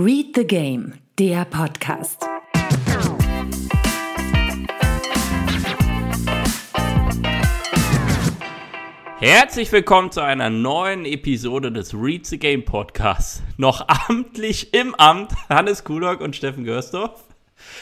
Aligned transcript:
Read 0.00 0.26
the 0.36 0.46
Game, 0.46 0.94
der 1.18 1.44
Podcast. 1.44 2.24
Herzlich 9.18 9.72
willkommen 9.72 10.12
zu 10.12 10.20
einer 10.20 10.50
neuen 10.50 11.04
Episode 11.04 11.72
des 11.72 11.94
Read 11.94 12.26
the 12.26 12.38
Game 12.38 12.64
Podcasts. 12.64 13.42
Noch 13.56 13.88
amtlich 13.88 14.72
im 14.72 14.94
Amt 14.94 15.32
Hannes 15.48 15.82
Kulok 15.82 16.20
und 16.20 16.36
Steffen 16.36 16.62
Görsdorf. 16.62 17.24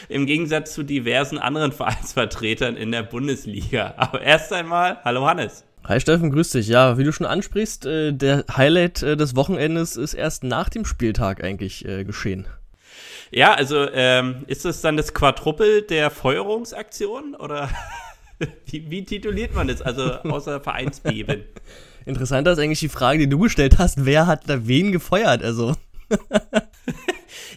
Im 0.09 0.25
Gegensatz 0.25 0.73
zu 0.73 0.81
diversen 0.81 1.37
anderen 1.37 1.71
Vereinsvertretern 1.71 2.77
in 2.77 2.91
der 2.91 3.03
Bundesliga. 3.03 3.93
Aber 3.97 4.23
erst 4.23 4.51
einmal, 4.51 4.97
hallo 5.03 5.27
Hannes. 5.27 5.66
Hi 5.87 6.01
Steffen, 6.01 6.31
grüß 6.31 6.49
dich. 6.49 6.67
Ja, 6.67 6.97
wie 6.97 7.05
du 7.05 7.13
schon 7.13 7.25
ansprichst, 7.25 7.85
äh, 7.85 8.11
der 8.11 8.43
Highlight 8.53 9.03
äh, 9.03 9.15
des 9.15 9.37
Wochenendes 9.37 9.95
ist 9.95 10.15
erst 10.15 10.43
nach 10.43 10.67
dem 10.67 10.83
Spieltag 10.83 11.41
eigentlich 11.41 11.85
äh, 11.85 12.03
geschehen. 12.03 12.45
Ja, 13.31 13.53
also 13.53 13.89
ähm, 13.93 14.43
ist 14.47 14.65
das 14.65 14.81
dann 14.81 14.97
das 14.97 15.13
Quadruppel 15.13 15.83
der 15.83 16.09
Feuerungsaktion 16.11 17.35
oder 17.35 17.69
wie, 18.65 18.91
wie, 18.91 19.05
tituliert 19.05 19.55
man 19.55 19.69
das? 19.69 19.81
Also 19.81 20.11
außer 20.23 20.59
Vereinsbeben. 20.59 21.45
Interessanter 22.05 22.51
ist 22.51 22.59
eigentlich 22.59 22.81
die 22.81 22.89
Frage, 22.89 23.19
die 23.19 23.29
du 23.29 23.39
gestellt 23.39 23.77
hast, 23.77 24.03
wer 24.03 24.27
hat 24.27 24.49
da 24.49 24.67
wen 24.67 24.91
gefeuert? 24.91 25.41
Also. 25.41 25.73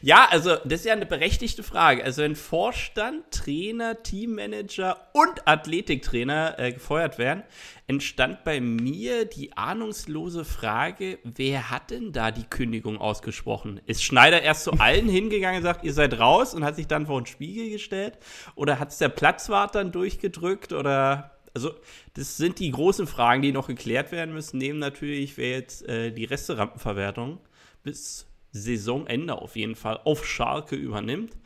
ja, 0.03 0.27
also 0.31 0.57
das 0.65 0.81
ist 0.81 0.87
ja 0.87 0.93
eine 0.93 1.07
berechtigte 1.07 1.63
Frage. 1.63 2.05
Also 2.05 2.23
wenn 2.23 2.37
Vorstand, 2.37 3.31
Trainer, 3.31 4.03
Teammanager 4.03 5.09
und 5.13 5.47
Athletiktrainer 5.47 6.59
äh, 6.59 6.73
gefeuert 6.73 7.19
werden, 7.19 7.43
entstand 7.87 8.45
bei 8.45 8.61
mir 8.61 9.25
die 9.25 9.57
ahnungslose 9.57 10.45
Frage, 10.45 11.19
wer 11.25 11.71
hat 11.71 11.91
denn 11.91 12.13
da 12.13 12.31
die 12.31 12.45
Kündigung 12.45 12.99
ausgesprochen? 12.99 13.81
Ist 13.87 14.05
Schneider 14.05 14.43
erst 14.43 14.65
zu 14.65 14.73
allen 14.73 15.09
hingegangen 15.09 15.59
und 15.59 15.65
sagt, 15.65 15.85
ihr 15.85 15.93
seid 15.93 16.19
raus 16.19 16.55
und 16.55 16.65
hat 16.65 16.77
sich 16.77 16.87
dann 16.87 17.07
vor 17.07 17.21
den 17.21 17.27
Spiegel 17.27 17.71
gestellt? 17.71 18.19
Oder 18.55 18.79
hat 18.79 18.91
es 18.91 18.99
der 18.99 19.09
Platzwart 19.09 19.75
dann 19.75 19.93
durchgedrückt? 19.93 20.73
Oder 20.73 21.33
also, 21.55 21.75
das 22.15 22.37
sind 22.37 22.59
die 22.59 22.71
großen 22.71 23.07
Fragen, 23.07 23.43
die 23.43 23.53
noch 23.53 23.67
geklärt 23.67 24.13
werden 24.13 24.33
müssen. 24.33 24.59
Neben 24.59 24.79
natürlich, 24.79 25.37
wer 25.37 25.51
jetzt 25.51 25.87
äh, 25.89 26.13
die 26.13 26.25
Resterampenverwertung 26.25 27.41
bis 27.83 28.27
Saisonende 28.53 29.41
auf 29.41 29.57
jeden 29.57 29.75
Fall 29.75 30.01
auf 30.05 30.27
Schalke 30.27 30.77
übernimmt. 30.77 31.37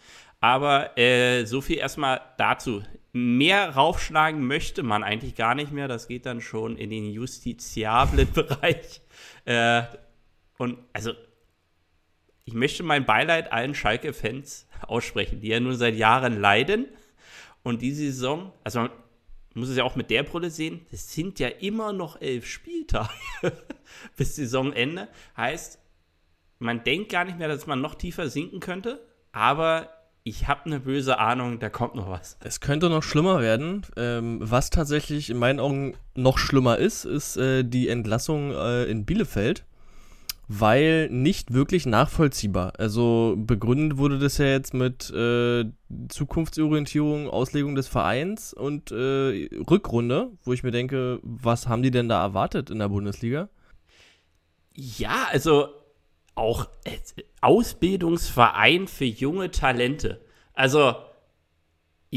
Aber 0.41 0.99
äh, 0.99 1.47
so 1.47 1.61
viel 1.61 1.79
erstmal 1.79 2.21
dazu. 2.37 2.83
Mehr 3.13 3.71
raufschlagen 3.71 4.47
möchte 4.47 4.83
man 4.83 5.03
eigentlich 5.03 5.37
gar 5.37 5.55
nicht 5.55 5.73
mehr. 5.73 5.89
Das 5.89 6.09
geht 6.09 6.27
dann 6.27 6.41
schon 6.41 6.77
in 6.77 6.91
den 6.91 7.11
justiziablen 7.11 8.31
Bereich. 8.35 9.01
Äh, 9.45 9.83
und 10.59 10.79
also, 10.93 11.13
ich 12.45 12.55
möchte 12.55 12.83
mein 12.83 13.07
Beileid 13.07 13.53
allen 13.53 13.75
Schalke-Fans 13.75 14.67
aussprechen, 14.83 15.41
die 15.41 15.49
ja 15.49 15.61
nur 15.61 15.75
seit 15.75 15.95
Jahren 15.95 16.39
leiden. 16.39 16.87
Und 17.63 17.81
die 17.81 17.93
Saison, 17.93 18.53
also 18.63 18.81
man 18.81 18.91
muss 19.55 19.71
es 19.71 19.77
ja 19.77 19.85
auch 19.85 19.97
mit 19.97 20.11
der 20.11 20.25
Brille 20.25 20.51
sehen, 20.51 20.85
es 20.93 21.15
sind 21.15 21.39
ja 21.39 21.49
immer 21.49 21.93
noch 21.93 22.21
elf 22.21 22.45
Spieltage 22.47 23.09
bis 24.17 24.37
Saisonende. 24.37 25.09
Heißt, 25.37 25.79
man 26.59 26.85
denkt 26.85 27.11
gar 27.11 27.25
nicht 27.25 27.39
mehr, 27.39 27.49
dass 27.49 27.67
man 27.67 27.81
noch 27.81 27.95
tiefer 27.95 28.29
sinken 28.29 28.61
könnte, 28.61 29.01
aber 29.33 29.89
ich 30.27 30.49
habe 30.49 30.65
eine 30.65 30.81
böse 30.81 31.19
Ahnung, 31.19 31.59
da 31.59 31.69
kommt 31.69 31.95
noch 31.95 32.09
was. 32.09 32.39
Es 32.43 32.61
könnte 32.61 32.89
noch 32.89 33.03
schlimmer 33.03 33.43
werden. 33.43 33.83
Ähm, 33.97 34.39
was 34.41 34.71
tatsächlich 34.71 35.29
in 35.29 35.37
meinen 35.37 35.61
Augen 35.61 35.97
noch 36.15 36.39
schlimmer 36.39 36.79
ist, 36.79 37.05
ist 37.05 37.37
äh, 37.37 37.63
die 37.63 37.89
Entlassung 37.89 38.53
äh, 38.53 38.85
in 38.85 39.05
Bielefeld, 39.05 39.67
weil 40.49 41.11
nicht 41.11 41.53
wirklich 41.53 41.85
nachvollziehbar. 41.85 42.73
Also 42.79 43.35
begründet 43.37 43.99
wurde 43.99 44.19
das 44.19 44.39
ja 44.39 44.47
jetzt 44.47 44.73
mit 44.73 45.11
äh, 45.11 45.67
Zukunftsorientierung, 46.09 47.29
Auslegung 47.29 47.75
des 47.75 47.89
Vereins 47.89 48.55
und 48.55 48.93
äh, 48.93 49.51
Rückrunde, 49.71 50.31
wo 50.43 50.55
ich 50.55 50.63
mir 50.63 50.71
denke, 50.71 51.21
was 51.23 51.69
haben 51.69 51.83
die 51.83 51.91
denn 51.91 52.09
da 52.09 52.23
erwartet 52.23 52.71
in 52.71 52.79
der 52.79 52.89
Bundesliga? 52.89 53.51
Ja, 54.73 55.27
also 55.31 55.69
auch 56.35 56.69
Ausbildungsverein 57.41 58.89
für 58.89 59.05
junge 59.05 59.51
Talente. 59.51 60.21
Also, 60.53 60.95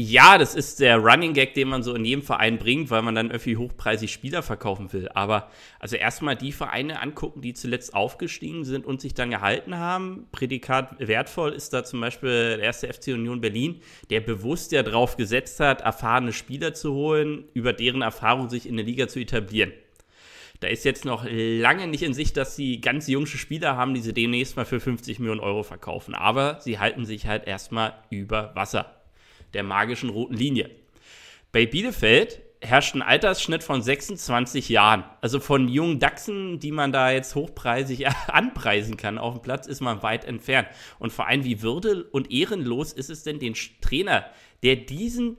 ja, 0.00 0.38
das 0.38 0.54
ist 0.54 0.78
der 0.78 0.98
Running 0.98 1.34
Gag, 1.34 1.54
den 1.54 1.66
man 1.66 1.82
so 1.82 1.92
in 1.92 2.04
jedem 2.04 2.22
Verein 2.22 2.58
bringt, 2.58 2.88
weil 2.88 3.02
man 3.02 3.16
dann 3.16 3.32
irgendwie 3.32 3.56
hochpreisig 3.56 4.12
Spieler 4.12 4.44
verkaufen 4.44 4.92
will. 4.92 5.08
Aber 5.08 5.50
also 5.80 5.96
erstmal 5.96 6.36
die 6.36 6.52
Vereine 6.52 7.02
angucken, 7.02 7.40
die 7.40 7.52
zuletzt 7.52 7.94
aufgestiegen 7.94 8.64
sind 8.64 8.86
und 8.86 9.00
sich 9.00 9.14
dann 9.14 9.30
gehalten 9.30 9.76
haben. 9.76 10.28
Prädikat 10.30 10.94
wertvoll 11.00 11.52
ist 11.52 11.72
da 11.72 11.82
zum 11.82 12.00
Beispiel 12.00 12.58
der 12.58 12.60
erste 12.60 12.86
FC 12.86 13.08
Union 13.08 13.40
Berlin, 13.40 13.80
der 14.08 14.20
bewusst 14.20 14.70
ja 14.70 14.84
drauf 14.84 15.16
gesetzt 15.16 15.58
hat, 15.58 15.80
erfahrene 15.80 16.32
Spieler 16.32 16.74
zu 16.74 16.94
holen, 16.94 17.46
über 17.52 17.72
deren 17.72 18.02
Erfahrung 18.02 18.50
sich 18.50 18.68
in 18.68 18.76
der 18.76 18.86
Liga 18.86 19.08
zu 19.08 19.18
etablieren. 19.18 19.72
Da 20.60 20.68
ist 20.68 20.84
jetzt 20.84 21.04
noch 21.04 21.24
lange 21.28 21.86
nicht 21.86 22.02
in 22.02 22.14
Sicht, 22.14 22.36
dass 22.36 22.56
sie 22.56 22.80
ganz 22.80 23.06
junge 23.06 23.26
Spieler 23.26 23.76
haben, 23.76 23.94
die 23.94 24.00
sie 24.00 24.12
demnächst 24.12 24.56
mal 24.56 24.64
für 24.64 24.80
50 24.80 25.20
Millionen 25.20 25.40
Euro 25.40 25.62
verkaufen. 25.62 26.14
Aber 26.14 26.60
sie 26.60 26.78
halten 26.78 27.04
sich 27.04 27.26
halt 27.26 27.46
erstmal 27.46 27.94
über 28.10 28.54
Wasser, 28.56 28.96
der 29.54 29.62
magischen 29.62 30.10
roten 30.10 30.34
Linie. 30.34 30.70
Bei 31.52 31.64
Bielefeld 31.64 32.40
herrscht 32.60 32.96
ein 32.96 33.02
Altersschnitt 33.02 33.62
von 33.62 33.82
26 33.82 34.68
Jahren. 34.68 35.04
Also 35.20 35.38
von 35.38 35.68
jungen 35.68 36.00
Dachsen, 36.00 36.58
die 36.58 36.72
man 36.72 36.90
da 36.90 37.12
jetzt 37.12 37.36
hochpreisig 37.36 38.08
anpreisen 38.28 38.96
kann 38.96 39.18
auf 39.18 39.34
dem 39.34 39.42
Platz, 39.42 39.66
ist 39.68 39.80
man 39.80 40.02
weit 40.02 40.24
entfernt. 40.24 40.68
Und 40.98 41.12
vor 41.12 41.28
allem, 41.28 41.44
wie 41.44 41.62
würde 41.62 42.04
und 42.04 42.32
ehrenlos 42.32 42.92
ist 42.92 43.10
es 43.10 43.22
denn 43.22 43.38
den 43.38 43.54
Trainer, 43.80 44.26
der 44.62 44.74
diesen 44.74 45.36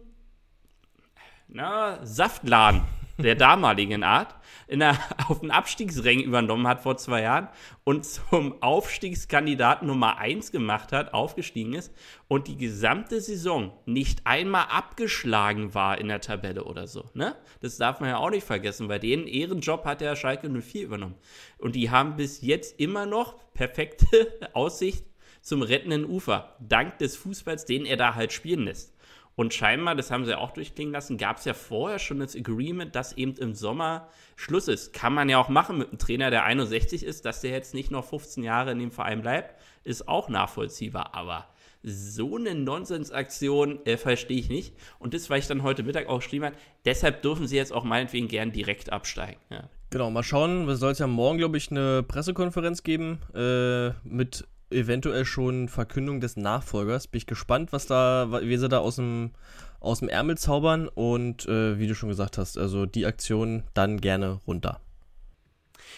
na, 1.47 2.06
Saftladen 2.06 2.84
der 3.18 3.36
damaligen 3.36 4.03
Art 4.03 4.36
der, 4.78 4.97
auf 5.28 5.40
den 5.40 5.50
Abstiegsrängen 5.50 6.24
übernommen 6.24 6.68
hat 6.68 6.81
vor 6.81 6.97
zwei 6.97 7.24
Jahren 7.24 7.50
und 7.84 8.06
zum 8.06 8.62
Aufstiegskandidaten 8.62 9.88
Nummer 9.88 10.19
1 10.19 10.52
gemacht 10.52 10.91
hat, 10.91 11.13
aufgestiegen 11.13 11.74
ist 11.74 11.91
und 12.28 12.47
die 12.47 12.57
gesamte 12.57 13.19
Saison 13.19 13.72
nicht 13.88 14.22
einmal 14.25 14.66
abgeschlagen 14.66 15.74
war 15.74 15.97
in 15.97 16.09
der 16.09 16.22
Tabelle 16.22 16.66
oder 16.66 16.85
so. 16.85 17.06
Ne? 17.16 17.35
Das 17.62 17.78
darf 17.78 18.00
man 18.00 18.09
ja 18.09 18.18
auch 18.18 18.30
nicht 18.30 18.46
vergessen, 18.46 18.88
weil 18.90 19.00
den 19.00 19.25
Ehrenjob 19.25 19.85
hat 19.85 20.02
der 20.02 20.16
Schalke 20.16 20.47
04 20.50 20.84
übernommen. 20.84 21.16
Und 21.57 21.75
die 21.75 21.90
haben 21.90 22.16
bis 22.16 22.41
jetzt 22.41 22.80
immer 22.80 23.07
noch 23.07 23.38
perfekte 23.53 24.06
Aussicht 24.53 25.06
zum 25.41 25.62
rettenden 25.62 26.06
Ufer, 26.06 26.56
dank 26.59 26.97
des 27.00 27.16
Fußballs, 27.16 27.66
den 27.66 27.86
er 27.86 27.97
da 27.97 28.16
halt 28.16 28.34
spielen 28.34 28.66
lässt. 28.66 28.94
Und 29.39 29.53
scheinbar, 29.53 29.95
das 29.95 30.11
haben 30.11 30.25
sie 30.25 30.38
auch 30.38 30.51
durchklingen 30.51 30.91
lassen, 30.91 31.17
gab 31.17 31.38
es 31.38 31.45
ja 31.45 31.53
vorher 31.53 31.97
schon 31.97 32.19
das 32.19 32.35
Agreement, 32.35 32.94
dass 32.94 33.13
eben 33.13 33.38
im 33.38 33.55
Sommer 33.55 34.09
Schluss 34.35 34.67
ist. 34.67 34.91
Kann 34.91 35.13
man 35.13 35.29
ja 35.29 35.38
auch 35.38 35.47
machen 35.47 35.77
mit 35.77 35.88
einem 35.88 35.97
Trainer, 35.97 36.29
der 36.29 36.44
61 36.44 37.05
ist, 37.05 37.23
dass 37.23 37.39
der 37.39 37.51
jetzt 37.51 37.73
nicht 37.73 37.89
noch 37.89 38.03
15 38.03 38.44
Jahre 38.44 38.72
in 38.72 38.79
dem 38.79 38.91
Verein 38.91 39.22
bleibt, 39.22 39.55
ist 39.85 40.09
auch 40.09 40.27
nachvollziehbar. 40.27 41.16
Aber 41.16 41.47
so 41.83 42.35
eine 42.35 42.53
Nonsensaktion 42.53 43.79
äh, 43.85 43.95
verstehe 43.95 44.39
ich 44.39 44.50
nicht. 44.50 44.75
Und 45.00 45.13
das, 45.13 45.29
weil 45.29 45.39
ich 45.39 45.47
dann 45.47 45.63
heute 45.63 45.83
Mittag 45.83 46.09
auch 46.09 46.19
geschrieben 46.19 46.44
habe, 46.44 46.57
deshalb 46.83 47.21
dürfen 47.21 47.47
sie 47.47 47.56
jetzt 47.56 47.71
auch 47.71 47.85
meinetwegen 47.85 48.27
gern 48.27 48.51
direkt 48.51 48.91
absteigen. 48.91 49.39
Ja. 49.50 49.69
Genau, 49.89 50.11
mal 50.11 50.23
schauen. 50.23 50.67
Es 50.67 50.81
soll 50.81 50.91
ja 50.95 51.07
morgen, 51.07 51.38
glaube 51.38 51.56
ich, 51.56 51.71
eine 51.71 52.03
Pressekonferenz 52.03 52.83
geben 52.83 53.21
äh, 53.33 53.91
mit 54.03 54.45
eventuell 54.72 55.25
schon 55.25 55.68
Verkündung 55.68 56.19
des 56.19 56.38
Nachfolgers. 56.38 57.07
Bin 57.07 57.18
ich 57.18 57.28
gespannt, 57.28 57.72
was 57.72 57.88
da, 57.88 58.41
wie 58.41 58.57
sie 58.57 58.69
da 58.69 58.80
aus 58.80 58.97
dem, 58.97 59.31
aus 59.80 60.00
dem 60.00 60.09
Ärmel 60.09 60.38
zaubern 60.38 60.88
und 60.88 61.47
äh, 61.47 61.80
wie 61.80 61.88
du 61.88 61.96
schon 61.96 62.09
gesagt 62.09 62.38
hast, 62.38 62.57
also 62.57 62.85
die 62.85 63.06
Aktion 63.06 63.63
dann 63.74 64.02
gerne 64.02 64.40
runter. 64.47 64.81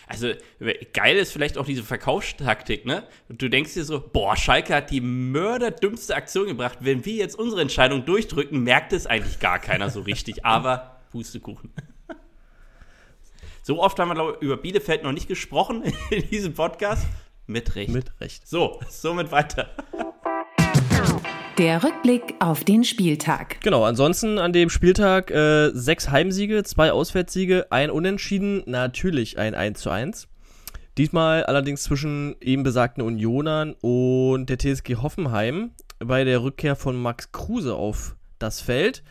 Also 0.08 0.34
geil 0.94 1.16
ist 1.18 1.32
vielleicht 1.32 1.58
auch 1.58 1.66
diese 1.66 1.84
Verkaufstaktik, 1.84 2.86
ne? 2.86 3.04
Du 3.30 3.50
denkst 3.50 3.74
dir 3.74 3.86
so, 3.86 4.02
boah, 4.02 4.36
Schalke 4.36 4.76
hat 4.76 4.92
die 4.92 5.00
mörderdümmste 5.00 6.16
Aktion 6.16 6.48
gebracht. 6.48 6.80
Wenn 6.82 7.06
wir 7.06 7.14
jetzt 7.14 7.38
unsere 7.38 7.62
Entscheidung 7.62 8.06
durchdrücken, 8.06 8.62
merkt 8.62 8.94
es 8.94 9.08
eigentlich 9.08 9.40
gar 9.40 9.60
keiner 9.60 9.90
so 9.90 10.02
richtig. 10.02 10.46
Aber 10.46 11.00
Pustekuchen. 11.12 11.72
So 13.64 13.82
oft 13.82 14.00
haben 14.00 14.10
wir, 14.10 14.16
glaube 14.16 14.38
ich, 14.38 14.42
über 14.42 14.58
Bielefeld 14.58 15.04
noch 15.04 15.12
nicht 15.12 15.28
gesprochen 15.28 15.84
in 16.10 16.28
diesem 16.30 16.54
Podcast. 16.54 17.06
Mit 17.52 17.76
Recht. 17.76 17.90
Mit 17.92 18.22
Recht. 18.22 18.48
So, 18.48 18.80
somit 18.90 19.30
weiter. 19.34 19.70
Der 21.58 21.84
Rückblick 21.84 22.36
auf 22.40 22.64
den 22.64 22.86
Spieltag. 22.86 23.60
Genau, 23.60 23.84
ansonsten 23.84 24.40
an 24.40 24.54
dem 24.54 24.70
Spieltag 24.70 25.32
äh, 25.32 25.70
sechs 25.74 26.10
Heimsiege, 26.10 26.64
zwei 26.64 26.94
Auswärtssiege, 26.94 27.68
ein 27.70 27.92
Unentschieden, 27.92 28.64
natürlich 28.68 29.38
ein 29.38 29.54
1 29.54 29.82
zu 29.82 29.90
1. 29.90 30.30
Diesmal 30.98 31.44
allerdings 31.44 31.84
zwischen 31.84 32.38
eben 32.40 32.64
besagten 32.64 33.04
Unionern 33.04 33.76
und 33.82 34.46
der 34.46 34.58
TSG 34.58 34.96
Hoffenheim 35.02 35.72
bei 36.00 36.24
der 36.24 36.44
Rückkehr 36.44 36.78
von 36.78 36.96
Max 36.96 37.34
Kruse 37.34 37.76
auf 37.76 38.16
das 38.40 38.62
Feld. 38.62 39.04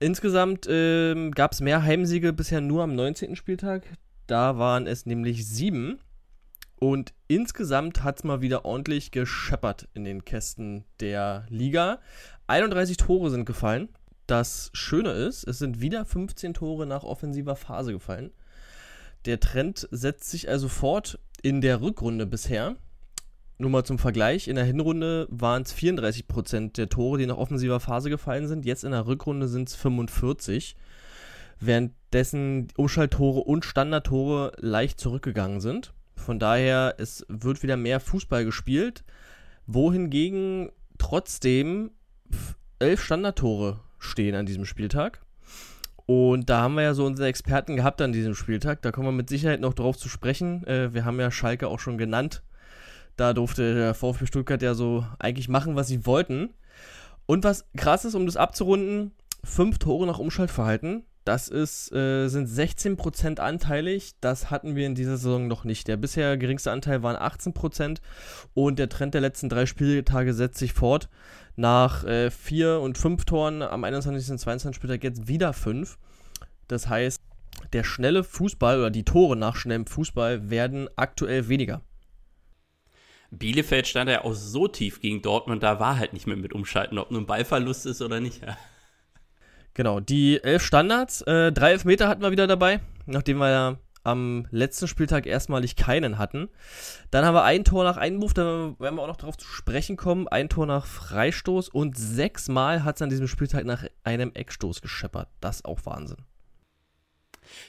Insgesamt 0.00 0.66
ähm, 0.68 1.30
gab 1.30 1.52
es 1.52 1.62
mehr 1.62 1.82
Heimsiege 1.82 2.34
bisher 2.34 2.60
nur 2.60 2.82
am 2.82 2.94
19. 2.94 3.36
Spieltag. 3.36 3.84
Da 4.26 4.58
waren 4.58 4.86
es 4.86 5.06
nämlich 5.06 5.46
sieben. 5.48 5.98
Und 6.84 7.14
insgesamt 7.34 8.02
hat 8.04 8.18
es 8.18 8.24
mal 8.24 8.40
wieder 8.42 8.64
ordentlich 8.64 9.10
gescheppert 9.10 9.88
in 9.94 10.04
den 10.04 10.24
Kästen 10.24 10.84
der 11.00 11.46
Liga. 11.48 12.00
31 12.46 12.96
Tore 12.96 13.30
sind 13.30 13.44
gefallen. 13.44 13.88
Das 14.26 14.70
Schöne 14.72 15.10
ist, 15.10 15.44
es 15.44 15.58
sind 15.58 15.80
wieder 15.80 16.04
15 16.04 16.54
Tore 16.54 16.86
nach 16.86 17.02
offensiver 17.02 17.56
Phase 17.56 17.92
gefallen. 17.92 18.30
Der 19.24 19.40
Trend 19.40 19.88
setzt 19.90 20.30
sich 20.30 20.48
also 20.48 20.68
fort 20.68 21.18
in 21.42 21.60
der 21.60 21.80
Rückrunde 21.80 22.26
bisher. 22.26 22.76
Nur 23.58 23.70
mal 23.70 23.84
zum 23.84 23.98
Vergleich, 23.98 24.48
in 24.48 24.56
der 24.56 24.64
Hinrunde 24.64 25.26
waren 25.30 25.62
es 25.62 25.74
34% 25.74 26.72
der 26.72 26.88
Tore, 26.88 27.18
die 27.18 27.26
nach 27.26 27.36
offensiver 27.36 27.80
Phase 27.80 28.10
gefallen 28.10 28.48
sind. 28.48 28.64
Jetzt 28.64 28.84
in 28.84 28.92
der 28.92 29.06
Rückrunde 29.06 29.48
sind 29.48 29.68
es 29.68 29.74
45, 29.74 30.76
währenddessen 31.60 32.68
Umschalttore 32.76 33.40
und 33.40 33.64
Standardtore 33.64 34.52
leicht 34.58 35.00
zurückgegangen 35.00 35.60
sind. 35.60 35.92
Von 36.16 36.38
daher, 36.38 36.94
es 36.98 37.24
wird 37.28 37.62
wieder 37.62 37.76
mehr 37.76 38.00
Fußball 38.00 38.44
gespielt, 38.44 39.04
wohingegen 39.66 40.70
trotzdem 40.98 41.90
elf 42.78 43.02
Standardtore 43.02 43.80
stehen 43.98 44.34
an 44.34 44.46
diesem 44.46 44.64
Spieltag. 44.64 45.20
Und 46.06 46.50
da 46.50 46.60
haben 46.60 46.74
wir 46.74 46.82
ja 46.82 46.94
so 46.94 47.06
unsere 47.06 47.28
Experten 47.28 47.76
gehabt 47.76 48.02
an 48.02 48.12
diesem 48.12 48.34
Spieltag. 48.34 48.82
Da 48.82 48.92
kommen 48.92 49.08
wir 49.08 49.12
mit 49.12 49.28
Sicherheit 49.28 49.60
noch 49.60 49.74
drauf 49.74 49.96
zu 49.96 50.08
sprechen. 50.08 50.66
Äh, 50.66 50.92
wir 50.92 51.04
haben 51.04 51.18
ja 51.18 51.30
Schalke 51.30 51.68
auch 51.68 51.80
schon 51.80 51.96
genannt. 51.96 52.42
Da 53.16 53.32
durfte 53.32 53.74
der 53.74 53.94
VfB 53.94 54.26
Stuttgart 54.26 54.60
ja 54.60 54.74
so 54.74 55.06
eigentlich 55.18 55.48
machen, 55.48 55.76
was 55.76 55.88
sie 55.88 56.04
wollten. 56.04 56.50
Und 57.26 57.44
was 57.44 57.64
krass 57.76 58.04
ist, 58.04 58.14
um 58.14 58.26
das 58.26 58.36
abzurunden, 58.36 59.12
fünf 59.42 59.78
Tore 59.78 60.06
nach 60.06 60.18
Umschaltverhalten. 60.18 61.04
Das 61.24 61.48
ist, 61.48 61.90
äh, 61.92 62.28
sind 62.28 62.48
16% 62.48 63.40
anteilig. 63.40 64.12
Das 64.20 64.50
hatten 64.50 64.76
wir 64.76 64.86
in 64.86 64.94
dieser 64.94 65.16
Saison 65.16 65.48
noch 65.48 65.64
nicht. 65.64 65.88
Der 65.88 65.96
bisher 65.96 66.36
geringste 66.36 66.70
Anteil 66.70 67.02
waren 67.02 67.16
18% 67.16 68.02
und 68.52 68.78
der 68.78 68.90
Trend 68.90 69.14
der 69.14 69.22
letzten 69.22 69.48
drei 69.48 69.64
Spieltage 69.64 70.34
setzt 70.34 70.58
sich 70.58 70.74
fort. 70.74 71.08
Nach 71.56 72.04
äh, 72.04 72.30
vier 72.30 72.80
und 72.80 72.98
fünf 72.98 73.24
Toren 73.24 73.62
am 73.62 73.84
21. 73.84 74.32
und 74.32 74.38
22. 74.38 74.76
Spieltag 74.76 75.02
jetzt 75.02 75.26
wieder 75.26 75.54
fünf. 75.54 75.98
Das 76.68 76.88
heißt, 76.88 77.22
der 77.72 77.84
schnelle 77.84 78.22
Fußball 78.22 78.78
oder 78.78 78.90
die 78.90 79.04
Tore 79.04 79.36
nach 79.36 79.56
schnellem 79.56 79.86
Fußball 79.86 80.50
werden 80.50 80.88
aktuell 80.96 81.48
weniger. 81.48 81.80
Bielefeld 83.30 83.86
stand 83.86 84.10
ja 84.10 84.24
auch 84.24 84.34
so 84.34 84.68
tief 84.68 85.00
gegen 85.00 85.22
Dortmund, 85.22 85.62
da 85.62 85.80
war 85.80 85.98
halt 85.98 86.12
nicht 86.12 86.26
mehr 86.26 86.36
mit 86.36 86.52
umschalten, 86.52 86.98
ob 86.98 87.10
nun 87.10 87.26
Ballverlust 87.26 87.86
ist 87.86 88.02
oder 88.02 88.20
nicht. 88.20 88.42
Genau, 89.74 89.98
die 89.98 90.42
elf 90.42 90.62
Standards, 90.62 91.22
äh, 91.22 91.52
drei 91.52 91.72
Elfmeter 91.72 92.08
hatten 92.08 92.22
wir 92.22 92.30
wieder 92.30 92.46
dabei, 92.46 92.80
nachdem 93.06 93.38
wir 93.38 93.50
ja 93.50 93.76
am 94.04 94.46
letzten 94.50 94.86
Spieltag 94.86 95.26
erstmalig 95.26 95.76
keinen 95.76 96.18
hatten. 96.18 96.48
Dann 97.10 97.24
haben 97.24 97.34
wir 97.34 97.42
ein 97.42 97.64
Tor 97.64 97.84
nach 97.84 97.96
Einwurf, 97.96 98.34
da 98.34 98.74
werden 98.78 98.96
wir 98.96 99.02
auch 99.02 99.08
noch 99.08 99.16
darauf 99.16 99.36
zu 99.36 99.48
sprechen 99.48 99.96
kommen. 99.96 100.28
Ein 100.28 100.48
Tor 100.48 100.66
nach 100.66 100.86
Freistoß 100.86 101.70
und 101.70 101.96
sechsmal 101.98 102.84
hat 102.84 102.96
es 102.96 103.02
an 103.02 103.08
diesem 103.08 103.26
Spieltag 103.26 103.64
nach 103.64 103.84
einem 104.04 104.30
Eckstoß 104.34 104.80
gescheppert. 104.80 105.28
Das 105.40 105.56
ist 105.56 105.64
auch 105.64 105.80
Wahnsinn. 105.84 106.18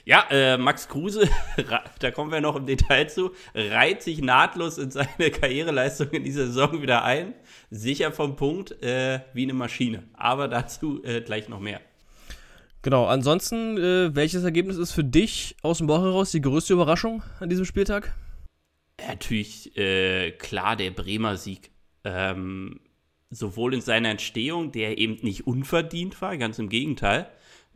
Ja, 0.04 0.26
äh, 0.30 0.58
Max 0.58 0.88
Kruse, 0.88 1.28
da 2.00 2.12
kommen 2.12 2.32
wir 2.32 2.42
noch 2.42 2.56
im 2.56 2.66
Detail 2.66 3.08
zu, 3.08 3.32
reiht 3.54 4.04
sich 4.04 4.22
nahtlos 4.22 4.78
in 4.78 4.92
seine 4.92 5.32
Karriereleistung 5.32 6.10
in 6.12 6.24
dieser 6.24 6.48
Saison 6.48 6.82
wieder 6.82 7.04
ein. 7.04 7.34
Sicher 7.72 8.12
vom 8.12 8.36
Punkt, 8.36 8.82
äh, 8.84 9.22
wie 9.34 9.44
eine 9.44 9.54
Maschine. 9.54 10.04
Aber 10.14 10.48
dazu 10.48 11.04
äh, 11.04 11.22
gleich 11.22 11.50
noch 11.50 11.60
mehr. 11.60 11.82
Genau, 12.86 13.08
ansonsten, 13.08 13.80
äh, 13.80 14.16
welches 14.16 14.44
Ergebnis 14.44 14.78
ist 14.78 14.92
für 14.92 15.04
dich 15.04 15.56
aus 15.64 15.80
dem 15.80 15.88
Bauch 15.88 16.04
heraus 16.04 16.30
die 16.30 16.40
größte 16.40 16.74
Überraschung 16.74 17.24
an 17.40 17.50
diesem 17.50 17.66
Spieltag? 17.66 18.14
Natürlich 19.08 19.76
äh, 19.76 20.34
klar 20.34 20.76
der 20.76 20.92
Bremer 20.92 21.36
Sieg. 21.36 21.72
Ähm, 22.04 22.80
sowohl 23.32 23.74
in 23.74 23.82
seiner 23.82 24.10
Entstehung, 24.10 24.72
der 24.72 25.00
eben 25.00 25.18
nicht 25.24 25.48
unverdient 25.48 26.22
war, 26.22 26.38
ganz 26.38 26.60
im 26.60 26.70
Gegenteil. 26.70 27.28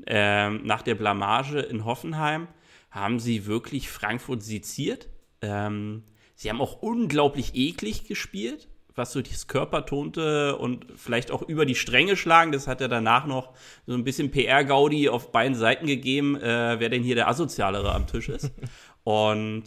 Ähm, 0.06 0.62
nach 0.64 0.84
der 0.84 0.94
Blamage 0.94 1.58
in 1.58 1.86
Hoffenheim 1.86 2.48
haben 2.92 3.20
sie 3.20 3.48
wirklich 3.48 3.90
Frankfurt 3.90 4.44
seziert. 4.44 5.10
Ähm, 5.42 6.04
sie 6.36 6.52
haben 6.52 6.62
auch 6.62 6.84
unglaublich 6.84 7.56
eklig 7.56 8.08
gespielt 8.08 8.69
was 8.96 9.12
so 9.12 9.22
das 9.22 9.48
Körpertonte 9.48 10.58
und 10.58 10.86
vielleicht 10.96 11.32
auch 11.32 11.42
über 11.42 11.66
die 11.66 11.76
Stränge 11.76 12.18
schlagen. 12.18 12.52
Das 12.52 12.68
hat 12.68 12.82
er 12.82 12.88
danach 12.88 13.26
noch 13.26 13.54
so 13.86 13.94
ein 13.94 14.04
bisschen 14.04 14.32
PR-Gaudi 14.32 15.10
auf 15.10 15.32
beiden 15.32 15.56
Seiten 15.56 15.88
gegeben, 15.88 16.36
äh, 16.36 16.80
wer 16.80 16.90
denn 16.90 17.04
hier 17.04 17.16
der 17.16 17.28
Asozialere 17.28 17.94
am 17.94 18.08
Tisch 18.08 18.30
ist. 18.30 18.52
und 19.04 19.64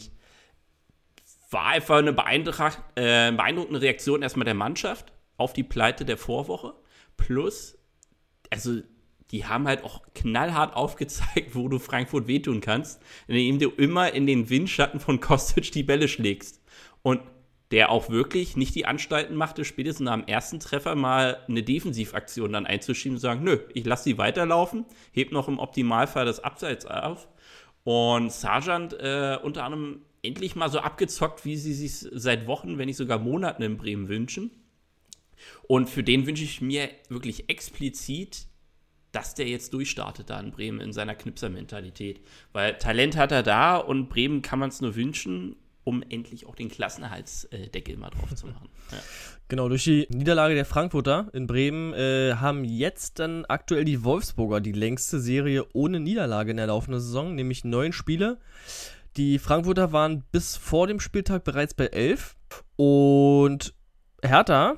war 1.49 1.67
einfach 1.67 1.97
eine 1.97 2.09
äh, 2.09 3.31
beeindruckende 3.31 3.81
Reaktion 3.81 4.21
erstmal 4.21 4.45
der 4.45 4.55
Mannschaft 4.55 5.13
auf 5.37 5.53
die 5.53 5.63
Pleite 5.63 6.05
der 6.05 6.17
Vorwoche. 6.17 6.73
Plus, 7.15 7.77
also 8.49 8.81
die 9.31 9.45
haben 9.45 9.67
halt 9.67 9.83
auch 9.83 10.01
knallhart 10.13 10.75
aufgezeigt, 10.75 11.55
wo 11.55 11.67
du 11.67 11.79
Frankfurt 11.79 12.27
wehtun 12.27 12.61
kannst, 12.61 13.01
indem 13.27 13.59
du 13.59 13.69
immer 13.69 14.13
in 14.13 14.27
den 14.27 14.49
Windschatten 14.49 14.99
von 14.99 15.19
Kostic 15.19 15.71
die 15.71 15.83
Bälle 15.83 16.07
schlägst. 16.07 16.61
Und 17.01 17.21
der 17.73 17.89
auch 17.89 18.11
wirklich 18.11 18.55
nicht 18.55 18.75
die 18.75 18.85
Anstalten 18.85 19.35
machte, 19.35 19.65
spätestens 19.65 20.07
am 20.07 20.25
ersten 20.25 20.59
Treffer 20.59 20.93
mal 20.93 21.39
eine 21.47 21.63
Defensivaktion 21.63 22.53
dann 22.53 22.67
einzuschieben 22.67 23.15
und 23.15 23.19
sagen, 23.19 23.43
nö, 23.43 23.57
ich 23.73 23.83
lasse 23.83 24.03
sie 24.03 24.19
weiterlaufen, 24.19 24.85
heb 25.11 25.31
noch 25.31 25.47
im 25.47 25.57
Optimalfall 25.57 26.23
das 26.23 26.43
Abseits 26.43 26.85
auf. 26.85 27.27
Und 27.83 28.31
Sargent 28.31 28.93
äh, 28.93 29.39
unter 29.41 29.63
anderem 29.63 30.01
endlich 30.21 30.55
mal 30.55 30.69
so 30.69 30.81
abgezockt, 30.81 31.45
wie 31.45 31.57
sie 31.57 31.73
sich 31.73 32.07
seit 32.11 32.45
Wochen, 32.45 32.77
wenn 32.77 32.85
nicht 32.85 32.97
sogar 32.97 33.17
Monaten 33.17 33.63
in 33.63 33.77
Bremen 33.77 34.07
wünschen. 34.07 34.51
Und 35.63 35.89
für 35.89 36.03
den 36.03 36.27
wünsche 36.27 36.43
ich 36.43 36.61
mir 36.61 36.89
wirklich 37.09 37.49
explizit, 37.49 38.45
dass 39.11 39.33
der 39.33 39.47
jetzt 39.47 39.73
durchstartet 39.73 40.29
da 40.29 40.39
in 40.39 40.51
Bremen 40.51 40.79
in 40.79 40.93
seiner 40.93 41.15
Knipser-Mentalität. 41.15 42.21
Weil 42.51 42.77
Talent 42.77 43.17
hat 43.17 43.31
er 43.31 43.41
da 43.41 43.77
und 43.77 44.09
Bremen 44.09 44.43
kann 44.43 44.59
man 44.59 44.69
es 44.69 44.79
nur 44.79 44.95
wünschen 44.95 45.55
um 45.83 46.03
endlich 46.09 46.45
auch 46.45 46.55
den 46.55 46.69
Klassenhaltsdeckel 46.69 47.97
mal 47.97 48.09
drauf 48.09 48.33
zu 48.35 48.47
machen. 48.47 48.69
Ja. 48.91 48.97
Genau, 49.47 49.69
durch 49.69 49.85
die 49.85 50.07
Niederlage 50.09 50.55
der 50.55 50.65
Frankfurter 50.65 51.29
in 51.33 51.47
Bremen 51.47 51.93
äh, 51.93 52.35
haben 52.35 52.65
jetzt 52.65 53.17
dann 53.19 53.45
aktuell 53.45 53.85
die 53.85 54.03
Wolfsburger 54.03 54.59
die 54.59 54.73
längste 54.73 55.19
Serie 55.19 55.65
ohne 55.73 55.99
Niederlage 55.99 56.51
in 56.51 56.57
der 56.57 56.67
laufenden 56.67 56.99
Saison, 56.99 57.33
nämlich 57.33 57.63
neun 57.63 57.93
Spiele. 57.93 58.39
Die 59.15 59.39
Frankfurter 59.39 59.91
waren 59.93 60.23
bis 60.31 60.57
vor 60.57 60.87
dem 60.87 60.99
Spieltag 60.99 61.43
bereits 61.43 61.73
bei 61.73 61.87
elf 61.87 62.35
und 62.75 63.73
Hertha 64.21 64.77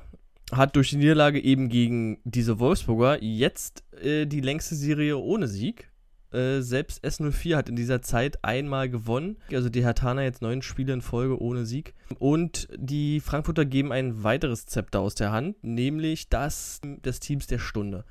hat 0.52 0.76
durch 0.76 0.90
die 0.90 0.96
Niederlage 0.96 1.40
eben 1.40 1.68
gegen 1.68 2.20
diese 2.24 2.58
Wolfsburger 2.58 3.22
jetzt 3.22 3.82
äh, 4.02 4.26
die 4.26 4.40
längste 4.40 4.76
Serie 4.76 5.18
ohne 5.18 5.48
Sieg. 5.48 5.90
Äh, 6.36 6.60
selbst 6.60 7.02
S04 7.02 7.56
hat 7.56 7.68
in 7.70 7.76
dieser 7.76 8.02
Zeit 8.02 8.44
einmal 8.44 8.90
gewonnen. 8.90 9.38
Also 9.50 9.70
die 9.70 9.82
Hertaner 9.82 10.22
jetzt 10.22 10.42
neun 10.42 10.60
Spiele 10.60 10.92
in 10.92 11.00
Folge 11.00 11.40
ohne 11.40 11.64
Sieg. 11.64 11.94
Und 12.18 12.68
die 12.76 13.20
Frankfurter 13.20 13.64
geben 13.64 13.90
ein 13.90 14.22
weiteres 14.22 14.66
Zepter 14.66 15.00
aus 15.00 15.14
der 15.14 15.32
Hand, 15.32 15.56
nämlich 15.62 16.28
das 16.28 16.80
des 16.82 17.20
Teams 17.20 17.46
der 17.46 17.58
Stunde. 17.58 18.04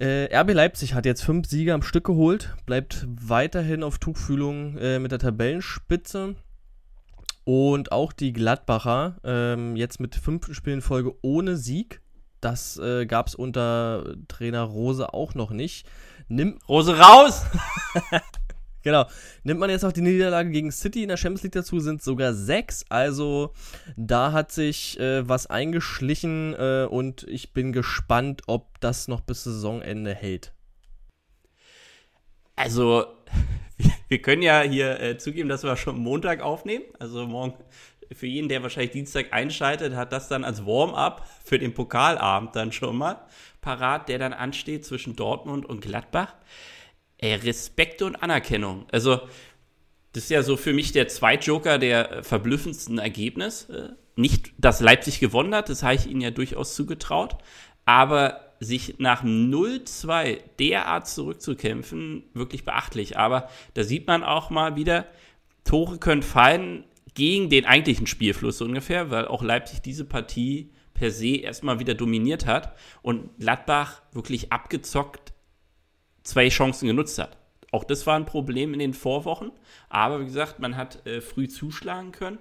Äh, 0.00 0.34
RB 0.34 0.54
Leipzig 0.54 0.94
hat 0.94 1.04
jetzt 1.04 1.22
fünf 1.22 1.48
Siege 1.48 1.74
am 1.74 1.82
Stück 1.82 2.04
geholt, 2.04 2.54
bleibt 2.64 3.06
weiterhin 3.08 3.82
auf 3.82 3.98
Tuchfühlung 3.98 4.78
äh, 4.78 4.98
mit 4.98 5.12
der 5.12 5.18
Tabellenspitze. 5.18 6.34
Und 7.44 7.92
auch 7.92 8.12
die 8.12 8.32
Gladbacher 8.32 9.16
ähm, 9.24 9.76
jetzt 9.76 10.00
mit 10.00 10.14
fünf 10.14 10.54
Spielen 10.54 10.78
in 10.78 10.82
Folge 10.82 11.14
ohne 11.22 11.56
Sieg. 11.56 12.00
Das 12.40 12.78
äh, 12.78 13.06
gab 13.06 13.26
es 13.26 13.34
unter 13.34 14.14
Trainer 14.28 14.62
Rose 14.62 15.12
auch 15.12 15.34
noch 15.34 15.50
nicht. 15.50 15.86
Nimm 16.28 16.58
Rose 16.68 16.98
raus! 16.98 17.42
genau. 18.82 19.06
Nimmt 19.44 19.60
man 19.60 19.70
jetzt 19.70 19.84
auch 19.84 19.92
die 19.92 20.02
Niederlage 20.02 20.50
gegen 20.50 20.70
City 20.70 21.02
in 21.02 21.08
der 21.08 21.16
Champions 21.16 21.42
League 21.42 21.52
dazu, 21.52 21.80
sind 21.80 22.02
sogar 22.02 22.34
sechs. 22.34 22.84
Also 22.90 23.54
da 23.96 24.32
hat 24.32 24.52
sich 24.52 25.00
äh, 25.00 25.26
was 25.26 25.46
eingeschlichen 25.46 26.54
äh, 26.54 26.86
und 26.88 27.22
ich 27.24 27.54
bin 27.54 27.72
gespannt, 27.72 28.42
ob 28.46 28.78
das 28.80 29.08
noch 29.08 29.22
bis 29.22 29.44
Saisonende 29.44 30.14
hält. 30.14 30.52
Also, 32.56 33.06
wir 34.08 34.20
können 34.20 34.42
ja 34.42 34.60
hier 34.60 35.00
äh, 35.00 35.16
zugeben, 35.16 35.48
dass 35.48 35.64
wir 35.64 35.76
schon 35.76 35.98
Montag 35.98 36.42
aufnehmen. 36.42 36.84
Also 36.98 37.26
morgen 37.26 37.54
für 38.12 38.26
jeden, 38.26 38.48
der 38.48 38.62
wahrscheinlich 38.62 38.92
Dienstag 38.92 39.32
einschaltet, 39.32 39.94
hat 39.94 40.12
das 40.12 40.28
dann 40.28 40.44
als 40.44 40.66
Warm-up 40.66 41.26
für 41.44 41.58
den 41.58 41.74
Pokalabend 41.74 42.56
dann 42.56 42.72
schon 42.72 42.96
mal 42.96 43.20
parat, 43.60 44.08
der 44.08 44.18
dann 44.18 44.32
ansteht 44.32 44.84
zwischen 44.84 45.16
Dortmund 45.16 45.66
und 45.66 45.80
Gladbach. 45.80 46.34
Ey, 47.18 47.34
Respekt 47.34 48.02
und 48.02 48.16
Anerkennung. 48.16 48.86
Also, 48.92 49.20
das 50.12 50.24
ist 50.24 50.30
ja 50.30 50.42
so 50.42 50.56
für 50.56 50.72
mich 50.72 50.92
der 50.92 51.08
Zweitjoker 51.08 51.78
der 51.78 52.22
verblüffendsten 52.24 52.98
Ergebnisse. 52.98 53.96
Nicht, 54.16 54.52
dass 54.58 54.80
Leipzig 54.80 55.20
gewonnen 55.20 55.54
hat, 55.54 55.68
das 55.68 55.82
habe 55.82 55.94
ich 55.94 56.06
ihnen 56.06 56.20
ja 56.20 56.30
durchaus 56.30 56.74
zugetraut, 56.74 57.36
aber 57.84 58.54
sich 58.60 58.98
nach 58.98 59.22
0-2 59.22 60.40
derart 60.58 61.06
zurückzukämpfen, 61.08 62.24
wirklich 62.34 62.64
beachtlich. 62.64 63.16
Aber 63.16 63.48
da 63.74 63.84
sieht 63.84 64.06
man 64.06 64.24
auch 64.24 64.50
mal 64.50 64.76
wieder, 64.76 65.06
Tore 65.64 65.98
können 65.98 66.22
fallen, 66.22 66.84
gegen 67.14 67.50
den 67.50 67.66
eigentlichen 67.66 68.06
Spielfluss 68.06 68.60
ungefähr, 68.60 69.10
weil 69.10 69.26
auch 69.26 69.42
Leipzig 69.42 69.82
diese 69.82 70.04
Partie 70.04 70.70
per 70.98 71.10
se 71.10 71.36
erstmal 71.36 71.78
wieder 71.78 71.94
dominiert 71.94 72.46
hat 72.46 72.76
und 73.02 73.38
Gladbach 73.38 74.02
wirklich 74.12 74.52
abgezockt 74.52 75.32
zwei 76.24 76.48
Chancen 76.48 76.88
genutzt 76.88 77.18
hat. 77.18 77.38
Auch 77.70 77.84
das 77.84 78.06
war 78.06 78.16
ein 78.16 78.26
Problem 78.26 78.72
in 78.72 78.80
den 78.80 78.94
Vorwochen, 78.94 79.52
aber 79.88 80.20
wie 80.20 80.24
gesagt, 80.24 80.58
man 80.58 80.76
hat 80.76 81.06
äh, 81.06 81.20
früh 81.20 81.48
zuschlagen 81.48 82.12
können 82.12 82.38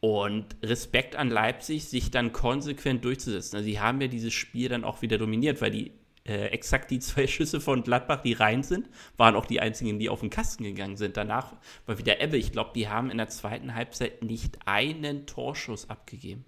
und 0.00 0.56
Respekt 0.62 1.14
an 1.14 1.30
Leipzig, 1.30 1.84
sich 1.86 2.10
dann 2.10 2.32
konsequent 2.32 3.04
durchzusetzen. 3.04 3.56
Also 3.56 3.66
sie 3.66 3.80
haben 3.80 4.00
ja 4.00 4.08
dieses 4.08 4.34
Spiel 4.34 4.68
dann 4.68 4.84
auch 4.84 5.02
wieder 5.02 5.18
dominiert, 5.18 5.60
weil 5.60 5.70
die 5.70 5.92
äh, 6.24 6.46
exakt 6.46 6.90
die 6.90 6.98
zwei 7.00 7.26
Schüsse 7.26 7.60
von 7.60 7.82
Gladbach, 7.82 8.22
die 8.22 8.32
rein 8.32 8.62
sind, 8.62 8.88
waren 9.16 9.36
auch 9.36 9.46
die 9.46 9.60
einzigen, 9.60 9.98
die 9.98 10.08
auf 10.08 10.20
den 10.20 10.30
Kasten 10.30 10.64
gegangen 10.64 10.96
sind. 10.96 11.16
Danach 11.16 11.52
war 11.86 11.98
wieder 11.98 12.20
Ebbe. 12.20 12.36
Ich 12.36 12.52
glaube, 12.52 12.70
die 12.74 12.88
haben 12.88 13.10
in 13.10 13.18
der 13.18 13.28
zweiten 13.28 13.74
Halbzeit 13.74 14.22
nicht 14.22 14.58
einen 14.64 15.26
Torschuss 15.26 15.88
abgegeben. 15.88 16.44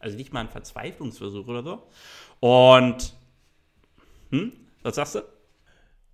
Also 0.00 0.16
nicht 0.16 0.32
mal 0.32 0.40
einen 0.40 0.48
Verzweiflungsversuch 0.48 1.46
oder 1.46 1.62
so. 1.62 1.82
Und, 2.40 3.14
hm, 4.30 4.52
was 4.82 4.96
sagst 4.96 5.14
du? 5.14 5.20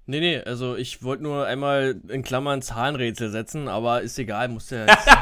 Nee, 0.06 0.20
nee, 0.20 0.38
also 0.38 0.76
ich 0.76 1.02
wollte 1.02 1.22
nur 1.22 1.46
einmal 1.46 2.00
in 2.08 2.22
Klammern 2.22 2.62
Zahnrätsel 2.62 3.30
setzen, 3.30 3.68
aber 3.68 4.02
ist 4.02 4.18
egal, 4.18 4.48
muss 4.48 4.70
ja 4.70 4.86
jetzt. 4.86 5.08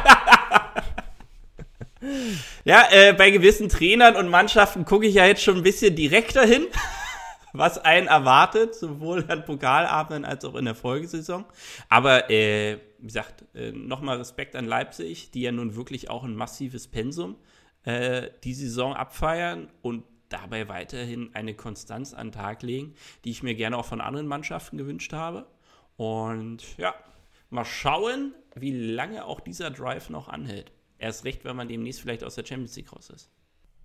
ja, 2.65 2.85
äh, 2.91 3.13
bei 3.13 3.31
gewissen 3.31 3.69
Trainern 3.69 4.17
und 4.17 4.29
Mannschaften 4.29 4.85
gucke 4.85 5.07
ich 5.07 5.15
ja 5.15 5.27
jetzt 5.27 5.43
schon 5.43 5.57
ein 5.57 5.63
bisschen 5.63 5.95
direkter 5.95 6.45
hin 6.45 6.67
was 7.55 7.79
einen 7.79 8.09
erwartet, 8.09 8.75
sowohl 8.75 9.25
an 9.29 9.45
Pokalabenden 9.45 10.25
als 10.25 10.45
auch 10.45 10.55
in 10.55 10.65
der 10.65 10.75
Folgesaison. 10.75 11.45
Aber 11.89 12.31
äh, 12.31 12.79
wie 12.99 13.07
gesagt, 13.07 13.45
äh, 13.55 13.73
nochmal 13.73 14.19
Respekt 14.19 14.57
an 14.57 14.67
Leipzig, 14.67 15.31
die 15.31 15.43
ja 15.43 15.53
nun 15.53 15.77
wirklich 15.77 16.11
auch 16.11 16.25
ein 16.25 16.35
massives 16.35 16.89
Pensum 16.89 17.37
äh, 17.37 17.54
die 17.87 18.55
Saison 18.55 18.95
abfeiern 18.95 19.69
und 19.83 20.05
dabei 20.29 20.69
weiterhin 20.69 21.31
eine 21.35 21.55
Konstanz 21.55 22.15
an 22.15 22.29
den 22.29 22.33
Tag 22.33 22.63
legen, 22.63 22.95
die 23.25 23.31
ich 23.31 23.43
mir 23.43 23.55
gerne 23.55 23.77
auch 23.77 23.85
von 23.85 24.01
anderen 24.01 24.27
Mannschaften 24.27 24.79
gewünscht 24.79 25.13
habe. 25.13 25.47
Und 25.97 26.77
ja, 26.77 26.95
mal 27.51 27.65
schauen, 27.65 28.35
wie 28.55 28.73
lange 28.73 29.25
auch 29.25 29.41
dieser 29.41 29.71
Drive 29.71 30.11
noch 30.11 30.29
anhält. 30.29 30.73
Erst 30.99 31.25
recht, 31.25 31.45
wenn 31.45 31.57
man 31.57 31.69
demnächst 31.69 32.01
vielleicht 32.01 32.25
aus 32.25 32.35
der 32.35 32.45
Champions 32.45 32.77
League 32.77 32.93
raus 32.93 33.11
ist. 33.11 33.31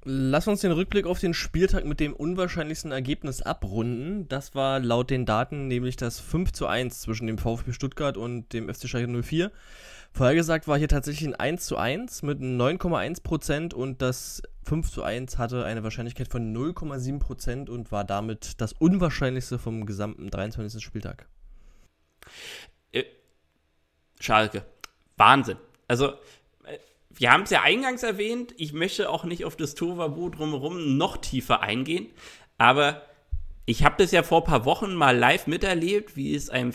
Lass 0.05 0.47
uns 0.47 0.61
den 0.61 0.71
Rückblick 0.71 1.05
auf 1.05 1.19
den 1.19 1.33
Spieltag 1.33 1.83
mit 1.83 1.99
dem 1.99 2.13
unwahrscheinlichsten 2.13 2.93
Ergebnis 2.93 3.41
abrunden. 3.41 4.29
Das 4.29 4.55
war 4.55 4.79
laut 4.79 5.09
den 5.09 5.25
Daten 5.25 5.67
nämlich 5.67 5.97
das 5.97 6.21
5 6.21 6.53
zu 6.53 6.67
1 6.67 7.01
zwischen 7.01 7.27
dem 7.27 7.37
VfB 7.37 7.73
Stuttgart 7.73 8.15
und 8.15 8.53
dem 8.53 8.73
FC 8.73 8.87
Schalke 8.87 9.21
04. 9.21 9.51
Vorhergesagt 10.11 10.67
war 10.67 10.77
hier 10.77 10.87
tatsächlich 10.87 11.27
ein 11.27 11.35
1 11.35 11.65
zu 11.65 11.77
1 11.77 12.23
mit 12.23 12.39
9,1% 12.39 13.73
und 13.73 14.01
das 14.01 14.41
5 14.63 14.91
zu 14.91 15.03
1 15.03 15.37
hatte 15.37 15.65
eine 15.65 15.83
Wahrscheinlichkeit 15.83 16.27
von 16.27 16.55
0,7% 16.55 17.69
und 17.69 17.91
war 17.91 18.03
damit 18.03 18.59
das 18.59 18.73
unwahrscheinlichste 18.73 19.59
vom 19.59 19.85
gesamten 19.85 20.29
23. 20.29 20.83
Spieltag. 20.83 21.27
Äh, 22.91 23.05
Schalke. 24.19 24.65
Wahnsinn. 25.15 25.57
Also 25.87 26.13
wir 27.09 27.31
haben 27.31 27.43
es 27.43 27.49
ja 27.49 27.61
eingangs 27.63 28.03
erwähnt, 28.03 28.53
ich 28.57 28.73
möchte 28.73 29.09
auch 29.09 29.25
nicht 29.25 29.43
auf 29.43 29.55
das 29.55 29.75
Tovabu 29.75 30.29
drumherum 30.29 30.97
noch 30.97 31.17
tiefer 31.17 31.61
eingehen, 31.61 32.07
aber 32.57 33.01
ich 33.65 33.83
habe 33.83 33.95
das 33.97 34.11
ja 34.11 34.23
vor 34.23 34.41
ein 34.41 34.47
paar 34.47 34.65
Wochen 34.65 34.93
mal 34.93 35.17
live 35.17 35.47
miterlebt, 35.47 36.15
wie 36.15 36.33
es 36.33 36.49
einem 36.49 36.73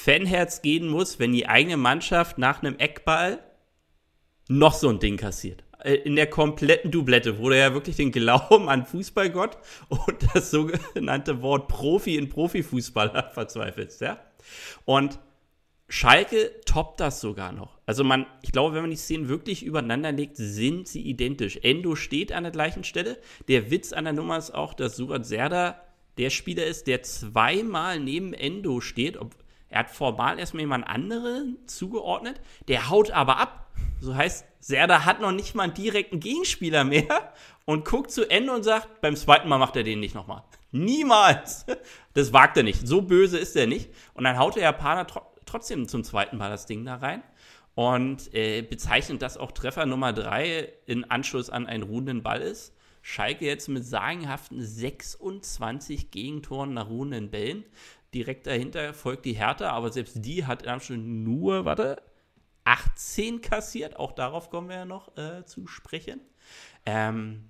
Fanherz 0.00 0.62
gehen 0.62 0.86
muss, 0.86 1.18
wenn 1.18 1.32
die 1.32 1.48
eigene 1.48 1.76
Mannschaft 1.76 2.38
nach 2.38 2.62
einem 2.62 2.78
Eckball 2.78 3.40
noch 4.48 4.72
so 4.72 4.88
ein 4.88 5.00
Ding 5.00 5.16
kassiert. 5.16 5.64
Äh, 5.82 5.94
in 5.94 6.14
der 6.14 6.28
kompletten 6.28 6.92
Doublette, 6.92 7.40
wo 7.40 7.48
du 7.48 7.58
ja 7.58 7.74
wirklich 7.74 7.96
den 7.96 8.12
Glauben 8.12 8.68
an 8.68 8.86
Fußballgott 8.86 9.58
und 9.88 10.28
das 10.32 10.52
sogenannte 10.52 11.42
Wort 11.42 11.66
Profi 11.66 12.16
in 12.16 12.28
Profifußballer 12.28 13.30
verzweifelst, 13.34 14.00
ja. 14.00 14.20
Und 14.84 15.18
Schalke 15.88 16.52
toppt 16.64 17.00
das 17.00 17.20
sogar 17.20 17.50
noch. 17.50 17.78
Also 17.84 18.04
man, 18.04 18.26
ich 18.42 18.52
glaube, 18.52 18.76
wenn 18.76 18.82
man 18.82 18.90
die 18.90 18.96
Szenen 18.96 19.28
wirklich 19.28 19.64
übereinander 19.64 20.12
legt, 20.12 20.36
sind 20.36 20.86
sie 20.86 21.02
identisch. 21.02 21.58
Endo 21.62 21.96
steht 21.96 22.30
an 22.30 22.44
der 22.44 22.52
gleichen 22.52 22.84
Stelle. 22.84 23.18
Der 23.48 23.72
Witz 23.72 23.92
an 23.92 24.04
der 24.04 24.12
Nummer 24.12 24.38
ist 24.38 24.54
auch, 24.54 24.74
dass 24.74 24.96
Surat 24.96 25.26
Serda 25.26 25.80
der 26.18 26.30
Spieler 26.30 26.66
ist, 26.66 26.86
der 26.86 27.02
zweimal 27.02 27.98
neben 27.98 28.32
Endo 28.32 28.80
steht. 28.80 29.18
Er 29.70 29.80
hat 29.80 29.90
formal 29.90 30.38
erstmal 30.38 30.62
jemand 30.62 30.86
anderen 30.86 31.58
zugeordnet. 31.66 32.40
Der 32.68 32.88
haut 32.88 33.10
aber 33.10 33.38
ab. 33.38 33.66
So 34.00 34.14
heißt, 34.14 34.46
Serda 34.60 35.04
hat 35.04 35.20
noch 35.20 35.32
nicht 35.32 35.54
mal 35.54 35.64
einen 35.64 35.74
direkten 35.74 36.20
Gegenspieler 36.20 36.84
mehr 36.84 37.32
und 37.64 37.84
guckt 37.84 38.10
zu 38.10 38.30
Endo 38.30 38.54
und 38.54 38.62
sagt, 38.62 39.00
beim 39.00 39.16
zweiten 39.16 39.48
Mal 39.48 39.58
macht 39.58 39.76
er 39.76 39.82
den 39.82 40.00
nicht 40.00 40.14
nochmal. 40.14 40.42
Niemals. 40.70 41.66
Das 42.14 42.32
wagt 42.32 42.56
er 42.56 42.64
nicht. 42.64 42.86
So 42.86 43.02
böse 43.02 43.38
ist 43.38 43.54
er 43.54 43.68
nicht. 43.68 43.90
Und 44.14 44.24
dann 44.24 44.38
haut 44.38 44.56
der 44.56 44.64
Japaner 44.64 45.06
trotzdem 45.46 45.86
zum 45.86 46.02
zweiten 46.02 46.36
Mal 46.36 46.50
das 46.50 46.66
Ding 46.66 46.84
da 46.84 46.96
rein 46.96 47.22
und 47.74 48.34
äh, 48.34 48.62
bezeichnet, 48.62 49.22
dass 49.22 49.36
auch 49.36 49.52
Treffer 49.52 49.86
Nummer 49.86 50.12
3 50.12 50.72
in 50.86 51.04
Anschluss 51.04 51.48
an 51.48 51.66
einen 51.66 51.84
ruhenden 51.84 52.24
Ball 52.24 52.40
ist. 52.40 52.74
Schalke 53.02 53.46
jetzt 53.46 53.68
mit 53.68 53.86
sagenhaften 53.86 54.60
26 54.60 56.10
Gegentoren 56.10 56.74
nach 56.74 56.88
ruhenden 56.88 57.30
Bällen. 57.30 57.64
Direkt 58.14 58.46
dahinter 58.46 58.94
folgt 58.94 59.24
die 59.24 59.34
Hertha, 59.34 59.70
aber 59.70 59.92
selbst 59.92 60.16
die 60.24 60.46
hat 60.46 60.62
in 60.62 60.68
Anschluss 60.68 60.98
nur, 60.98 61.64
warte, 61.64 62.02
18 62.64 63.40
kassiert. 63.40 63.96
Auch 63.96 64.12
darauf 64.12 64.50
kommen 64.50 64.68
wir 64.68 64.76
ja 64.76 64.84
noch 64.84 65.16
äh, 65.16 65.44
zu 65.44 65.66
sprechen. 65.66 66.20
Ähm, 66.86 67.48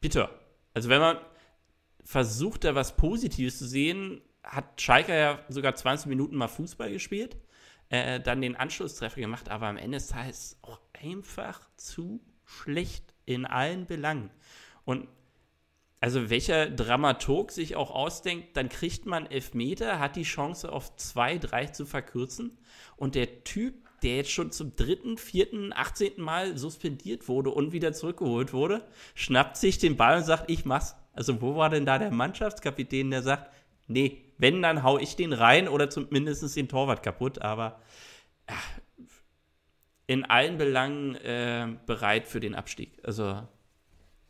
bitte. 0.00 0.28
Also 0.74 0.88
wenn 0.88 1.00
man 1.00 1.18
versucht, 2.04 2.64
da 2.64 2.74
was 2.74 2.96
Positives 2.96 3.58
zu 3.58 3.66
sehen, 3.66 4.22
hat 4.42 4.80
Schalke 4.80 5.16
ja 5.16 5.38
sogar 5.48 5.74
20 5.74 6.06
Minuten 6.06 6.36
mal 6.36 6.48
Fußball 6.48 6.90
gespielt, 6.90 7.36
äh, 7.88 8.20
dann 8.20 8.40
den 8.40 8.56
Anschlusstreffer 8.56 9.20
gemacht, 9.20 9.48
aber 9.48 9.66
am 9.66 9.76
Ende 9.76 9.98
ist 9.98 10.14
es 10.28 10.58
auch 10.62 10.80
einfach 11.00 11.68
zu 11.76 12.20
schlecht 12.44 13.14
in 13.24 13.44
allen 13.44 13.86
Belangen. 13.86 14.30
Und 14.84 15.08
also 16.02 16.30
welcher 16.30 16.68
Dramaturg 16.68 17.52
sich 17.52 17.76
auch 17.76 17.92
ausdenkt, 17.92 18.56
dann 18.56 18.68
kriegt 18.68 19.06
man 19.06 19.30
Elfmeter, 19.30 20.00
hat 20.00 20.16
die 20.16 20.24
Chance 20.24 20.72
auf 20.72 20.96
zwei, 20.96 21.38
drei 21.38 21.66
zu 21.66 21.86
verkürzen 21.86 22.58
und 22.96 23.14
der 23.14 23.44
Typ, 23.44 23.74
der 24.02 24.16
jetzt 24.16 24.32
schon 24.32 24.50
zum 24.50 24.74
dritten, 24.74 25.16
vierten, 25.16 25.72
achtzehnten 25.72 26.22
Mal 26.22 26.58
suspendiert 26.58 27.28
wurde 27.28 27.50
und 27.50 27.70
wieder 27.70 27.92
zurückgeholt 27.92 28.52
wurde, 28.52 28.84
schnappt 29.14 29.56
sich 29.56 29.78
den 29.78 29.96
Ball 29.96 30.18
und 30.18 30.24
sagt, 30.24 30.50
ich 30.50 30.64
mach's. 30.64 30.96
Also 31.12 31.40
wo 31.40 31.54
war 31.54 31.70
denn 31.70 31.86
da 31.86 32.00
der 32.00 32.10
Mannschaftskapitän, 32.10 33.12
der 33.12 33.22
sagt, 33.22 33.52
nee, 33.86 34.24
wenn, 34.38 34.60
dann 34.60 34.82
hau 34.82 34.98
ich 34.98 35.14
den 35.14 35.32
rein 35.32 35.68
oder 35.68 35.88
zumindest 35.88 36.56
den 36.56 36.68
Torwart 36.68 37.04
kaputt, 37.04 37.40
aber 37.40 37.80
in 40.08 40.24
allen 40.24 40.58
Belangen 40.58 41.14
äh, 41.14 41.68
bereit 41.86 42.26
für 42.26 42.40
den 42.40 42.56
Abstieg. 42.56 42.98
Also 43.04 43.46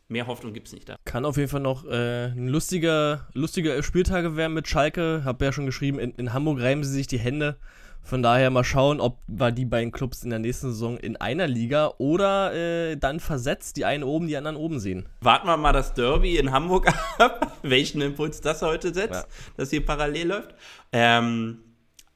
mehr 0.07 0.27
Hoffnung 0.27 0.53
gibt 0.53 0.67
es 0.67 0.73
nicht 0.73 0.89
da. 0.89 0.95
Kann 1.05 1.25
auf 1.25 1.37
jeden 1.37 1.49
Fall 1.49 1.61
noch 1.61 1.85
äh, 1.85 2.27
ein 2.27 2.47
lustiger, 2.47 3.27
lustiger 3.33 3.81
Spieltage 3.83 4.35
werden 4.35 4.53
mit 4.53 4.67
Schalke. 4.67 5.23
Hab 5.25 5.41
ja 5.41 5.51
schon 5.51 5.65
geschrieben, 5.65 5.99
in, 5.99 6.11
in 6.15 6.33
Hamburg 6.33 6.61
reiben 6.61 6.83
sie 6.83 6.91
sich 6.91 7.07
die 7.07 7.19
Hände. 7.19 7.57
Von 8.05 8.21
daher 8.21 8.49
mal 8.49 8.65
schauen, 8.65 8.99
ob 8.99 9.19
wir 9.27 9.51
die 9.51 9.63
beiden 9.63 9.93
Clubs 9.93 10.23
in 10.23 10.29
der 10.29 10.39
nächsten 10.39 10.67
Saison 10.67 10.97
in 10.97 11.15
einer 11.15 11.47
Liga 11.47 11.93
oder 11.99 12.53
äh, 12.53 12.97
dann 12.97 13.21
versetzt 13.21 13.77
die 13.77 13.85
einen 13.85 14.03
oben, 14.03 14.27
die 14.27 14.35
anderen 14.35 14.57
oben 14.57 14.81
sehen. 14.81 15.07
Warten 15.21 15.47
wir 15.47 15.55
mal 15.55 15.71
das 15.71 15.93
Derby 15.93 16.37
in 16.37 16.51
Hamburg 16.51 16.87
ab, 17.17 17.59
welchen 17.61 18.01
Impuls 18.01 18.41
das 18.41 18.61
heute 18.61 18.93
setzt, 18.93 19.23
ja. 19.23 19.25
dass 19.55 19.69
hier 19.69 19.85
parallel 19.85 20.27
läuft. 20.27 20.53
Ähm, 20.91 21.59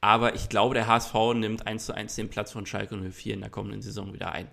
aber 0.02 0.34
ich 0.34 0.50
glaube, 0.50 0.74
der 0.74 0.86
HSV 0.86 1.14
nimmt 1.34 1.66
1 1.66 1.86
zu 1.86 1.94
1 1.94 2.14
den 2.16 2.28
Platz 2.28 2.52
von 2.52 2.66
Schalke 2.66 2.94
04 2.94 3.34
in 3.34 3.40
der 3.40 3.50
kommenden 3.50 3.80
Saison 3.80 4.12
wieder 4.12 4.30
ein. 4.32 4.46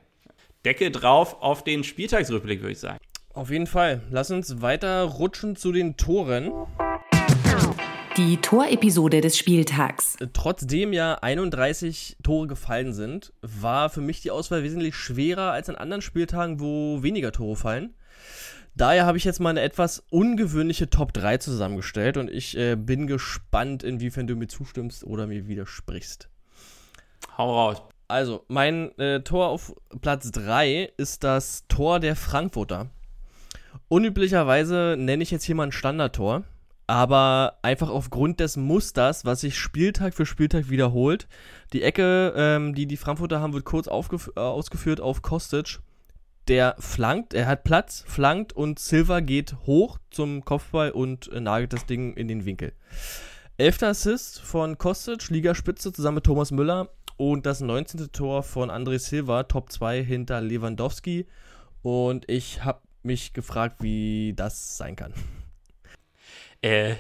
Decke 0.64 0.90
drauf 0.90 1.42
auf 1.42 1.64
den 1.64 1.84
Spieltagsrückblick, 1.84 2.62
würde 2.62 2.72
ich 2.72 2.80
sagen. 2.80 2.98
Auf 3.36 3.52
jeden 3.52 3.68
Fall. 3.68 4.02
Lass 4.10 4.32
uns 4.32 4.62
weiter 4.62 5.04
rutschen 5.04 5.58
zu 5.58 5.74
den 5.74 5.98
Toren. 5.98 6.54
Die 8.16 8.38
Torepisode 8.38 9.20
des 9.20 9.38
Spieltags. 9.38 10.16
Trotzdem 10.32 10.94
ja 10.94 11.16
31 11.16 12.16
Tore 12.24 12.48
gefallen 12.48 12.94
sind, 12.94 13.34
war 13.42 13.90
für 13.90 14.00
mich 14.00 14.22
die 14.22 14.32
Auswahl 14.32 14.64
wesentlich 14.64 14.96
schwerer 14.96 15.52
als 15.52 15.68
an 15.68 15.76
anderen 15.76 16.02
Spieltagen, 16.02 16.62
wo 16.62 17.04
weniger 17.04 17.34
Tore 17.34 17.58
fallen. 17.58 17.94
Daher 18.74 19.06
habe 19.06 19.18
ich 19.18 19.26
jetzt 19.26 19.42
mal 19.42 19.50
eine 19.50 19.62
etwas 19.62 20.06
ungewöhnliche 20.10 20.90
Top 20.90 21.12
3 21.12 21.38
zusammengestellt 21.38 22.16
und 22.16 22.32
ich 22.32 22.58
äh, 22.58 22.78
bin 22.78 23.06
gespannt, 23.06 23.84
inwiefern 23.84 24.28
du 24.28 24.38
mir 24.38 24.48
zustimmst 24.48 25.04
oder 25.04 25.28
mir 25.28 25.50
widersprichst. 25.50 26.30
Hau 27.38 27.54
raus. 27.54 27.82
Also, 28.08 28.46
mein 28.48 28.98
äh, 28.98 29.22
Tor 29.22 29.48
auf 29.48 29.76
Platz 30.00 30.32
3 30.32 30.94
ist 30.96 31.26
das 31.26 31.66
Tor 31.68 32.00
der 32.00 32.16
Frankfurter. 32.16 32.92
Unüblicherweise 33.88 34.96
nenne 34.98 35.24
ich 35.24 35.32
jetzt 35.32 35.44
hier 35.44 35.56
mal 35.56 35.68
ein 35.68 35.72
Standardtor 35.72 36.44
aber 36.88 37.58
einfach 37.62 37.90
aufgrund 37.90 38.40
des 38.40 38.58
Musters, 38.58 39.26
was 39.26 39.42
sich 39.42 39.58
Spieltag 39.58 40.14
für 40.14 40.26
Spieltag 40.26 40.70
wiederholt. 40.70 41.28
Die 41.74 41.82
Ecke, 41.82 42.34
ähm, 42.36 42.76
die 42.76 42.86
die 42.86 42.98
Frankfurter 42.98 43.40
haben, 43.40 43.54
wird 43.54 43.66
kurz 43.66 43.88
äh, 43.88 44.40
ausgeführt 44.40 45.02
auf 45.02 45.22
Kostic. 45.22 45.80
Der 46.48 46.76
flankt, 46.78 47.34
er 47.34 47.48
hat 47.48 47.64
Platz, 47.64 48.04
flankt 48.06 48.54
und 48.54 48.78
Silva 48.78 49.20
geht 49.20 49.56
hoch 49.66 49.98
zum 50.12 50.46
Kopfball 50.46 50.92
und 50.92 51.32
äh, 51.32 51.40
nagelt 51.40 51.74
das 51.74 51.88
Ding 51.88 52.14
in 52.14 52.28
den 52.28 52.46
Winkel. 52.46 52.74
Elfter 53.58 53.88
Assist 53.88 54.42
von 54.42 54.78
Kostic, 54.78 55.30
Ligaspitze 55.30 55.92
zusammen 55.92 56.16
mit 56.16 56.26
Thomas 56.26 56.52
Müller 56.52 56.90
und 57.18 57.48
das 57.48 57.62
19. 57.62 58.12
Tor 58.12 58.44
von 58.44 58.70
André 58.70 59.00
Silva, 59.00 59.44
Top 59.44 59.72
2 59.72 60.04
hinter 60.04 60.40
Lewandowski. 60.42 61.26
Und 61.82 62.30
ich 62.30 62.64
habe 62.64 62.82
mich 63.06 63.34
gefragt, 63.34 63.82
wie 63.82 64.34
das 64.36 64.78
sein 64.78 64.96
kann. 64.96 65.14
Äh, 66.62 66.96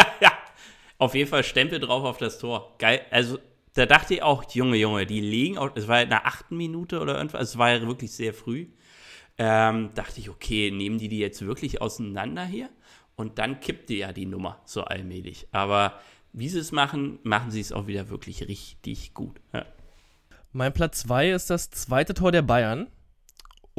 auf 0.98 1.14
jeden 1.14 1.28
Fall 1.28 1.44
Stempel 1.44 1.80
drauf 1.80 2.04
auf 2.04 2.18
das 2.18 2.38
Tor. 2.38 2.76
Geil. 2.78 3.00
Also, 3.10 3.38
da 3.74 3.86
dachte 3.86 4.14
ich 4.14 4.22
auch, 4.22 4.44
Junge, 4.52 4.76
Junge, 4.76 5.06
die 5.06 5.20
legen 5.20 5.58
auch, 5.58 5.70
es 5.74 5.88
war 5.88 6.02
in 6.02 6.08
der 6.08 6.26
achten 6.26 6.56
Minute 6.56 7.00
oder 7.00 7.16
irgendwas, 7.16 7.50
es 7.50 7.58
war 7.58 7.70
ja 7.70 7.86
wirklich 7.86 8.12
sehr 8.12 8.34
früh. 8.34 8.68
Ähm, 9.38 9.90
dachte 9.94 10.20
ich, 10.20 10.28
okay, 10.28 10.70
nehmen 10.70 10.98
die 10.98 11.08
die 11.08 11.18
jetzt 11.18 11.44
wirklich 11.44 11.80
auseinander 11.80 12.44
hier? 12.44 12.68
Und 13.16 13.38
dann 13.38 13.60
kippte 13.60 13.94
ja 13.94 14.12
die 14.12 14.26
Nummer 14.26 14.60
so 14.64 14.82
allmählich. 14.84 15.46
Aber 15.52 16.00
wie 16.32 16.48
sie 16.48 16.58
es 16.58 16.72
machen, 16.72 17.18
machen 17.22 17.50
sie 17.50 17.60
es 17.60 17.72
auch 17.72 17.86
wieder 17.86 18.08
wirklich 18.08 18.46
richtig 18.48 19.14
gut. 19.14 19.40
Ja. 19.52 19.64
Mein 20.52 20.72
Platz 20.72 21.00
2 21.00 21.30
ist 21.30 21.50
das 21.50 21.70
zweite 21.70 22.14
Tor 22.14 22.32
der 22.32 22.42
Bayern. 22.42 22.88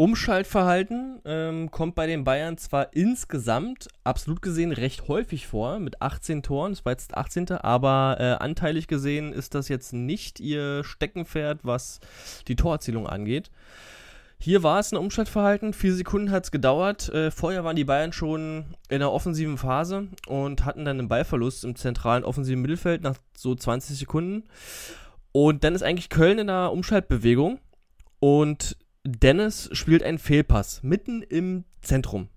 Umschaltverhalten 0.02 1.22
ähm, 1.26 1.70
kommt 1.70 1.94
bei 1.94 2.08
den 2.08 2.24
Bayern 2.24 2.58
zwar 2.58 2.92
insgesamt 2.96 3.88
absolut 4.04 4.42
gesehen 4.42 4.72
recht 4.72 5.08
häufig 5.08 5.46
vor, 5.46 5.78
mit 5.78 6.02
18 6.02 6.42
Toren, 6.42 6.72
das 6.72 6.84
war 6.84 6.94
jetzt 6.94 7.12
das 7.12 7.18
18. 7.18 7.52
Aber 7.52 8.18
äh, 8.20 8.44
anteilig 8.44 8.88
gesehen 8.88 9.32
ist 9.32 9.54
das 9.54 9.68
jetzt 9.68 9.94
nicht 9.94 10.40
ihr 10.40 10.84
Steckenpferd, 10.84 11.60
was 11.62 12.00
die 12.48 12.56
Torerzielung 12.56 13.06
angeht. 13.06 13.52
Hier 14.40 14.64
war 14.64 14.80
es 14.80 14.92
ein 14.92 14.98
Umschaltverhalten, 14.98 15.72
vier 15.72 15.94
Sekunden 15.94 16.32
hat 16.32 16.46
es 16.46 16.52
gedauert. 16.52 17.10
Äh, 17.10 17.30
vorher 17.30 17.64
waren 17.64 17.76
die 17.76 17.84
Bayern 17.86 18.12
schon 18.12 18.74
in 18.90 19.02
der 19.02 19.12
offensiven 19.12 19.60
Phase 19.60 20.08
und 20.26 20.66
hatten 20.66 20.84
dann 20.84 20.98
einen 20.98 21.10
Ballverlust 21.10 21.64
im 21.64 21.76
zentralen 21.76 22.24
offensiven 22.24 22.64
Mittelfeld 22.64 23.04
nach 23.04 23.18
so 23.38 23.54
20 23.54 24.00
Sekunden. 24.00 24.46
Und 25.32 25.64
dann 25.64 25.76
ist 25.76 25.84
eigentlich 25.84 26.10
Köln 26.10 26.40
in 26.40 26.48
der 26.48 26.72
Umschaltbewegung 26.72 27.60
und 28.20 28.78
Dennis 29.04 29.70
spielt 29.74 30.04
einen 30.04 30.20
Fehlpass 30.20 30.84
mitten 30.84 31.24
im 31.24 31.64
Zentrum. 31.82 32.30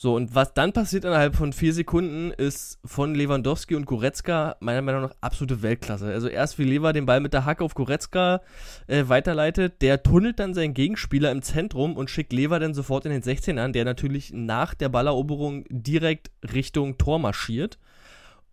So, 0.00 0.14
und 0.14 0.32
was 0.32 0.54
dann 0.54 0.72
passiert 0.72 1.04
innerhalb 1.04 1.34
von 1.34 1.52
vier 1.52 1.74
Sekunden, 1.74 2.30
ist 2.30 2.78
von 2.84 3.16
Lewandowski 3.16 3.74
und 3.74 3.84
Goretzka 3.84 4.56
meiner 4.60 4.80
Meinung 4.80 5.02
nach 5.02 5.14
absolute 5.20 5.60
Weltklasse. 5.62 6.06
Also 6.12 6.28
erst 6.28 6.56
wie 6.60 6.64
Lever 6.64 6.92
den 6.92 7.04
Ball 7.04 7.18
mit 7.18 7.32
der 7.32 7.44
Hacke 7.44 7.64
auf 7.64 7.74
Goretzka 7.74 8.40
äh, 8.86 9.08
weiterleitet, 9.08 9.82
der 9.82 10.04
tunnelt 10.04 10.38
dann 10.38 10.54
seinen 10.54 10.72
Gegenspieler 10.72 11.32
im 11.32 11.42
Zentrum 11.42 11.96
und 11.96 12.10
schickt 12.10 12.32
Lever 12.32 12.60
dann 12.60 12.74
sofort 12.74 13.06
in 13.06 13.10
den 13.10 13.22
16 13.22 13.58
an, 13.58 13.72
der 13.72 13.84
natürlich 13.84 14.32
nach 14.32 14.74
der 14.74 14.88
Balleroberung 14.88 15.64
direkt 15.68 16.30
Richtung 16.54 16.96
Tor 16.98 17.18
marschiert 17.18 17.80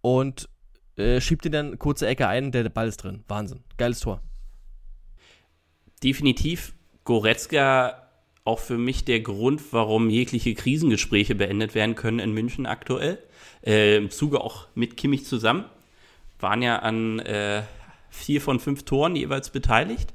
und 0.02 0.50
äh, 0.96 1.22
schiebt 1.22 1.46
ihn 1.46 1.52
dann 1.52 1.78
kurze 1.78 2.08
Ecke 2.08 2.28
ein, 2.28 2.54
der 2.54 2.70
Ball 2.70 2.88
ist 2.88 3.04
drin. 3.04 3.24
Wahnsinn. 3.28 3.64
Geiles 3.78 4.00
Tor. 4.00 4.20
Definitiv 6.02 6.75
Goretzka 7.06 8.02
auch 8.44 8.60
für 8.60 8.78
mich 8.78 9.06
der 9.06 9.22
Grund, 9.22 9.62
warum 9.72 10.10
jegliche 10.10 10.54
Krisengespräche 10.54 11.34
beendet 11.34 11.74
werden 11.74 11.96
können 11.96 12.20
in 12.20 12.32
München 12.32 12.66
aktuell. 12.66 13.18
Äh, 13.66 13.98
Im 13.98 14.12
Zuge 14.12 14.42
auch 14.42 14.68
mit 14.76 14.98
Kimmich 14.98 15.26
zusammen. 15.26 15.66
Waren 16.40 16.62
ja 16.62 16.80
an 16.80 17.20
äh, 17.20 17.64
vier 18.10 18.42
von 18.42 18.60
fünf 18.60 18.84
Toren 18.84 19.16
jeweils 19.16 19.50
beteiligt. 19.50 20.14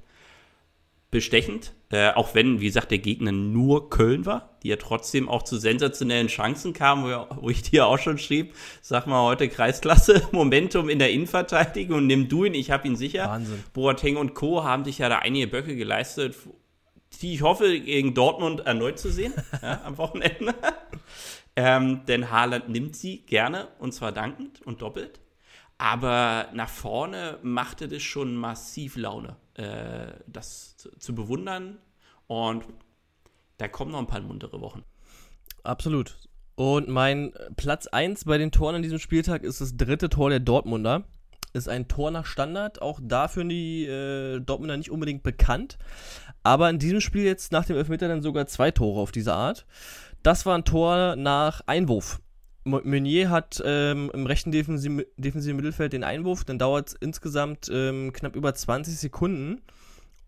Bestechend. 1.11 1.73
Äh, 1.93 2.11
auch 2.11 2.37
wenn, 2.37 2.61
wie 2.61 2.67
gesagt, 2.67 2.93
der 2.93 2.99
Gegner 2.99 3.33
nur 3.33 3.91
Köln 3.91 4.27
war, 4.27 4.57
die 4.63 4.69
ja 4.69 4.77
trotzdem 4.77 5.29
auch 5.29 5.43
zu 5.43 5.59
sensationellen 5.59 6.29
Chancen 6.29 6.73
kamen, 6.73 7.03
wo, 7.03 7.27
wo 7.41 7.51
ich 7.51 7.63
dir 7.63 7.87
auch 7.87 7.99
schon 7.99 8.17
schrieb, 8.19 8.55
sag 8.81 9.09
mal 9.09 9.25
heute 9.25 9.49
Kreisklasse, 9.49 10.29
Momentum 10.33 10.89
in 10.89 11.01
der 11.01 11.11
Innenverteidigung 11.11 11.99
und 11.99 12.07
nimm 12.07 12.29
du 12.29 12.45
ihn, 12.45 12.55
ich 12.55 12.71
hab 12.71 12.85
ihn 12.85 12.95
sicher. 12.95 13.29
Wahnsinn. 13.29 13.65
Boateng 13.73 14.17
und 14.19 14.35
Co. 14.35 14.63
haben 14.63 14.85
sich 14.85 14.99
ja 14.99 15.09
da 15.09 15.19
einige 15.19 15.49
Böcke 15.49 15.75
geleistet, 15.75 16.37
die 17.21 17.35
ich 17.35 17.43
hoffe, 17.43 17.81
gegen 17.81 18.15
Dortmund 18.15 18.61
erneut 18.61 18.99
zu 18.99 19.11
sehen 19.11 19.35
ja, 19.63 19.83
am 19.85 19.99
Wochenende. 19.99 20.55
ähm, 21.57 22.05
denn 22.07 22.31
Haaland 22.31 22.69
nimmt 22.69 22.97
sie 22.97 23.23
gerne 23.23 23.69
und 23.79 23.93
zwar 23.93 24.13
dankend 24.13 24.63
und 24.63 24.83
doppelt. 24.83 25.21
Aber 25.79 26.49
nach 26.53 26.69
vorne 26.69 27.39
machte 27.43 27.89
das 27.89 28.03
schon 28.03 28.37
massiv 28.37 28.97
Laune, 28.97 29.37
äh, 29.55 30.13
das 30.27 30.77
zu, 30.77 30.91
zu 30.99 31.15
bewundern. 31.15 31.79
Und 32.27 32.65
da 33.57 33.67
kommen 33.67 33.93
noch 33.93 33.99
ein 33.99 34.07
paar 34.07 34.21
muntere 34.21 34.61
Wochen. 34.61 34.85
Absolut. 35.63 36.17
Und 36.55 36.89
mein 36.89 37.33
Platz 37.57 37.87
1 37.87 38.27
bei 38.27 38.37
den 38.37 38.53
Toren 38.53 38.75
an 38.75 38.83
diesem 38.83 38.99
Spieltag 38.99 39.43
ist 39.43 39.63
das 39.63 39.79
dritte 39.79 40.11
Tor 40.11 40.29
der 40.29 40.41
Dortmunder. 40.41 41.05
Ist 41.55 41.69
ein 41.69 41.89
Tor 41.89 42.11
nach 42.11 42.27
Standard. 42.27 42.83
Auch 42.83 43.01
dafür 43.03 43.45
die 43.45 43.87
äh, 43.87 44.41
Dortmunder 44.41 44.77
nicht 44.77 44.91
unbedingt 44.91 45.23
bekannt. 45.23 45.79
Aber 46.43 46.71
in 46.71 46.79
diesem 46.79 47.01
Spiel 47.01 47.25
jetzt 47.25 47.53
nach 47.53 47.65
dem 47.65 47.77
Elfmeter 47.77 48.09
dann 48.09 48.23
sogar 48.23 48.47
zwei 48.47 48.71
Tore 48.71 49.01
auf 49.01 49.13
diese 49.13 49.35
Art. 49.35 49.67
Das 50.23 50.47
war 50.47 50.57
ein 50.57 50.65
Tor 50.65 51.17
nach 51.17 51.63
Einwurf. 51.67 52.21
Meunier 52.65 53.31
hat 53.31 53.63
ähm, 53.65 54.11
im 54.13 54.27
rechten 54.27 54.53
defensiven, 54.53 55.05
defensiven 55.17 55.57
Mittelfeld 55.57 55.93
den 55.93 56.05
Einwurf, 56.05 56.45
dann 56.45 56.59
dauert 56.59 56.89
es 56.89 56.95
insgesamt 56.95 57.71
ähm, 57.73 58.13
knapp 58.13 58.37
über 58.37 58.55
20 58.55 58.99
Sekunden. 58.99 59.63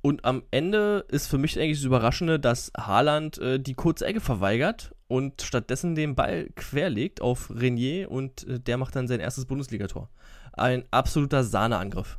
Und 0.01 0.25
am 0.25 0.42
Ende 0.51 1.05
ist 1.09 1.29
für 1.29 1.38
mich 1.38 1.59
eigentlich 1.59 1.79
das 1.79 1.85
Überraschende, 1.85 2.40
dass 2.40 2.72
Haaland 2.77 3.38
äh, 3.38 3.61
die 3.61 3.75
kurze 3.75 4.07
Ecke 4.07 4.20
verweigert 4.20 4.92
und 5.07 5.42
stattdessen 5.42 5.94
den 5.94 6.16
Ball 6.16 6.48
querlegt 6.57 7.20
auf 7.20 7.51
Renier 7.55 8.11
und 8.11 8.48
äh, 8.48 8.59
der 8.59 8.79
macht 8.79 8.96
dann 8.96 9.07
sein 9.07 9.20
erstes 9.20 9.44
Bundesligator. 9.44 10.09
Ein 10.55 10.85
absoluter 10.90 11.44
Sahneangriff. 11.44 12.18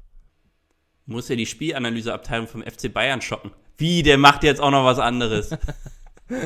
Muss 1.05 1.27
ja 1.27 1.35
die 1.35 1.45
Spielanalyseabteilung 1.45 2.47
vom 2.47 2.61
FC 2.61 2.93
Bayern 2.93 3.21
schocken. 3.21 3.51
Wie, 3.83 4.01
der 4.01 4.17
macht 4.17 4.45
jetzt 4.45 4.61
auch 4.61 4.71
noch 4.71 4.85
was 4.85 4.97
anderes. 4.97 5.51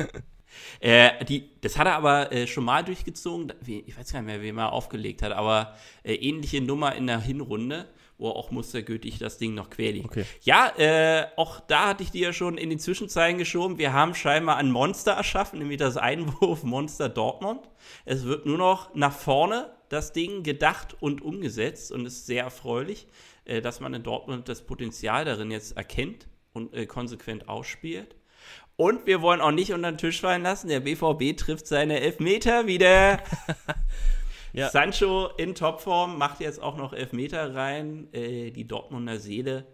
äh, 0.80 1.24
die, 1.24 1.48
das 1.60 1.78
hat 1.78 1.86
er 1.86 1.94
aber 1.94 2.32
äh, 2.32 2.48
schon 2.48 2.64
mal 2.64 2.82
durchgezogen. 2.82 3.52
Ich 3.64 3.96
weiß 3.96 4.12
gar 4.12 4.22
nicht 4.22 4.26
mehr, 4.26 4.42
wem 4.42 4.58
er 4.58 4.72
aufgelegt 4.72 5.22
hat, 5.22 5.30
aber 5.30 5.76
äh, 6.02 6.14
ähnliche 6.14 6.60
Nummer 6.60 6.96
in 6.96 7.06
der 7.06 7.20
Hinrunde, 7.20 7.86
wo 8.18 8.30
auch 8.30 8.50
mustergültig 8.50 9.20
das 9.20 9.38
Ding 9.38 9.54
noch 9.54 9.70
querliegt. 9.70 10.06
Okay. 10.06 10.24
Ja, 10.40 10.72
äh, 10.78 11.26
auch 11.36 11.60
da 11.60 11.90
hatte 11.90 12.02
ich 12.02 12.10
dir 12.10 12.22
ja 12.22 12.32
schon 12.32 12.58
in 12.58 12.70
den 12.70 12.80
Zwischenzeiten 12.80 13.38
geschoben. 13.38 13.78
Wir 13.78 13.92
haben 13.92 14.16
scheinbar 14.16 14.56
ein 14.56 14.72
Monster 14.72 15.12
erschaffen, 15.12 15.60
nämlich 15.60 15.78
das 15.78 15.96
Einwurf-Monster 15.96 17.08
Dortmund. 17.08 17.68
Es 18.04 18.24
wird 18.24 18.46
nur 18.46 18.58
noch 18.58 18.92
nach 18.96 19.12
vorne 19.12 19.70
das 19.90 20.12
Ding 20.12 20.42
gedacht 20.42 20.96
und 20.98 21.22
umgesetzt 21.22 21.92
und 21.92 22.04
ist 22.04 22.26
sehr 22.26 22.42
erfreulich, 22.42 23.06
äh, 23.44 23.62
dass 23.62 23.78
man 23.78 23.94
in 23.94 24.02
Dortmund 24.02 24.48
das 24.48 24.62
Potenzial 24.62 25.24
darin 25.24 25.52
jetzt 25.52 25.76
erkennt 25.76 26.26
und 26.58 26.74
äh, 26.74 26.86
konsequent 26.86 27.48
ausspielt. 27.48 28.16
Und 28.76 29.06
wir 29.06 29.22
wollen 29.22 29.40
auch 29.40 29.50
nicht 29.50 29.72
unter 29.72 29.90
den 29.90 29.98
Tisch 29.98 30.20
fallen 30.20 30.42
lassen. 30.42 30.68
Der 30.68 30.80
BVB 30.80 31.36
trifft 31.36 31.66
seine 31.66 32.00
Elfmeter 32.00 32.66
wieder. 32.66 33.22
ja. 34.52 34.68
Sancho 34.68 35.28
in 35.36 35.54
Topform 35.54 36.18
macht 36.18 36.40
jetzt 36.40 36.62
auch 36.62 36.76
noch 36.76 36.92
Elfmeter 36.92 37.54
rein. 37.54 38.12
Äh, 38.12 38.50
die 38.50 38.68
Dortmunder 38.68 39.18
Seele. 39.18 39.66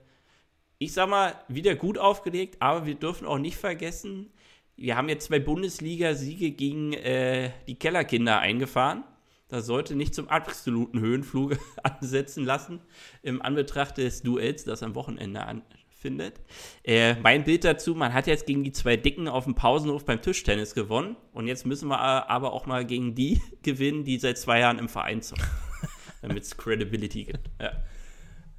Ich 0.78 0.92
sag 0.92 1.08
mal, 1.08 1.34
wieder 1.48 1.74
gut 1.74 1.98
aufgelegt, 1.98 2.56
aber 2.60 2.86
wir 2.86 2.94
dürfen 2.94 3.26
auch 3.26 3.38
nicht 3.38 3.56
vergessen, 3.56 4.32
wir 4.76 4.96
haben 4.96 5.08
jetzt 5.08 5.26
zwei 5.26 5.38
Bundesliga-Siege 5.38 6.50
gegen 6.50 6.94
äh, 6.94 7.52
die 7.68 7.78
Kellerkinder 7.78 8.40
eingefahren. 8.40 9.04
Das 9.48 9.66
sollte 9.66 9.94
nicht 9.94 10.14
zum 10.14 10.28
absoluten 10.28 10.98
Höhenflug 10.98 11.58
ansetzen 11.82 12.44
lassen, 12.44 12.80
im 13.22 13.40
Anbetracht 13.40 13.98
des 13.98 14.22
Duells, 14.22 14.64
das 14.64 14.82
am 14.82 14.94
Wochenende 14.94 15.44
an, 15.44 15.62
findet. 16.04 16.38
Äh, 16.82 17.14
mein 17.22 17.44
Bild 17.44 17.64
dazu, 17.64 17.94
man 17.94 18.12
hat 18.12 18.26
jetzt 18.26 18.46
gegen 18.46 18.62
die 18.62 18.72
zwei 18.72 18.98
Dicken 18.98 19.26
auf 19.26 19.44
dem 19.44 19.54
Pausenhof 19.54 20.04
beim 20.04 20.20
Tischtennis 20.20 20.74
gewonnen 20.74 21.16
und 21.32 21.46
jetzt 21.46 21.64
müssen 21.64 21.88
wir 21.88 21.98
aber 21.98 22.52
auch 22.52 22.66
mal 22.66 22.84
gegen 22.84 23.14
die 23.14 23.40
gewinnen, 23.62 24.04
die 24.04 24.18
seit 24.18 24.36
zwei 24.36 24.60
Jahren 24.60 24.78
im 24.78 24.90
Verein 24.90 25.22
sind, 25.22 25.40
damit 26.22 26.42
es 26.42 26.58
Credibility 26.58 27.24
gibt. 27.24 27.48
Ja. 27.58 27.72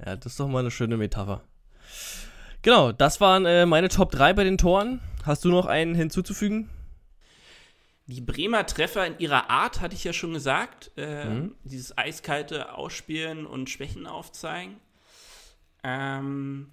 ja, 0.04 0.16
das 0.16 0.34
ist 0.34 0.40
doch 0.40 0.48
mal 0.48 0.60
eine 0.60 0.72
schöne 0.72 0.98
Metapher. 0.98 1.44
Genau, 2.64 2.92
das 2.92 3.22
waren 3.22 3.46
äh, 3.46 3.68
meine 3.68 3.90
Top 3.90 4.10
3 4.10 4.34
bei 4.34 4.44
den 4.44 4.58
Toren. 4.58 5.00
Hast 5.24 5.46
du 5.46 5.50
noch 5.50 5.68
einen 5.68 5.94
hinzuzufügen? 5.94 6.72
Die 8.08 8.22
Bremer 8.22 8.66
Treffer 8.66 9.06
in 9.06 9.20
ihrer 9.20 9.52
Art, 9.52 9.82
hatte 9.82 9.94
ich 9.94 10.04
ja 10.04 10.14
schon 10.14 10.34
gesagt. 10.34 10.92
Äh, 10.98 11.26
mhm. 11.26 11.56
Dieses 11.64 11.96
eiskalte 11.96 12.74
Ausspielen 12.74 13.46
und 13.46 13.70
Schwächen 13.70 14.08
aufzeigen. 14.08 14.78
Ähm, 15.84 16.72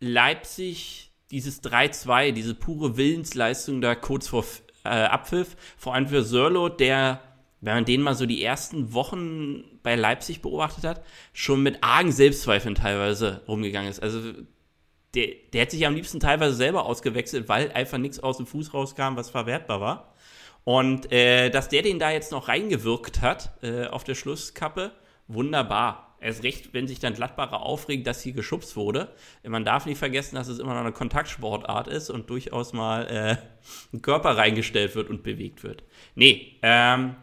Leipzig 0.00 1.12
dieses 1.30 1.62
3-2, 1.62 2.32
diese 2.32 2.54
pure 2.54 2.96
Willensleistung 2.96 3.80
da 3.80 3.94
kurz 3.94 4.28
vor 4.28 4.44
äh, 4.84 4.88
Abpfiff, 4.88 5.56
vor 5.76 5.94
allem 5.94 6.08
für 6.08 6.24
Sörlo, 6.24 6.68
der 6.68 7.20
wenn 7.60 7.74
man 7.74 7.84
den 7.84 8.00
mal 8.00 8.14
so 8.14 8.26
die 8.26 8.42
ersten 8.42 8.94
Wochen 8.94 9.64
bei 9.82 9.94
Leipzig 9.94 10.40
beobachtet 10.40 10.84
hat, 10.84 11.04
schon 11.32 11.62
mit 11.62 11.82
argen 11.82 12.12
Selbstzweifeln 12.12 12.74
teilweise 12.74 13.42
rumgegangen 13.46 13.90
ist. 13.90 14.02
Also 14.02 14.20
der, 15.14 15.28
der 15.52 15.62
hat 15.62 15.70
sich 15.70 15.86
am 15.86 15.94
liebsten 15.94 16.20
teilweise 16.20 16.54
selber 16.54 16.86
ausgewechselt, 16.86 17.48
weil 17.48 17.70
einfach 17.72 17.98
nichts 17.98 18.20
aus 18.20 18.38
dem 18.38 18.46
Fuß 18.46 18.72
rauskam, 18.72 19.16
was 19.16 19.30
verwertbar 19.30 19.80
war. 19.80 20.14
Und 20.64 21.10
äh, 21.12 21.50
dass 21.50 21.68
der 21.68 21.82
den 21.82 21.98
da 21.98 22.10
jetzt 22.10 22.32
noch 22.32 22.48
reingewirkt 22.48 23.20
hat 23.20 23.52
äh, 23.62 23.86
auf 23.86 24.04
der 24.04 24.14
Schlusskappe, 24.14 24.92
wunderbar. 25.26 26.09
Erst 26.20 26.42
recht, 26.42 26.74
wenn 26.74 26.86
sich 26.86 26.98
dann 26.98 27.14
Gladbacher 27.14 27.62
aufregen, 27.62 28.04
dass 28.04 28.22
hier 28.22 28.34
geschubst 28.34 28.76
wurde. 28.76 29.08
Man 29.42 29.64
darf 29.64 29.86
nicht 29.86 29.96
vergessen, 29.96 30.34
dass 30.34 30.48
es 30.48 30.58
immer 30.58 30.74
noch 30.74 30.80
eine 30.80 30.92
Kontaktsportart 30.92 31.88
ist 31.88 32.10
und 32.10 32.28
durchaus 32.28 32.74
mal 32.74 33.06
äh, 33.06 33.36
ein 33.94 34.02
Körper 34.02 34.36
reingestellt 34.36 34.94
wird 34.94 35.08
und 35.08 35.22
bewegt 35.22 35.62
wird. 35.62 35.82
Nee, 36.14 36.58
ähm, 36.62 37.16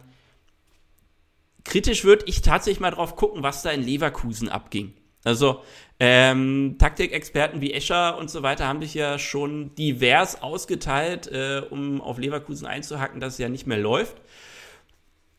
kritisch 1.64 2.02
würde 2.02 2.24
ich 2.26 2.42
tatsächlich 2.42 2.80
mal 2.80 2.90
drauf 2.90 3.14
gucken, 3.14 3.44
was 3.44 3.62
da 3.62 3.70
in 3.70 3.82
Leverkusen 3.82 4.48
abging. 4.48 4.94
Also 5.22 5.62
ähm, 6.00 6.76
Taktikexperten 6.78 7.60
wie 7.60 7.74
Escher 7.74 8.18
und 8.18 8.30
so 8.30 8.42
weiter 8.42 8.66
haben 8.66 8.80
sich 8.80 8.94
ja 8.94 9.18
schon 9.18 9.74
divers 9.76 10.42
ausgeteilt, 10.42 11.26
äh, 11.28 11.62
um 11.70 12.00
auf 12.00 12.18
Leverkusen 12.18 12.66
einzuhacken, 12.66 13.20
dass 13.20 13.34
es 13.34 13.38
ja 13.38 13.48
nicht 13.48 13.66
mehr 13.66 13.78
läuft. 13.78 14.16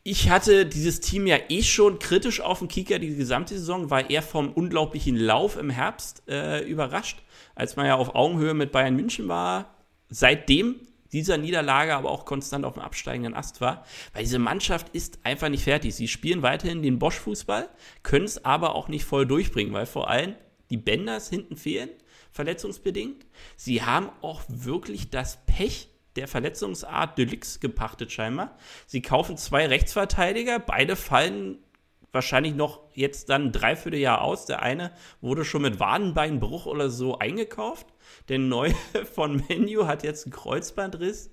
Ich 0.02 0.30
hatte 0.30 0.64
dieses 0.64 1.00
Team 1.00 1.26
ja 1.26 1.36
eh 1.50 1.62
schon 1.62 1.98
kritisch 1.98 2.40
auf 2.40 2.60
dem 2.60 2.68
Kicker 2.68 2.98
die 2.98 3.14
gesamte 3.14 3.58
Saison, 3.58 3.90
war 3.90 4.08
eher 4.08 4.22
vom 4.22 4.50
unglaublichen 4.50 5.14
Lauf 5.14 5.58
im 5.58 5.68
Herbst 5.68 6.22
äh, 6.26 6.64
überrascht, 6.64 7.22
als 7.54 7.76
man 7.76 7.84
ja 7.84 7.96
auf 7.96 8.14
Augenhöhe 8.14 8.54
mit 8.54 8.72
Bayern 8.72 8.96
München 8.96 9.28
war. 9.28 9.74
Seitdem 10.08 10.76
dieser 11.12 11.36
Niederlage 11.36 11.94
aber 11.94 12.10
auch 12.10 12.24
konstant 12.24 12.64
auf 12.64 12.74
dem 12.74 12.82
absteigenden 12.82 13.34
Ast 13.34 13.60
war, 13.60 13.84
weil 14.14 14.22
diese 14.22 14.38
Mannschaft 14.38 14.88
ist 14.94 15.18
einfach 15.24 15.50
nicht 15.50 15.64
fertig. 15.64 15.94
Sie 15.94 16.08
spielen 16.08 16.40
weiterhin 16.40 16.82
den 16.82 16.98
Bosch-Fußball, 16.98 17.68
können 18.02 18.24
es 18.24 18.42
aber 18.42 18.74
auch 18.74 18.88
nicht 18.88 19.04
voll 19.04 19.26
durchbringen, 19.26 19.74
weil 19.74 19.86
vor 19.86 20.08
allem 20.08 20.34
die 20.70 20.78
Bänders 20.78 21.28
hinten 21.28 21.56
fehlen, 21.56 21.90
verletzungsbedingt. 22.30 23.26
Sie 23.56 23.82
haben 23.82 24.08
auch 24.22 24.42
wirklich 24.48 25.10
das 25.10 25.44
Pech 25.44 25.88
der 26.16 26.28
Verletzungsart 26.28 27.18
Deluxe 27.18 27.60
gepachtet 27.60 28.12
scheinbar. 28.12 28.56
Sie 28.86 29.02
kaufen 29.02 29.36
zwei 29.36 29.66
Rechtsverteidiger, 29.66 30.58
beide 30.58 30.96
fallen 30.96 31.58
wahrscheinlich 32.12 32.54
noch 32.54 32.80
jetzt 32.94 33.28
dann 33.28 33.46
ein 33.46 33.52
Dreivierteljahr 33.52 34.20
aus. 34.20 34.46
Der 34.46 34.62
eine 34.62 34.92
wurde 35.20 35.44
schon 35.44 35.62
mit 35.62 35.80
Wadenbeinbruch 35.80 36.66
oder 36.66 36.90
so 36.90 37.18
eingekauft. 37.18 37.86
Der 38.28 38.38
neue 38.38 38.74
von 39.14 39.44
Menu 39.48 39.86
hat 39.86 40.02
jetzt 40.02 40.26
einen 40.26 40.32
Kreuzbandriss. 40.32 41.30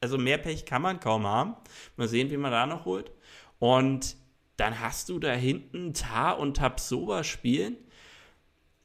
Also 0.00 0.18
mehr 0.18 0.38
Pech 0.38 0.66
kann 0.66 0.82
man 0.82 1.00
kaum 1.00 1.26
haben. 1.26 1.56
Mal 1.96 2.08
sehen, 2.08 2.30
wie 2.30 2.36
man 2.36 2.50
da 2.50 2.66
noch 2.66 2.84
holt. 2.84 3.12
Und 3.58 4.16
dann 4.56 4.80
hast 4.80 5.08
du 5.08 5.18
da 5.18 5.32
hinten 5.32 5.94
Tar 5.94 6.38
und 6.38 6.56
Tapsoba 6.56 7.24
spielen. 7.24 7.76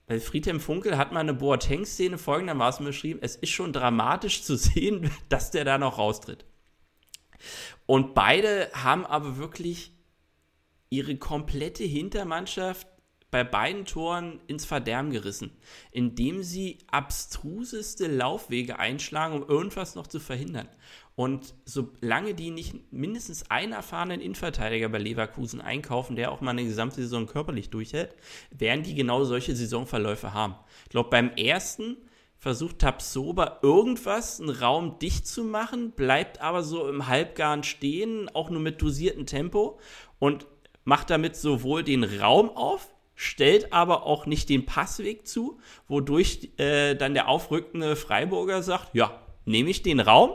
Weil 0.08 0.22
Friedhelm 0.22 0.60
Funkel 0.60 0.98
hat 0.98 1.12
mal 1.12 1.20
eine 1.20 1.34
Boateng-Szene 1.34 2.18
folgendermaßen 2.18 2.86
beschrieben: 2.86 3.20
Es 3.22 3.36
ist 3.36 3.52
schon 3.52 3.74
dramatisch 3.74 4.44
zu 4.44 4.56
sehen, 4.58 5.12
dass 5.30 5.52
der 5.52 5.66
da 5.66 5.78
noch 5.78 5.98
raustritt. 5.98 6.46
Und 7.86 8.16
beide 8.16 8.72
haben 8.74 9.06
aber 9.06 9.38
wirklich 9.38 9.94
ihre 10.90 11.18
komplette 11.18 11.84
Hintermannschaft 11.84 12.88
bei 13.30 13.44
beiden 13.44 13.86
Toren 13.86 14.40
ins 14.48 14.66
Verderben 14.66 15.12
gerissen, 15.12 15.52
indem 15.92 16.44
sie 16.44 16.78
abstruseste 16.88 18.08
Laufwege 18.08 18.80
einschlagen, 18.80 19.36
um 19.36 19.50
irgendwas 19.50 19.96
noch 19.96 20.08
zu 20.08 20.20
verhindern. 20.20 20.70
Und 21.16 21.56
solange 21.66 22.36
die 22.36 22.52
nicht 22.52 22.92
mindestens 22.94 23.50
einen 23.50 23.74
erfahrenen 23.74 24.22
Innenverteidiger 24.22 24.88
bei 24.88 25.00
Leverkusen 25.00 25.62
einkaufen, 25.62 26.16
der 26.16 26.32
auch 26.32 26.42
mal 26.42 26.52
eine 26.52 26.64
gesamte 26.64 27.02
Saison 27.02 27.26
körperlich 27.26 27.70
durchhält, 27.70 28.16
werden 28.52 28.84
die 28.84 28.96
genau 28.96 29.24
solche 29.24 29.56
Saisonverläufe 29.56 30.34
haben. 30.34 30.56
Ich 30.84 30.90
glaube, 30.92 31.10
beim 31.10 31.32
ersten 31.32 31.98
versucht 32.38 32.80
Tapsoba 32.80 33.60
irgendwas, 33.64 34.40
einen 34.40 34.52
Raum 34.52 35.00
dicht 35.00 35.28
zu 35.28 35.44
machen, 35.44 35.92
bleibt 35.92 36.40
aber 36.40 36.62
so 36.64 36.88
im 36.88 37.08
Halbgarn 37.08 37.64
stehen, 37.64 38.30
auch 38.34 38.52
nur 38.52 38.62
mit 38.62 38.82
dosiertem 38.82 39.26
Tempo 39.26 39.80
und 40.20 40.46
macht 40.84 41.10
damit 41.10 41.36
sowohl 41.36 41.84
den 41.84 42.04
Raum 42.04 42.52
auf, 42.52 42.94
stellt 43.18 43.74
aber 43.74 44.06
auch 44.06 44.28
nicht 44.28 44.48
den 44.48 44.66
Passweg 44.66 45.28
zu, 45.28 45.60
wodurch 45.88 46.52
äh, 46.58 46.96
dann 46.96 47.16
der 47.16 47.28
aufrückende 47.28 47.96
Freiburger 47.96 48.62
sagt, 48.62 48.94
ja, 48.94 49.20
nehme 49.44 49.72
ich 49.72 49.82
den 49.82 50.00
Raum. 50.00 50.32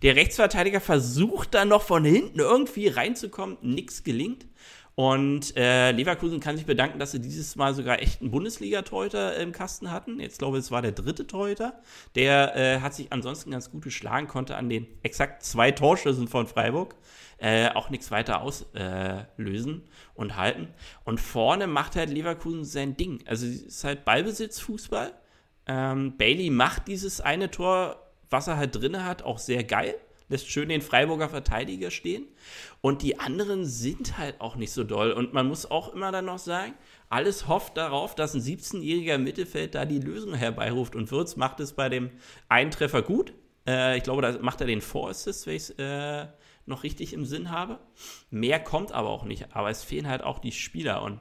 Der 0.00 0.16
Rechtsverteidiger 0.16 0.80
versucht 0.80 1.54
dann 1.54 1.68
noch 1.68 1.82
von 1.82 2.04
hinten 2.04 2.40
irgendwie 2.40 2.88
reinzukommen, 2.88 3.58
nichts 3.60 4.02
gelingt. 4.02 4.46
Und 4.94 5.56
äh, 5.56 5.90
Leverkusen 5.92 6.40
kann 6.40 6.56
sich 6.56 6.66
bedanken, 6.66 6.98
dass 6.98 7.12
sie 7.12 7.20
dieses 7.20 7.56
Mal 7.56 7.74
sogar 7.74 8.02
echt 8.02 8.20
einen 8.20 8.30
Bundesliga-Torhüter 8.30 9.36
im 9.36 9.52
Kasten 9.52 9.90
hatten. 9.90 10.20
Jetzt 10.20 10.38
glaube 10.38 10.58
ich, 10.58 10.64
es 10.64 10.70
war 10.70 10.82
der 10.82 10.92
dritte 10.92 11.26
Torhüter. 11.26 11.80
Der 12.14 12.54
äh, 12.56 12.80
hat 12.80 12.94
sich 12.94 13.10
ansonsten 13.10 13.50
ganz 13.50 13.70
gut 13.70 13.82
geschlagen, 13.82 14.28
konnte 14.28 14.56
an 14.56 14.68
den 14.68 14.86
exakt 15.02 15.44
zwei 15.44 15.70
Torschüssen 15.70 16.28
von 16.28 16.46
Freiburg 16.46 16.94
äh, 17.38 17.70
auch 17.70 17.90
nichts 17.90 18.10
weiter 18.10 18.42
auslösen 18.42 19.82
äh, 19.82 19.88
und 20.14 20.36
halten. 20.36 20.68
Und 21.04 21.20
vorne 21.20 21.66
macht 21.66 21.96
halt 21.96 22.10
Leverkusen 22.10 22.64
sein 22.64 22.96
Ding. 22.96 23.24
Also 23.26 23.46
es 23.46 23.62
ist 23.62 23.84
halt 23.84 24.04
Ballbesitzfußball. 24.04 25.12
Ähm, 25.66 26.16
Bailey 26.18 26.50
macht 26.50 26.86
dieses 26.86 27.20
eine 27.20 27.50
Tor, 27.50 27.96
was 28.30 28.46
er 28.46 28.58
halt 28.58 28.76
drin 28.76 29.04
hat, 29.04 29.22
auch 29.22 29.38
sehr 29.38 29.64
geil. 29.64 29.94
Lässt 30.32 30.50
schön 30.50 30.70
den 30.70 30.80
Freiburger 30.80 31.28
Verteidiger 31.28 31.90
stehen. 31.90 32.26
Und 32.80 33.02
die 33.02 33.20
anderen 33.20 33.66
sind 33.66 34.16
halt 34.16 34.40
auch 34.40 34.56
nicht 34.56 34.72
so 34.72 34.82
doll. 34.82 35.12
Und 35.12 35.34
man 35.34 35.46
muss 35.46 35.70
auch 35.70 35.92
immer 35.92 36.10
dann 36.10 36.24
noch 36.24 36.38
sagen, 36.38 36.72
alles 37.10 37.48
hofft 37.48 37.76
darauf, 37.76 38.14
dass 38.14 38.32
ein 38.32 38.40
17-jähriger 38.40 39.18
Mittelfeld 39.18 39.74
da 39.74 39.84
die 39.84 39.98
Lösung 39.98 40.32
herbeiruft. 40.32 40.96
Und 40.96 41.10
Würz 41.10 41.36
macht 41.36 41.60
es 41.60 41.74
bei 41.74 41.90
dem 41.90 42.08
Eintreffer 42.48 43.02
gut. 43.02 43.34
Äh, 43.68 43.98
ich 43.98 44.04
glaube, 44.04 44.22
da 44.22 44.38
macht 44.40 44.62
er 44.62 44.66
den 44.66 44.80
Vorassist, 44.80 45.46
wenn 45.46 45.56
ich 45.56 45.64
es 45.64 45.70
äh, 45.78 46.28
noch 46.64 46.82
richtig 46.82 47.12
im 47.12 47.26
Sinn 47.26 47.50
habe. 47.50 47.78
Mehr 48.30 48.58
kommt 48.58 48.92
aber 48.92 49.10
auch 49.10 49.24
nicht. 49.24 49.54
Aber 49.54 49.68
es 49.68 49.84
fehlen 49.84 50.08
halt 50.08 50.22
auch 50.22 50.38
die 50.38 50.52
Spieler. 50.52 51.02
Und 51.02 51.20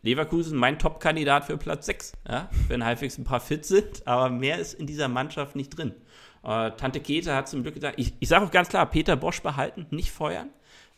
Leverkusen 0.00 0.56
mein 0.56 0.78
Top-Kandidat 0.78 1.44
für 1.44 1.58
Platz 1.58 1.84
6, 1.84 2.12
ja? 2.26 2.48
wenn 2.68 2.82
halbwegs 2.82 3.18
ein 3.18 3.24
paar 3.24 3.40
fit 3.40 3.66
sind. 3.66 4.06
Aber 4.06 4.30
mehr 4.30 4.58
ist 4.58 4.72
in 4.72 4.86
dieser 4.86 5.08
Mannschaft 5.08 5.54
nicht 5.54 5.76
drin. 5.76 5.94
Äh, 6.42 6.72
Tante 6.72 7.00
Kete 7.00 7.34
hat 7.34 7.48
zum 7.48 7.62
Glück 7.62 7.74
gesagt, 7.74 7.98
ich, 7.98 8.12
ich 8.20 8.28
sage 8.28 8.44
auch 8.46 8.50
ganz 8.50 8.68
klar, 8.68 8.86
Peter 8.86 9.16
Bosch 9.16 9.42
behalten, 9.42 9.86
nicht 9.90 10.10
feuern. 10.10 10.50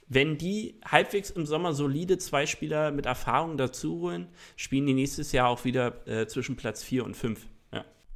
Wenn 0.07 0.37
die 0.37 0.78
halbwegs 0.85 1.30
im 1.30 1.46
Sommer 1.46 1.72
solide 1.72 2.18
zwei 2.18 2.46
Spieler 2.46 2.90
mit 2.90 3.07
Erfahrung 3.07 3.57
dazu 3.57 4.00
holen, 4.00 4.28
spielen 4.57 4.87
die 4.87 4.94
nächstes 4.94 5.33
Jahr 5.33 5.48
auch 5.48 5.64
wieder 5.64 6.07
äh, 6.07 6.26
zwischen 6.26 6.57
Platz 6.57 6.83
4 6.83 7.04
und 7.04 7.16
5. 7.16 7.46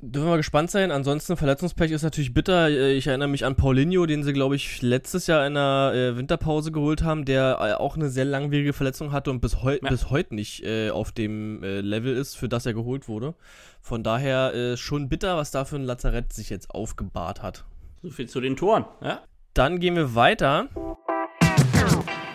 Dürfen 0.00 0.28
wir 0.28 0.36
gespannt 0.36 0.70
sein. 0.70 0.92
Ansonsten 0.92 1.36
Verletzungspech 1.36 1.90
ist 1.90 2.04
natürlich 2.04 2.32
bitter. 2.32 2.68
Äh, 2.68 2.92
ich 2.92 3.08
erinnere 3.08 3.28
mich 3.28 3.44
an 3.44 3.56
Paulinho, 3.56 4.06
den 4.06 4.22
sie, 4.22 4.32
glaube 4.32 4.54
ich, 4.54 4.80
letztes 4.80 5.26
Jahr 5.26 5.44
in 5.44 5.54
der 5.54 5.92
äh, 5.92 6.16
Winterpause 6.16 6.70
geholt 6.70 7.02
haben, 7.02 7.24
der 7.24 7.58
äh, 7.60 7.72
auch 7.72 7.96
eine 7.96 8.08
sehr 8.08 8.24
langwierige 8.24 8.72
Verletzung 8.72 9.10
hatte 9.10 9.32
und 9.32 9.40
bis, 9.40 9.60
heu 9.62 9.76
ja. 9.82 9.88
bis 9.88 10.08
heute 10.10 10.36
nicht 10.36 10.64
äh, 10.64 10.90
auf 10.90 11.10
dem 11.10 11.64
äh, 11.64 11.80
Level 11.80 12.16
ist, 12.16 12.36
für 12.36 12.48
das 12.48 12.64
er 12.64 12.74
geholt 12.74 13.08
wurde. 13.08 13.34
Von 13.80 14.04
daher 14.04 14.54
äh, 14.54 14.76
schon 14.76 15.08
bitter, 15.08 15.36
was 15.36 15.50
da 15.50 15.64
für 15.64 15.76
ein 15.76 15.84
Lazarett 15.84 16.32
sich 16.32 16.48
jetzt 16.48 16.70
aufgebahrt 16.70 17.42
hat. 17.42 17.64
So 18.02 18.10
viel 18.10 18.28
zu 18.28 18.40
den 18.40 18.54
Toren, 18.54 18.84
ja? 19.02 19.22
Dann 19.54 19.80
gehen 19.80 19.96
wir 19.96 20.14
weiter. 20.14 20.68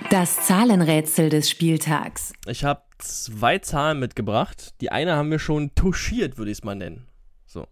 Das 0.10 0.46
Zahlenrätsel 0.46 1.30
des 1.30 1.50
Spieltags. 1.50 2.34
Ich 2.46 2.66
habe 2.66 2.82
zwei 2.98 3.60
Zahlen 3.60 4.00
mitgebracht. 4.00 4.74
Die 4.82 4.92
eine 4.92 5.16
haben 5.16 5.32
wir 5.32 5.40
schon 5.40 5.74
touchiert, 5.76 6.38
würde 6.38 6.52
ich 6.52 6.58
es 6.58 6.64
mal 6.66 6.76
nennen. 6.76 7.08
So. 7.54 7.68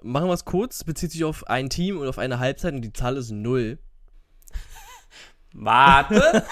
Machen 0.00 0.28
wir 0.28 0.34
es 0.34 0.44
kurz, 0.44 0.84
bezieht 0.84 1.10
sich 1.10 1.24
auf 1.24 1.48
ein 1.48 1.68
Team 1.68 1.98
und 1.98 2.06
auf 2.06 2.18
eine 2.18 2.38
Halbzeit 2.38 2.72
und 2.72 2.82
die 2.82 2.92
Zahl 2.92 3.16
ist 3.16 3.32
0. 3.32 3.78
Warte. 5.52 6.44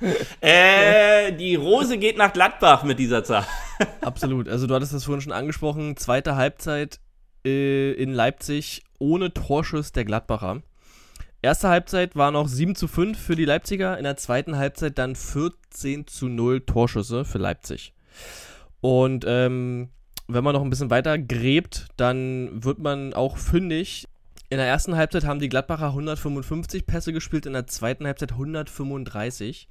äh, 0.40 1.32
die 1.32 1.56
Rose 1.56 1.98
geht 1.98 2.16
nach 2.16 2.32
Gladbach 2.32 2.84
mit 2.84 2.98
dieser 2.98 3.22
Zahl. 3.22 3.46
Absolut. 4.00 4.48
Also 4.48 4.66
du 4.66 4.74
hattest 4.74 4.94
das 4.94 5.04
vorhin 5.04 5.20
schon 5.20 5.32
angesprochen. 5.32 5.98
Zweite 5.98 6.36
Halbzeit 6.36 7.00
äh, 7.44 7.92
in 7.92 8.12
Leipzig 8.12 8.82
ohne 8.98 9.34
Torschuss 9.34 9.92
der 9.92 10.06
Gladbacher. 10.06 10.62
Erste 11.42 11.68
Halbzeit 11.68 12.16
war 12.16 12.30
noch 12.30 12.48
7 12.48 12.74
zu 12.74 12.88
5 12.88 13.18
für 13.18 13.36
die 13.36 13.44
Leipziger, 13.44 13.98
in 13.98 14.04
der 14.04 14.16
zweiten 14.16 14.56
Halbzeit 14.56 14.96
dann 14.96 15.14
14 15.14 16.06
zu 16.06 16.28
0 16.28 16.62
Torschüsse 16.62 17.26
für 17.26 17.36
Leipzig. 17.36 17.92
Und 18.80 19.26
ähm, 19.28 19.90
wenn 20.26 20.44
man 20.44 20.54
noch 20.54 20.62
ein 20.62 20.70
bisschen 20.70 20.90
weiter 20.90 21.18
gräbt, 21.18 21.88
dann 21.96 22.64
wird 22.64 22.78
man 22.78 23.12
auch 23.12 23.36
fündig. 23.36 24.06
In 24.50 24.58
der 24.58 24.66
ersten 24.66 24.96
Halbzeit 24.96 25.24
haben 25.24 25.40
die 25.40 25.48
Gladbacher 25.48 25.88
155 25.88 26.86
Pässe 26.86 27.12
gespielt, 27.12 27.46
in 27.46 27.52
der 27.52 27.66
zweiten 27.66 28.06
Halbzeit 28.06 28.32
135. 28.32 29.68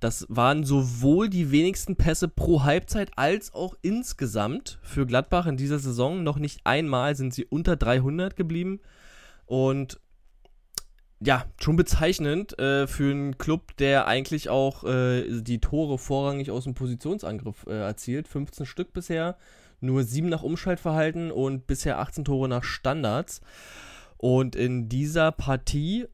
Das 0.00 0.26
waren 0.30 0.64
sowohl 0.64 1.28
die 1.28 1.50
wenigsten 1.50 1.96
Pässe 1.96 2.28
pro 2.28 2.62
Halbzeit 2.62 3.10
als 3.16 3.52
auch 3.52 3.74
insgesamt 3.82 4.78
für 4.82 5.06
Gladbach 5.06 5.46
in 5.46 5.58
dieser 5.58 5.78
Saison. 5.78 6.22
Noch 6.22 6.38
nicht 6.38 6.60
einmal 6.64 7.14
sind 7.16 7.34
sie 7.34 7.44
unter 7.44 7.76
300 7.76 8.34
geblieben. 8.34 8.80
Und 9.44 10.00
ja, 11.22 11.44
schon 11.60 11.76
bezeichnend 11.76 12.58
äh, 12.58 12.86
für 12.86 13.10
einen 13.10 13.36
Club, 13.36 13.76
der 13.76 14.06
eigentlich 14.06 14.48
auch 14.48 14.84
äh, 14.84 15.42
die 15.42 15.60
Tore 15.60 15.98
vorrangig 15.98 16.50
aus 16.50 16.64
dem 16.64 16.72
Positionsangriff 16.72 17.66
äh, 17.66 17.78
erzielt. 17.78 18.26
15 18.26 18.64
Stück 18.64 18.94
bisher, 18.94 19.36
nur 19.80 20.04
7 20.04 20.28
nach 20.28 20.42
Umschaltverhalten 20.42 21.30
und 21.30 21.66
bisher 21.66 21.98
18 21.98 22.24
Tore 22.24 22.48
nach 22.48 22.64
Standards. 22.64 23.40
Und 24.16 24.54
in 24.54 24.88
dieser 24.88 25.32
Partie, 25.32 26.06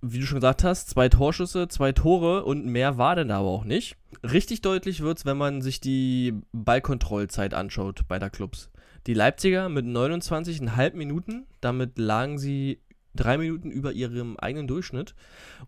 wie 0.00 0.20
du 0.20 0.26
schon 0.26 0.38
gesagt 0.38 0.64
hast, 0.64 0.88
zwei 0.88 1.08
Torschüsse, 1.08 1.68
zwei 1.68 1.92
Tore 1.92 2.44
und 2.44 2.66
mehr 2.66 2.98
war 2.98 3.16
denn 3.16 3.30
aber 3.30 3.48
auch 3.48 3.64
nicht. 3.64 3.96
Richtig 4.22 4.62
deutlich 4.62 5.02
wird 5.02 5.18
es, 5.18 5.26
wenn 5.26 5.36
man 5.36 5.60
sich 5.60 5.80
die 5.80 6.34
Ballkontrollzeit 6.52 7.52
anschaut 7.54 8.02
bei 8.08 8.18
der 8.18 8.30
Clubs. 8.30 8.70
Die 9.06 9.14
Leipziger 9.14 9.68
mit 9.68 9.86
29,5 9.86 10.94
Minuten, 10.94 11.46
damit 11.60 11.98
lagen 11.98 12.38
sie 12.38 12.80
drei 13.14 13.38
Minuten 13.38 13.70
über 13.70 13.92
ihrem 13.92 14.36
eigenen 14.36 14.66
Durchschnitt. 14.66 15.14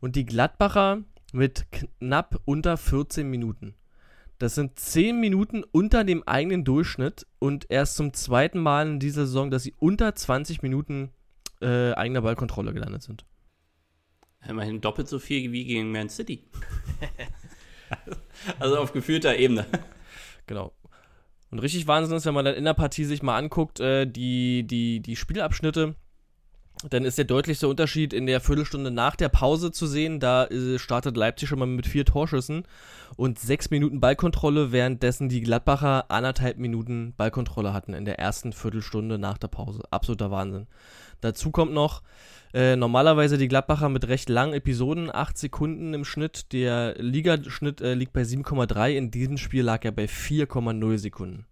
Und 0.01 0.17
die 0.17 0.27
Gladbacher 0.27 1.03
mit 1.33 1.67
knapp 1.71 2.41
unter 2.45 2.77
14 2.77 3.29
Minuten. 3.29 3.75
Das 4.39 4.55
sind 4.55 4.79
10 4.79 5.19
Minuten 5.19 5.65
unter 5.73 6.05
dem 6.05 6.23
eigenen 6.23 6.65
Durchschnitt 6.65 7.27
und 7.41 7.67
erst 7.71 7.97
zum 7.97 8.13
zweiten 8.13 8.61
Mal 8.61 8.87
in 8.87 9.01
dieser 9.01 9.27
Saison, 9.27 9.51
dass 9.51 9.65
sie 9.65 9.75
unter 9.79 10.15
20 10.15 10.63
Minuten 10.63 11.11
äh, 11.61 11.93
eigener 11.93 12.23
Ballkontrolle 12.23 12.73
gelandet 12.73 13.03
sind. 13.03 13.25
Immerhin 14.47 14.81
doppelt 14.81 15.09
so 15.09 15.19
viel 15.19 15.51
wie 15.51 15.65
gegen 15.65 15.91
Man 15.91 16.09
City. 16.09 16.45
also 18.61 18.79
auf 18.79 18.93
gefühlter 18.93 19.37
Ebene. 19.37 19.67
Genau. 20.47 20.73
Und 21.51 21.59
richtig 21.59 21.89
Wahnsinn 21.89 22.17
ist, 22.17 22.27
wenn 22.27 22.35
man 22.35 22.45
dann 22.45 22.55
in 22.55 22.65
der 22.65 22.75
Partie 22.75 23.05
sich 23.05 23.23
mal 23.23 23.37
anguckt, 23.37 23.81
äh, 23.81 24.07
die, 24.07 24.65
die, 24.65 25.01
die 25.01 25.17
Spielabschnitte 25.17 25.97
dann 26.89 27.05
ist 27.05 27.19
der 27.19 27.25
deutlichste 27.25 27.67
Unterschied 27.67 28.13
in 28.13 28.27
der 28.27 28.41
Viertelstunde 28.41 28.91
nach 28.91 29.17
der 29.17 29.29
Pause 29.29 29.73
zu 29.73 29.87
sehen. 29.87 30.21
Da 30.21 30.47
äh, 30.47 30.79
startet 30.79 31.17
Leipzig 31.17 31.49
schon 31.49 31.59
mal 31.59 31.67
mit 31.67 31.87
vier 31.87 32.05
Torschüssen 32.05 32.65
und 33.17 33.39
sechs 33.39 33.71
Minuten 33.71 34.01
Ballkontrolle, 34.01 34.71
währenddessen 34.71 35.29
die 35.29 35.41
Gladbacher 35.41 36.11
anderthalb 36.11 36.59
Minuten 36.59 37.15
Ballkontrolle 37.17 37.73
hatten 37.73 37.95
in 37.95 38.05
der 38.05 38.19
ersten 38.19 38.53
Viertelstunde 38.53 39.19
nach 39.19 39.39
der 39.39 39.49
Pause. 39.49 39.83
Absoluter 39.91 40.31
Wahnsinn. 40.31 40.67
Dazu 41.21 41.51
kommt 41.51 41.73
noch 41.73 42.03
äh, 42.55 42.77
normalerweise 42.77 43.39
die 43.39 43.49
Gladbacher 43.49 43.89
mit 43.89 44.07
recht 44.07 44.29
langen 44.29 44.55
Episoden, 44.55 45.11
acht 45.13 45.37
Sekunden 45.37 45.95
im 45.95 46.05
Schnitt. 46.05 46.53
Der 46.53 46.95
Ligaschnitt 46.99 47.81
äh, 47.81 47.95
liegt 47.95 48.13
bei 48.13 48.23
7,3. 48.23 48.93
In 48.93 49.11
diesem 49.11 49.37
Spiel 49.37 49.65
lag 49.65 49.85
er 49.85 49.93
bei 49.93 50.05
4,0 50.05 50.99
Sekunden 50.99 51.47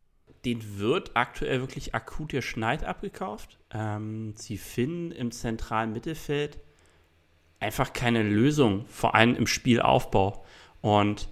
den 0.46 0.78
wird 0.78 1.10
aktuell 1.14 1.60
wirklich 1.60 1.94
akut 1.94 2.32
der 2.32 2.40
Schneid 2.40 2.84
abgekauft. 2.84 3.58
Ähm, 3.72 4.34
sie 4.36 4.56
finden 4.56 5.10
im 5.10 5.32
zentralen 5.32 5.92
Mittelfeld 5.92 6.58
einfach 7.58 7.92
keine 7.92 8.22
Lösung, 8.22 8.86
vor 8.88 9.16
allem 9.16 9.34
im 9.34 9.48
Spielaufbau. 9.48 10.44
Und 10.82 11.28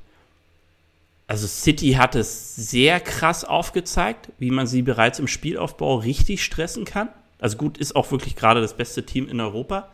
also 1.29 1.47
City 1.47 1.93
hat 1.93 2.17
es 2.17 2.57
sehr 2.57 2.99
krass 2.99 3.45
aufgezeigt, 3.45 4.31
wie 4.39 4.51
man 4.51 4.67
sie 4.67 4.83
bereits 4.83 5.21
im 5.21 5.29
Spielaufbau 5.29 5.97
richtig 5.97 6.43
stressen 6.43 6.85
kann. 6.85 7.09
Also 7.39 7.57
gut, 7.57 7.79
ist 7.79 7.95
auch 7.95 8.11
wirklich 8.11 8.35
gerade 8.35 8.61
das 8.61 8.77
beste 8.77 9.07
Team 9.07 9.29
in 9.29 9.41
Europa. 9.41 9.91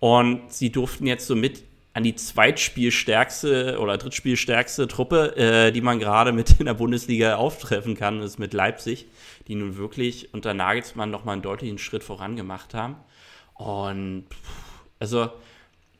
Und 0.00 0.52
sie 0.52 0.70
durften 0.70 1.06
jetzt 1.06 1.26
so 1.26 1.36
mit 1.36 1.64
an 1.94 2.02
die 2.02 2.16
zweitspielstärkste 2.16 3.78
oder 3.80 3.96
drittspielstärkste 3.96 4.88
Truppe, 4.88 5.36
äh, 5.36 5.72
die 5.72 5.80
man 5.80 6.00
gerade 6.00 6.32
mit 6.32 6.58
in 6.58 6.66
der 6.66 6.74
Bundesliga 6.74 7.36
auftreffen 7.36 7.96
kann, 7.96 8.20
ist 8.20 8.38
mit 8.38 8.52
Leipzig, 8.52 9.06
die 9.46 9.54
nun 9.54 9.76
wirklich 9.76 10.34
unter 10.34 10.54
Nagelsmann 10.54 11.10
nochmal 11.10 11.34
einen 11.34 11.42
deutlichen 11.42 11.78
Schritt 11.78 12.02
vorangemacht 12.02 12.74
haben. 12.74 12.96
Und 13.54 14.26
also 14.98 15.30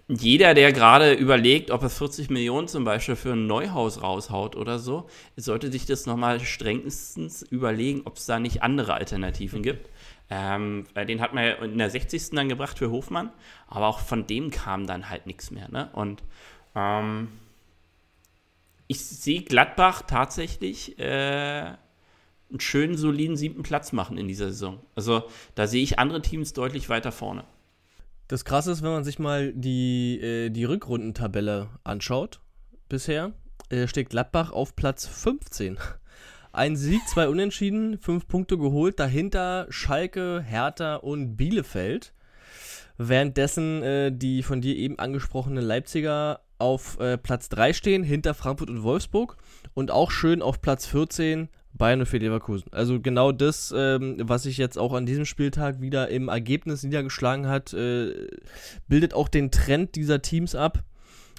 jeder, 0.09 0.53
der 0.53 0.73
gerade 0.73 1.13
überlegt, 1.13 1.71
ob 1.71 1.83
er 1.83 1.91
40 1.91 2.29
Millionen 2.29 2.67
zum 2.69 2.85
Beispiel 2.85 3.17
für 3.17 3.33
ein 3.33 3.47
Neuhaus 3.47 4.03
raushaut 4.03 4.57
oder 4.57 4.81
so, 4.81 5.07
sollte 5.37 5.71
sich 5.71 5.87
das 5.87 6.07
nochmal 6.07 6.41
strengstens 6.41 7.43
überlegen, 7.43 8.03
ob 8.05 8.17
es 8.17 8.27
da 8.27 8.39
nicht 8.41 8.63
andere 8.63 8.95
Alternativen 8.95 9.63
gibt. 9.63 9.89
Ähm, 10.31 10.87
den 10.97 11.21
hat 11.21 11.35
man 11.35 11.45
ja 11.45 11.53
in 11.57 11.79
der 11.79 11.91
60. 11.91 12.31
dann 12.31 12.49
gebracht 12.49 12.79
für 12.79 12.91
Hofmann, 12.91 13.31
aber 13.69 13.87
auch 13.87 13.99
von 13.99 14.27
dem 14.27 14.51
kam 14.51 14.87
dann 14.87 15.11
halt 15.11 15.27
nichts 15.27 15.51
mehr. 15.51 15.69
Ne? 15.69 15.91
Und 15.93 16.23
ähm, 16.75 17.29
ich 18.87 19.05
sehe 19.05 19.43
Gladbach 19.43 20.03
tatsächlich 20.03 20.99
äh, 20.99 21.75
einen 22.51 22.61
schönen, 22.61 22.97
soliden 22.97 23.37
siebten 23.37 23.63
Platz 23.63 23.93
machen 23.93 24.17
in 24.17 24.29
dieser 24.29 24.47
Saison. 24.47 24.81
Also 24.95 25.25
da 25.55 25.67
sehe 25.67 25.83
ich 25.83 25.99
andere 25.99 26.23
Teams 26.23 26.53
deutlich 26.53 26.89
weiter 26.89 27.13
vorne. 27.13 27.45
Das 28.29 28.45
Krasse 28.45 28.73
ist, 28.73 28.83
wenn 28.83 28.93
man 28.93 29.05
sich 29.05 29.19
mal 29.19 29.53
die, 29.53 30.19
äh, 30.21 30.51
die 30.51 30.65
Rückrundentabelle 30.65 31.69
anschaut, 31.85 32.41
bisher, 32.89 33.33
äh, 33.69 33.87
steht 33.87 34.11
Gladbach 34.11 34.53
auf 34.53 34.77
Platz 34.77 35.07
15. 35.07 35.79
Ein 36.55 36.77
Sieg, 36.77 37.01
zwei 37.09 37.27
Unentschieden, 37.27 37.99
fünf 37.99 38.29
Punkte 38.29 38.57
geholt. 38.57 39.01
Dahinter 39.01 39.67
Schalke, 39.71 40.41
Hertha 40.41 40.95
und 40.95 41.37
Bielefeld. 41.37 42.13
Währenddessen 42.97 43.83
äh, 43.83 44.13
die 44.13 44.45
von 44.45 44.61
dir 44.61 44.77
eben 44.77 45.01
angesprochene 45.01 45.61
Leipziger 45.61 46.43
auf 46.59 47.01
äh, 47.01 47.19
Platz 47.19 47.49
3 47.49 47.73
stehen, 47.73 48.05
hinter 48.05 48.35
Frankfurt 48.35 48.71
und 48.71 48.85
Wolfsburg. 48.85 49.37
Und 49.75 49.91
auch 49.91 50.13
schön 50.13 50.43
auf 50.43 50.63
Platz 50.63 50.87
14 50.87 51.49
Bayern 51.73 51.99
und 51.99 52.07
für 52.07 52.19
Leverkusen. 52.19 52.73
Also 52.73 53.01
genau 53.01 53.33
das, 53.33 53.75
ähm, 53.77 54.19
was 54.21 54.45
sich 54.45 54.57
jetzt 54.57 54.79
auch 54.79 54.93
an 54.93 55.07
diesem 55.07 55.25
Spieltag 55.25 55.81
wieder 55.81 56.09
im 56.09 56.29
Ergebnis 56.29 56.85
niedergeschlagen 56.85 57.49
hat, 57.49 57.73
äh, 57.73 58.29
bildet 58.87 59.13
auch 59.13 59.27
den 59.27 59.51
Trend 59.51 59.97
dieser 59.97 60.23
Teams 60.23 60.55
ab. 60.55 60.85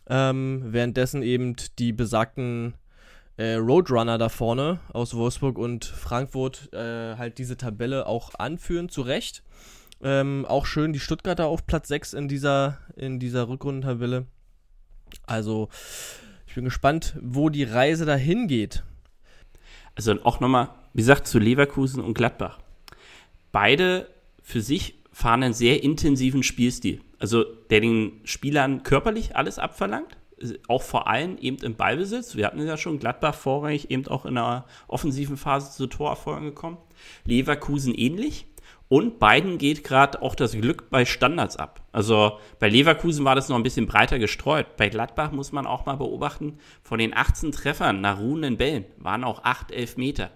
Ähm, 0.10 0.62
währenddessen 0.66 1.24
eben 1.24 1.56
die 1.80 1.94
besagten 1.94 2.74
äh, 3.38 3.56
Roadrunner 3.56 4.18
da 4.18 4.30
vorne 4.30 4.80
aus 4.94 5.14
Wolfsburg 5.16 5.58
und 5.58 5.86
Frankfurt 5.86 6.72
äh, 6.74 7.16
halt 7.18 7.38
diese 7.38 7.58
Tabelle 7.58 8.08
auch 8.08 8.36
anführen, 8.36 8.90
zu 8.90 9.02
Recht. 9.02 9.44
Ähm, 10.02 10.46
auch 10.48 10.66
schön 10.66 10.94
die 10.94 11.00
Stuttgarter 11.00 11.48
auf 11.48 11.66
Platz 11.66 11.88
6 11.88 12.14
in 12.14 12.28
dieser, 12.28 12.80
in 12.96 13.20
dieser 13.20 13.48
Rückrundentabelle. 13.48 14.26
Also, 15.26 15.70
ich 16.48 16.56
bin 16.56 16.66
gespannt, 16.66 17.16
wo 17.22 17.50
die 17.50 17.64
Reise 17.64 18.06
dahin 18.06 18.48
geht. 18.48 18.84
Also 19.96 20.14
auch 20.24 20.40
nochmal, 20.40 20.70
wie 20.94 21.02
gesagt, 21.02 21.28
zu 21.28 21.40
Leverkusen 21.40 22.04
und 22.04 22.14
Gladbach. 22.14 22.60
Beide 23.52 24.08
für 24.42 24.62
sich 24.62 24.96
fahren 25.12 25.44
einen 25.44 25.54
sehr 25.54 25.82
intensiven 25.84 26.44
Spielstil. 26.44 27.02
Also 27.20 27.44
der 27.70 27.80
den 27.80 28.20
Spielern 28.26 28.84
körperlich 28.84 29.36
alles 29.36 29.58
abverlangt, 29.60 30.18
auch 30.68 30.82
vor 30.82 31.08
allem 31.08 31.38
eben 31.38 31.58
im 31.58 31.76
Ballbesitz. 31.76 32.36
Wir 32.36 32.48
hatten 32.48 32.66
ja 32.66 32.78
schon 32.78 33.00
Gladbach 33.00 33.36
vorrangig 33.36 33.90
eben 33.92 34.08
auch 34.08 34.26
in 34.26 34.36
der 34.36 34.66
offensiven 34.88 35.38
Phase 35.38 35.72
zu 35.72 35.88
Torerfolgen 35.88 36.46
gekommen. 36.46 36.78
Leverkusen 37.26 37.94
ähnlich. 37.94 38.48
Und 38.88 39.18
beiden 39.18 39.58
geht 39.58 39.84
gerade 39.84 40.22
auch 40.22 40.36
das 40.36 40.52
Glück 40.52 40.92
bei 40.92 41.06
Standards 41.06 41.58
ab. 41.58 41.82
Also 41.92 42.40
bei 42.60 42.70
Leverkusen 42.70 43.26
war 43.26 43.34
das 43.34 43.50
noch 43.50 43.56
ein 43.56 43.64
bisschen 43.64 43.88
breiter 43.88 44.20
gestreut. 44.20 44.78
Bei 44.78 44.90
Gladbach 44.90 45.32
muss 45.32 45.52
man 45.52 45.66
auch 45.66 45.88
mal 45.88 45.96
beobachten, 45.96 46.60
von 46.84 47.00
den 47.00 47.16
18 47.16 47.52
Treffern 47.52 48.02
nach 48.02 48.20
ruhenden 48.20 48.58
Bällen 48.58 48.86
waren 48.98 49.24
auch 49.24 49.44
8 49.44 49.72
Elfmeter. 49.72 50.30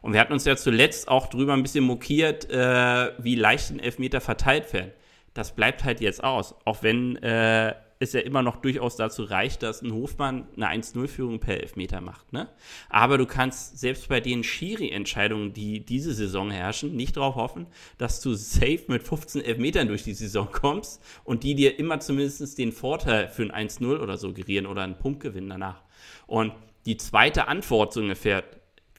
Und 0.00 0.12
wir 0.12 0.20
hatten 0.20 0.32
uns 0.32 0.44
ja 0.44 0.56
zuletzt 0.56 1.08
auch 1.08 1.26
drüber 1.26 1.54
ein 1.54 1.62
bisschen 1.62 1.82
mokiert, 1.82 2.48
äh, 2.50 3.12
wie 3.18 3.34
leicht 3.34 3.70
ein 3.70 3.80
Elfmeter 3.80 4.20
verteilt 4.20 4.72
werden. 4.72 4.92
Das 5.34 5.56
bleibt 5.56 5.82
halt 5.82 6.00
jetzt 6.00 6.22
aus. 6.22 6.54
Auch 6.64 6.84
wenn 6.84 7.16
äh, 7.16 7.74
es 8.00 8.12
ja 8.12 8.20
immer 8.20 8.42
noch 8.42 8.56
durchaus 8.56 8.96
dazu 8.96 9.24
reicht, 9.24 9.62
dass 9.62 9.82
ein 9.82 9.92
Hofmann 9.92 10.46
eine 10.56 10.68
1-0-Führung 10.68 11.40
per 11.40 11.60
Elfmeter 11.60 12.00
macht. 12.00 12.32
Ne? 12.32 12.48
Aber 12.88 13.18
du 13.18 13.26
kannst 13.26 13.78
selbst 13.78 14.08
bei 14.08 14.20
den 14.20 14.44
Schiri-Entscheidungen, 14.44 15.52
die 15.52 15.84
diese 15.84 16.14
Saison 16.14 16.50
herrschen, 16.50 16.94
nicht 16.94 17.16
darauf 17.16 17.34
hoffen, 17.34 17.66
dass 17.98 18.20
du 18.20 18.34
safe 18.34 18.84
mit 18.88 19.02
15 19.02 19.42
Elfmetern 19.42 19.88
durch 19.88 20.04
die 20.04 20.14
Saison 20.14 20.48
kommst 20.50 21.02
und 21.24 21.42
die 21.42 21.54
dir 21.54 21.78
immer 21.78 22.00
zumindest 22.00 22.58
den 22.58 22.72
Vorteil 22.72 23.28
für 23.28 23.42
ein 23.42 23.68
1-0 23.68 23.98
oder 23.98 24.16
so 24.16 24.32
gerieren 24.32 24.66
oder 24.66 24.82
einen 24.82 24.98
Punktgewinn 24.98 25.48
danach. 25.48 25.82
Und 26.26 26.52
die 26.86 26.96
zweite 26.96 27.48
Antwort 27.48 27.92
so 27.92 28.00
ungefähr 28.00 28.44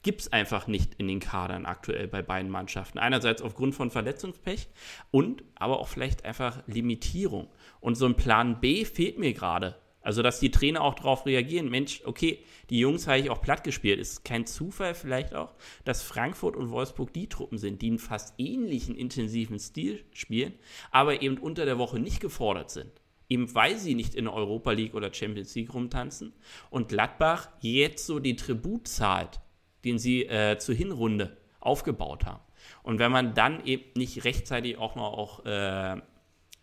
gibt 0.02 0.22
es 0.22 0.32
einfach 0.32 0.66
nicht 0.66 0.94
in 0.94 1.08
den 1.08 1.20
Kadern 1.20 1.66
aktuell 1.66 2.08
bei 2.08 2.22
beiden 2.22 2.50
Mannschaften. 2.50 2.98
Einerseits 2.98 3.42
aufgrund 3.42 3.74
von 3.74 3.90
Verletzungspech 3.90 4.68
und 5.10 5.44
aber 5.54 5.78
auch 5.78 5.88
vielleicht 5.88 6.24
einfach 6.24 6.62
Limitierung. 6.66 7.48
Und 7.80 7.94
so 7.94 8.06
ein 8.06 8.16
Plan 8.16 8.60
B 8.60 8.84
fehlt 8.84 9.18
mir 9.18 9.32
gerade. 9.32 9.76
Also, 10.02 10.22
dass 10.22 10.40
die 10.40 10.50
Trainer 10.50 10.82
auch 10.82 10.94
darauf 10.94 11.26
reagieren. 11.26 11.68
Mensch, 11.68 12.02
okay, 12.06 12.38
die 12.70 12.78
Jungs 12.78 13.06
habe 13.06 13.18
ich 13.18 13.28
auch 13.28 13.42
platt 13.42 13.64
gespielt. 13.64 13.98
Ist 13.98 14.24
kein 14.24 14.46
Zufall 14.46 14.94
vielleicht 14.94 15.34
auch, 15.34 15.54
dass 15.84 16.02
Frankfurt 16.02 16.56
und 16.56 16.70
Wolfsburg 16.70 17.12
die 17.12 17.28
Truppen 17.28 17.58
sind, 17.58 17.82
die 17.82 17.88
einen 17.88 17.98
fast 17.98 18.34
ähnlichen 18.38 18.96
intensiven 18.96 19.58
Stil 19.58 20.02
spielen, 20.12 20.54
aber 20.90 21.20
eben 21.20 21.36
unter 21.36 21.66
der 21.66 21.78
Woche 21.78 21.98
nicht 21.98 22.20
gefordert 22.20 22.70
sind. 22.70 22.90
Eben 23.28 23.54
weil 23.54 23.76
sie 23.76 23.94
nicht 23.94 24.14
in 24.14 24.26
Europa 24.26 24.72
League 24.72 24.94
oder 24.94 25.12
Champions 25.12 25.54
League 25.54 25.74
rumtanzen. 25.74 26.32
Und 26.70 26.88
Gladbach 26.88 27.48
jetzt 27.60 28.06
so 28.06 28.18
die 28.18 28.36
Tribut 28.36 28.88
zahlt 28.88 29.40
den 29.84 29.98
sie 29.98 30.26
äh, 30.26 30.58
zur 30.58 30.74
Hinrunde 30.74 31.36
aufgebaut 31.60 32.24
haben. 32.24 32.40
Und 32.82 32.98
wenn 32.98 33.10
man 33.10 33.34
dann 33.34 33.64
eben 33.64 33.84
nicht 33.96 34.24
rechtzeitig 34.24 34.78
auch 34.78 34.94
noch 34.96 35.12
auch, 35.12 35.44
äh, 35.44 36.00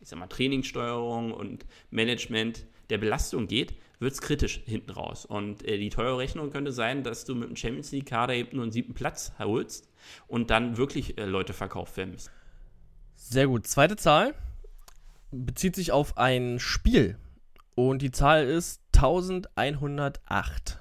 ich 0.08 0.12
sag 0.12 0.20
mal, 0.20 0.28
Trainingssteuerung 0.28 1.34
und 1.34 1.66
Management 1.90 2.66
der 2.90 2.98
Belastung 2.98 3.48
geht, 3.48 3.74
wird 4.00 4.14
es 4.14 4.22
kritisch 4.22 4.62
hinten 4.66 4.92
raus. 4.92 5.26
Und 5.26 5.68
äh, 5.68 5.78
die 5.78 5.90
teure 5.90 6.18
Rechnung 6.18 6.50
könnte 6.50 6.72
sein, 6.72 7.04
dass 7.04 7.26
du 7.26 7.36
mit 7.36 7.50
dem 7.50 7.58
Champions 7.58 7.92
League-Kader 7.92 8.34
eben 8.34 8.56
nur 8.56 8.64
einen 8.64 8.72
siebten 8.72 8.94
Platz 8.94 9.34
holst 9.38 9.90
und 10.28 10.50
dann 10.50 10.78
wirklich 10.78 11.18
äh, 11.18 11.26
Leute 11.26 11.52
verkauft 11.52 11.98
werden 11.98 12.12
müssen. 12.12 12.32
Sehr 13.18 13.48
gut. 13.48 13.68
Zweite 13.68 13.98
Zahl 13.98 14.34
bezieht 15.32 15.76
sich 15.76 15.92
auf 15.92 16.18
ein 16.18 16.62
Spiel. 16.62 17.18
Und 17.76 18.02
die 18.02 18.12
Zahl 18.12 18.46
ist 18.48 18.82
1108. 18.96 20.80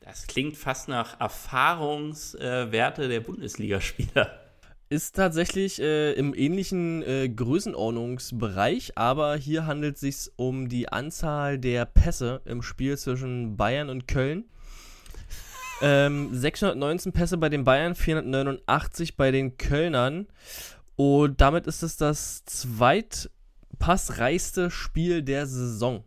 Das 0.00 0.26
klingt 0.26 0.56
fast 0.56 0.88
nach 0.88 1.20
Erfahrungswerte 1.20 3.04
äh, 3.04 3.08
der 3.08 3.20
Bundesligaspieler. 3.20 4.47
Ist 4.90 5.16
tatsächlich 5.16 5.82
äh, 5.82 6.12
im 6.12 6.32
ähnlichen 6.34 7.02
äh, 7.02 7.28
Größenordnungsbereich, 7.28 8.96
aber 8.96 9.36
hier 9.36 9.66
handelt 9.66 9.96
es 9.96 10.00
sich 10.00 10.32
um 10.36 10.70
die 10.70 10.88
Anzahl 10.88 11.58
der 11.58 11.84
Pässe 11.84 12.40
im 12.46 12.62
Spiel 12.62 12.96
zwischen 12.96 13.58
Bayern 13.58 13.90
und 13.90 14.08
Köln. 14.08 14.44
Ähm, 15.82 16.30
619 16.32 17.12
Pässe 17.12 17.36
bei 17.36 17.50
den 17.50 17.64
Bayern, 17.64 17.94
489 17.94 19.16
bei 19.16 19.30
den 19.30 19.58
Kölnern. 19.58 20.26
Und 20.96 21.38
damit 21.40 21.66
ist 21.66 21.82
es 21.82 21.98
das 21.98 22.46
zweitpassreichste 22.46 24.70
Spiel 24.70 25.22
der 25.22 25.46
Saison. 25.46 26.02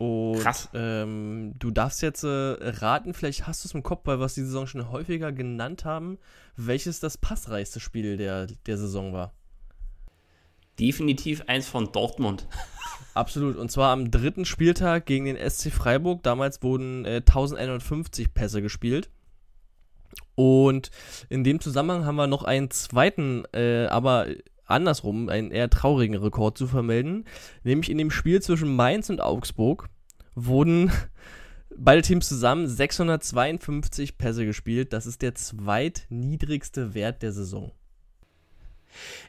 Und 0.00 0.40
Krass. 0.40 0.70
Ähm, 0.72 1.52
du 1.58 1.70
darfst 1.70 2.00
jetzt 2.00 2.24
äh, 2.24 2.28
raten, 2.28 3.12
vielleicht 3.12 3.46
hast 3.46 3.62
du 3.62 3.68
es 3.68 3.74
im 3.74 3.82
Kopf, 3.82 4.06
weil 4.06 4.18
wir 4.18 4.24
es 4.24 4.34
die 4.34 4.40
Saison 4.40 4.66
schon 4.66 4.90
häufiger 4.90 5.30
genannt 5.30 5.84
haben, 5.84 6.16
welches 6.56 7.00
das 7.00 7.18
passreichste 7.18 7.80
Spiel 7.80 8.16
der, 8.16 8.46
der 8.46 8.78
Saison 8.78 9.12
war. 9.12 9.34
Definitiv 10.78 11.42
eins 11.48 11.68
von 11.68 11.92
Dortmund. 11.92 12.46
Absolut. 13.14 13.56
Und 13.56 13.70
zwar 13.70 13.92
am 13.92 14.10
dritten 14.10 14.46
Spieltag 14.46 15.04
gegen 15.04 15.26
den 15.26 15.36
SC 15.36 15.70
Freiburg. 15.70 16.22
Damals 16.22 16.62
wurden 16.62 17.04
äh, 17.04 17.16
1150 17.16 18.32
Pässe 18.32 18.62
gespielt. 18.62 19.10
Und 20.34 20.90
in 21.28 21.44
dem 21.44 21.60
Zusammenhang 21.60 22.06
haben 22.06 22.16
wir 22.16 22.26
noch 22.26 22.44
einen 22.44 22.70
zweiten, 22.70 23.44
äh, 23.52 23.84
aber 23.84 24.28
andersrum 24.70 25.28
einen 25.28 25.50
eher 25.50 25.70
traurigen 25.70 26.16
Rekord 26.16 26.56
zu 26.56 26.66
vermelden. 26.66 27.24
Nämlich 27.64 27.90
in 27.90 27.98
dem 27.98 28.10
Spiel 28.10 28.40
zwischen 28.42 28.74
Mainz 28.74 29.10
und 29.10 29.20
Augsburg 29.20 29.88
wurden 30.34 30.90
beide 31.76 32.02
Teams 32.02 32.28
zusammen 32.28 32.66
652 32.66 34.18
Pässe 34.18 34.44
gespielt. 34.44 34.92
Das 34.92 35.06
ist 35.06 35.22
der 35.22 35.34
zweitniedrigste 35.34 36.94
Wert 36.94 37.22
der 37.22 37.32
Saison. 37.32 37.72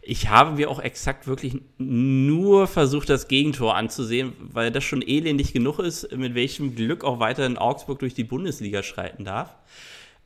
Ich 0.01 0.29
habe 0.29 0.51
mir 0.51 0.69
auch 0.69 0.79
exakt 0.79 1.27
wirklich 1.27 1.61
nur 1.77 2.67
versucht, 2.67 3.09
das 3.09 3.27
Gegentor 3.27 3.75
anzusehen, 3.75 4.33
weil 4.39 4.71
das 4.71 4.83
schon 4.83 5.01
elendig 5.01 5.53
genug 5.53 5.79
ist, 5.79 6.11
mit 6.15 6.33
welchem 6.33 6.75
Glück 6.75 7.03
auch 7.03 7.19
weiterhin 7.19 7.57
Augsburg 7.57 7.99
durch 7.99 8.13
die 8.13 8.23
Bundesliga 8.23 8.81
schreiten 8.81 9.23
darf. 9.23 9.55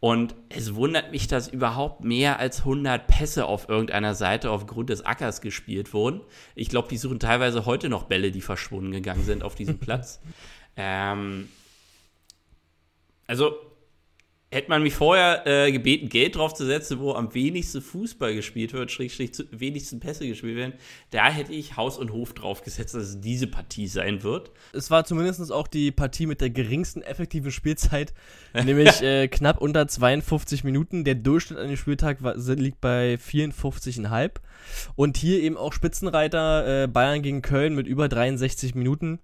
Und 0.06 0.36
es 0.50 0.76
wundert 0.76 1.10
mich, 1.10 1.28
dass 1.28 1.48
überhaupt 1.48 2.04
mehr 2.04 2.38
als 2.38 2.60
100 2.60 3.08
Pässe 3.08 3.48
auf 3.48 3.70
irgendeiner 3.70 4.14
Seite 4.14 4.52
aufgrund 4.52 4.92
des 4.92 5.04
Ackers 5.04 5.42
gespielt 5.42 5.96
wurden. 5.96 6.22
Ich 6.54 6.70
glaube, 6.70 6.88
die 6.90 6.98
suchen 6.98 7.20
teilweise 7.20 7.66
heute 7.66 7.90
noch 7.90 8.04
Bälle, 8.04 8.30
die 8.30 8.42
verschwunden 8.42 8.92
gegangen 8.92 9.24
sind 9.24 9.42
auf 9.42 9.56
diesem 9.56 9.80
Platz. 9.80 10.22
Ähm, 10.78 11.50
also 13.26 13.56
Hätte 14.52 14.70
man 14.70 14.84
mich 14.84 14.94
vorher 14.94 15.46
äh, 15.48 15.72
gebeten, 15.72 16.08
Geld 16.08 16.36
drauf 16.36 16.54
zu 16.54 16.66
setzen, 16.66 17.00
wo 17.00 17.14
am 17.14 17.34
wenigsten 17.34 17.82
Fußball 17.82 18.34
gespielt 18.36 18.74
wird, 18.74 18.92
schrägstrich 18.92 19.32
wenigsten 19.52 20.00
Pässe 20.00 20.28
gespielt 20.28 20.56
werden, 20.56 20.74
da 21.10 21.30
hätte 21.30 21.52
ich 21.52 21.76
Haus 21.76 21.98
und 21.98 22.14
Hof 22.14 22.34
drauf 22.34 22.62
gesetzt, 22.62 22.94
dass 22.94 23.04
es 23.04 23.22
diese 23.22 23.48
Partie 23.48 23.88
sein 23.88 24.24
wird. 24.24 24.52
Es 24.72 24.92
war 24.92 25.04
zumindest 25.04 25.52
auch 25.52 25.68
die 25.68 25.92
Partie 25.92 26.28
mit 26.28 26.42
der 26.42 26.52
geringsten 26.52 27.02
effektiven 27.02 27.52
Spielzeit, 27.52 28.14
nämlich 28.54 29.02
äh, 29.02 29.28
knapp 29.28 29.60
unter 29.60 29.88
52 29.88 30.64
Minuten. 30.64 31.04
Der 31.04 31.16
Durchschnitt 31.16 31.60
an 31.60 31.68
dem 31.68 31.78
Spieltag 31.78 32.22
war, 32.24 32.38
liegt 32.38 32.80
bei 32.80 33.16
54,5. 33.16 34.32
Und 34.96 35.18
hier 35.18 35.42
eben 35.42 35.58
auch 35.58 35.74
Spitzenreiter 35.74 36.84
äh, 36.84 36.88
Bayern 36.88 37.24
gegen 37.24 37.42
Köln 37.42 37.76
mit 37.76 37.88
über 37.88 38.08
63 38.08 38.76
Minuten. 38.76 39.20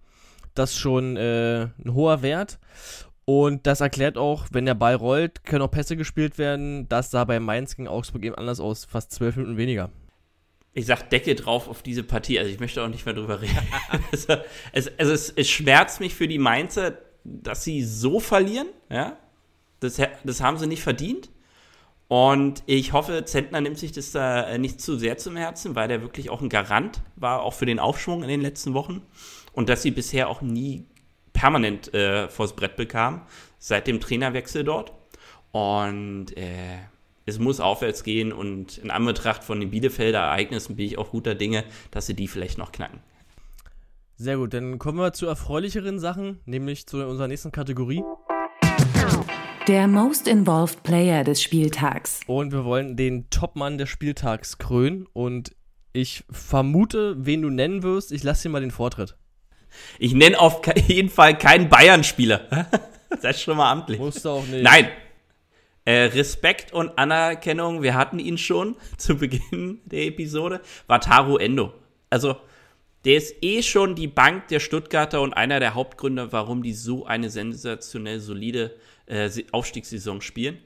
Das 0.55 0.75
schon 0.75 1.15
äh, 1.15 1.69
ein 1.83 1.93
hoher 1.93 2.21
Wert. 2.21 2.59
Und 3.25 3.67
das 3.67 3.81
erklärt 3.81 4.17
auch, 4.17 4.47
wenn 4.51 4.65
der 4.65 4.73
Ball 4.73 4.95
rollt, 4.95 5.43
können 5.43 5.61
auch 5.61 5.71
Pässe 5.71 5.95
gespielt 5.95 6.37
werden. 6.37 6.89
Das 6.89 7.11
sah 7.11 7.23
bei 7.23 7.39
Mainz 7.39 7.75
gegen 7.75 7.87
Augsburg 7.87 8.23
eben 8.23 8.35
anders 8.35 8.59
aus, 8.59 8.85
fast 8.85 9.11
zwölf 9.11 9.35
Minuten 9.35 9.57
weniger. 9.57 9.89
Ich 10.73 10.85
sag 10.85 11.09
Decke 11.09 11.35
drauf 11.35 11.67
auf 11.67 11.83
diese 11.83 12.03
Partie, 12.03 12.39
also 12.39 12.49
ich 12.49 12.59
möchte 12.59 12.83
auch 12.83 12.87
nicht 12.87 13.05
mehr 13.05 13.13
drüber 13.13 13.41
reden. 13.41 13.57
also, 14.11 14.37
es, 14.71 14.91
also 14.97 15.11
es, 15.11 15.29
es, 15.29 15.49
schmerzt 15.49 15.99
mich 15.99 16.15
für 16.15 16.27
die 16.27 16.39
Mainzer, 16.39 16.97
dass 17.23 17.63
sie 17.63 17.83
so 17.83 18.19
verlieren, 18.19 18.67
ja. 18.89 19.17
Das, 19.81 19.99
das 20.23 20.41
haben 20.41 20.57
sie 20.57 20.67
nicht 20.67 20.83
verdient. 20.83 21.29
Und 22.07 22.63
ich 22.65 22.93
hoffe, 22.93 23.23
Zentner 23.25 23.61
nimmt 23.61 23.79
sich 23.79 23.91
das 23.91 24.11
da 24.11 24.43
äh, 24.43 24.57
nicht 24.57 24.81
zu 24.81 24.97
sehr 24.97 25.17
zum 25.17 25.35
Herzen, 25.37 25.75
weil 25.75 25.87
der 25.87 26.01
wirklich 26.01 26.29
auch 26.29 26.41
ein 26.41 26.49
Garant 26.49 27.01
war, 27.15 27.41
auch 27.41 27.53
für 27.53 27.65
den 27.65 27.79
Aufschwung 27.79 28.21
in 28.21 28.29
den 28.29 28.41
letzten 28.41 28.73
Wochen. 28.73 29.01
Und 29.53 29.69
dass 29.69 29.81
sie 29.81 29.91
bisher 29.91 30.29
auch 30.29 30.41
nie 30.41 30.85
permanent 31.41 31.91
äh, 31.95 32.29
vors 32.29 32.55
Brett 32.55 32.75
bekam, 32.75 33.23
seit 33.57 33.87
dem 33.87 33.99
Trainerwechsel 33.99 34.63
dort. 34.63 34.93
Und 35.51 36.37
äh, 36.37 36.77
es 37.25 37.39
muss 37.39 37.59
aufwärts 37.59 38.03
gehen 38.03 38.31
und 38.31 38.77
in 38.77 38.91
Anbetracht 38.91 39.43
von 39.43 39.59
den 39.59 39.71
Bielefelder 39.71 40.19
Ereignissen 40.19 40.75
bin 40.75 40.85
ich 40.85 40.99
auch 40.99 41.09
guter 41.09 41.33
Dinge, 41.33 41.63
dass 41.89 42.05
sie 42.05 42.13
die 42.13 42.27
vielleicht 42.27 42.59
noch 42.59 42.71
knacken. 42.71 42.99
Sehr 44.17 44.37
gut, 44.37 44.53
dann 44.53 44.77
kommen 44.77 44.99
wir 44.99 45.13
zu 45.13 45.25
erfreulicheren 45.25 45.97
Sachen, 45.97 46.39
nämlich 46.45 46.85
zu 46.85 47.03
unserer 47.03 47.27
nächsten 47.27 47.51
Kategorie. 47.51 48.03
Der 49.67 49.87
Most 49.87 50.27
Involved 50.27 50.83
Player 50.83 51.23
des 51.23 51.41
Spieltags. 51.41 52.19
Und 52.27 52.51
wir 52.51 52.65
wollen 52.65 52.97
den 52.97 53.31
Topmann 53.31 53.79
des 53.79 53.89
Spieltags 53.89 54.59
krönen 54.59 55.07
und 55.13 55.55
ich 55.91 56.23
vermute, 56.29 57.15
wen 57.25 57.41
du 57.41 57.49
nennen 57.49 57.81
wirst. 57.81 58.11
Ich 58.11 58.21
lasse 58.21 58.43
dir 58.43 58.49
mal 58.49 58.61
den 58.61 58.69
Vortritt. 58.69 59.17
Ich 59.99 60.13
nenne 60.13 60.39
auf 60.39 60.61
jeden 60.87 61.09
Fall 61.09 61.37
keinen 61.37 61.69
Bayern-Spieler. 61.69 62.69
das 63.09 63.37
ist 63.37 63.41
schon 63.41 63.57
mal 63.57 63.71
amtlich. 63.71 63.99
Musst 63.99 64.25
du 64.25 64.29
auch 64.29 64.45
nicht. 64.45 64.63
Nein. 64.63 64.89
Äh, 65.83 66.03
Respekt 66.05 66.73
und 66.73 66.97
Anerkennung, 66.99 67.81
wir 67.81 67.95
hatten 67.95 68.19
ihn 68.19 68.37
schon 68.37 68.75
zu 68.97 69.17
Beginn 69.17 69.81
der 69.85 70.05
Episode, 70.05 70.61
war 70.87 71.01
Taro 71.01 71.37
Endo. 71.37 71.73
Also, 72.09 72.35
der 73.03 73.17
ist 73.17 73.35
eh 73.41 73.63
schon 73.63 73.95
die 73.95 74.07
Bank 74.07 74.47
der 74.49 74.59
Stuttgarter 74.59 75.21
und 75.21 75.33
einer 75.33 75.59
der 75.59 75.73
Hauptgründe, 75.73 76.31
warum 76.31 76.61
die 76.61 76.73
so 76.73 77.05
eine 77.05 77.31
sensationell 77.31 78.19
solide 78.19 78.75
äh, 79.07 79.29
Aufstiegssaison 79.51 80.21
spielen. 80.21 80.59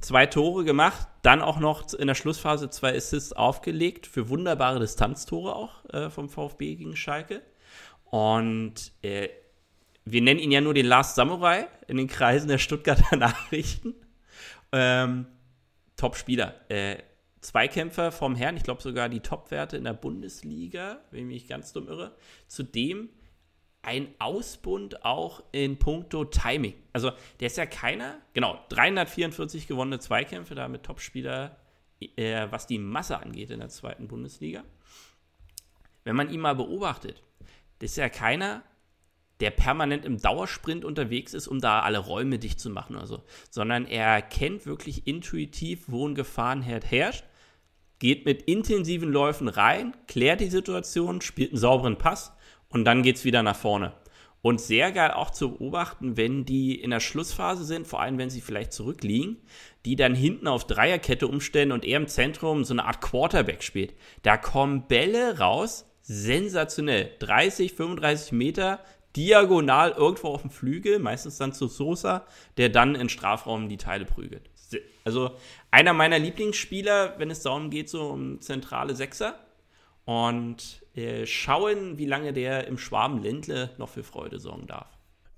Zwei 0.00 0.26
Tore 0.26 0.64
gemacht, 0.64 1.06
dann 1.22 1.40
auch 1.40 1.60
noch 1.60 1.92
in 1.94 2.08
der 2.08 2.16
Schlussphase 2.16 2.68
zwei 2.70 2.96
Assists 2.96 3.32
aufgelegt, 3.32 4.08
für 4.08 4.28
wunderbare 4.28 4.80
Distanztore 4.80 5.54
auch 5.54 5.84
äh, 5.90 6.10
vom 6.10 6.28
VfB 6.28 6.74
gegen 6.74 6.96
Schalke. 6.96 7.42
Und 8.12 8.92
äh, 9.00 9.30
wir 10.04 10.20
nennen 10.20 10.38
ihn 10.38 10.52
ja 10.52 10.60
nur 10.60 10.74
den 10.74 10.84
Last 10.84 11.14
Samurai 11.14 11.66
in 11.88 11.96
den 11.96 12.08
Kreisen 12.08 12.48
der 12.48 12.58
Stuttgarter 12.58 13.16
Nachrichten. 13.16 13.94
Ähm, 14.70 15.24
Top-Spieler. 15.96 16.54
Äh, 16.70 16.98
Zweikämpfer 17.40 18.12
vom 18.12 18.36
Herrn, 18.36 18.58
ich 18.58 18.64
glaube 18.64 18.82
sogar 18.82 19.08
die 19.08 19.20
Top-Werte 19.20 19.78
in 19.78 19.84
der 19.84 19.94
Bundesliga, 19.94 21.00
wenn 21.10 21.20
ich 21.20 21.26
mich 21.26 21.48
ganz 21.48 21.72
dumm 21.72 21.88
irre. 21.88 22.14
Zudem 22.48 23.08
ein 23.80 24.08
Ausbund 24.18 25.06
auch 25.06 25.42
in 25.52 25.78
puncto 25.78 26.26
Timing. 26.26 26.74
Also 26.92 27.12
der 27.40 27.46
ist 27.46 27.56
ja 27.56 27.64
keiner, 27.64 28.18
genau, 28.34 28.62
344 28.68 29.66
gewonnene 29.66 30.00
Zweikämpfe, 30.00 30.54
damit 30.54 30.82
Top-Spieler, 30.82 31.56
äh, 32.16 32.46
was 32.50 32.66
die 32.66 32.78
Masse 32.78 33.18
angeht 33.18 33.50
in 33.50 33.60
der 33.60 33.70
zweiten 33.70 34.06
Bundesliga. 34.06 34.64
Wenn 36.04 36.14
man 36.14 36.28
ihn 36.28 36.40
mal 36.40 36.54
beobachtet, 36.54 37.22
das 37.82 37.90
ist 37.90 37.96
ja 37.96 38.08
keiner, 38.08 38.62
der 39.40 39.50
permanent 39.50 40.04
im 40.04 40.18
Dauersprint 40.18 40.84
unterwegs 40.84 41.34
ist, 41.34 41.48
um 41.48 41.60
da 41.60 41.80
alle 41.80 41.98
Räume 41.98 42.38
dicht 42.38 42.60
zu 42.60 42.70
machen 42.70 42.94
oder 42.94 43.08
so, 43.08 43.24
sondern 43.50 43.86
er 43.86 44.22
kennt 44.22 44.66
wirklich 44.66 45.08
intuitiv, 45.08 45.86
wo 45.88 46.06
ein 46.06 46.14
Gefahrenherd 46.14 46.88
herrscht, 46.88 47.24
geht 47.98 48.24
mit 48.24 48.42
intensiven 48.42 49.10
Läufen 49.10 49.48
rein, 49.48 49.96
klärt 50.06 50.40
die 50.40 50.46
Situation, 50.46 51.20
spielt 51.22 51.50
einen 51.50 51.58
sauberen 51.58 51.98
Pass 51.98 52.32
und 52.68 52.84
dann 52.84 53.02
geht 53.02 53.16
es 53.16 53.24
wieder 53.24 53.42
nach 53.42 53.56
vorne. 53.56 53.92
Und 54.42 54.60
sehr 54.60 54.92
geil 54.92 55.10
auch 55.10 55.30
zu 55.30 55.56
beobachten, 55.56 56.16
wenn 56.16 56.44
die 56.44 56.80
in 56.80 56.90
der 56.90 57.00
Schlussphase 57.00 57.64
sind, 57.64 57.88
vor 57.88 58.00
allem 58.00 58.18
wenn 58.18 58.30
sie 58.30 58.40
vielleicht 58.40 58.72
zurückliegen, 58.72 59.38
die 59.84 59.96
dann 59.96 60.14
hinten 60.14 60.46
auf 60.46 60.68
Dreierkette 60.68 61.26
umstellen 61.26 61.72
und 61.72 61.84
er 61.84 61.96
im 61.96 62.06
Zentrum 62.06 62.64
so 62.64 62.74
eine 62.74 62.84
Art 62.84 63.00
Quarterback 63.00 63.64
spielt. 63.64 63.94
Da 64.22 64.36
kommen 64.36 64.86
Bälle 64.86 65.38
raus, 65.38 65.91
sensationell. 66.02 67.10
30, 67.20 67.72
35 67.72 68.32
Meter 68.32 68.80
diagonal 69.16 69.92
irgendwo 69.92 70.28
auf 70.28 70.42
dem 70.42 70.50
Flügel, 70.50 70.98
meistens 70.98 71.36
dann 71.38 71.52
zu 71.52 71.68
Sosa, 71.68 72.26
der 72.56 72.68
dann 72.68 72.94
in 72.94 73.08
Strafraum 73.08 73.68
die 73.68 73.76
Teile 73.76 74.04
prügelt. 74.04 74.50
Also 75.04 75.32
einer 75.70 75.92
meiner 75.92 76.18
Lieblingsspieler, 76.18 77.18
wenn 77.18 77.30
es 77.30 77.42
darum 77.42 77.70
geht, 77.70 77.90
so 77.90 78.08
um 78.08 78.40
zentrale 78.40 78.94
Sechser. 78.94 79.38
und 80.04 80.82
äh, 80.94 81.26
schauen, 81.26 81.96
wie 81.98 82.06
lange 82.06 82.32
der 82.32 82.66
im 82.66 82.76
Schwabenländle 82.78 83.70
noch 83.78 83.88
für 83.88 84.02
Freude 84.02 84.38
sorgen 84.38 84.66
darf. 84.66 84.88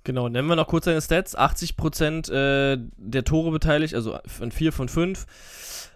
Genau, 0.04 0.28
nennen 0.28 0.48
wir 0.48 0.56
noch 0.56 0.68
kurz 0.68 0.84
seine 0.84 1.00
Stats. 1.00 1.36
80% 1.36 2.30
äh, 2.30 2.78
der 2.96 3.24
Tore 3.24 3.50
beteiligt, 3.50 3.94
also 3.94 4.18
von 4.26 4.52
4 4.52 4.72
von 4.72 4.88
5. 4.88 5.26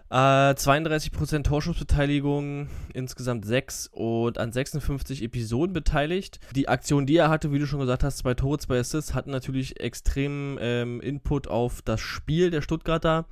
Äh, 0.09 0.15
32% 0.15 1.43
Torschussbeteiligung, 1.43 2.67
insgesamt 2.95 3.45
6 3.45 3.91
und 3.93 4.39
an 4.39 4.51
56 4.51 5.21
Episoden 5.21 5.73
beteiligt. 5.73 6.39
Die 6.55 6.67
Aktion, 6.67 7.05
die 7.05 7.17
er 7.17 7.29
hatte, 7.29 7.51
wie 7.51 7.59
du 7.59 7.67
schon 7.67 7.81
gesagt 7.81 8.03
hast, 8.03 8.17
zwei 8.17 8.33
Tore, 8.33 8.57
zwei 8.57 8.79
Assists, 8.79 9.13
hatten 9.13 9.29
natürlich 9.29 9.79
extremen 9.79 10.57
ähm, 10.59 10.99
Input 11.01 11.47
auf 11.47 11.83
das 11.83 12.01
Spiel 12.01 12.49
der 12.49 12.63
Stuttgarter. 12.63 13.25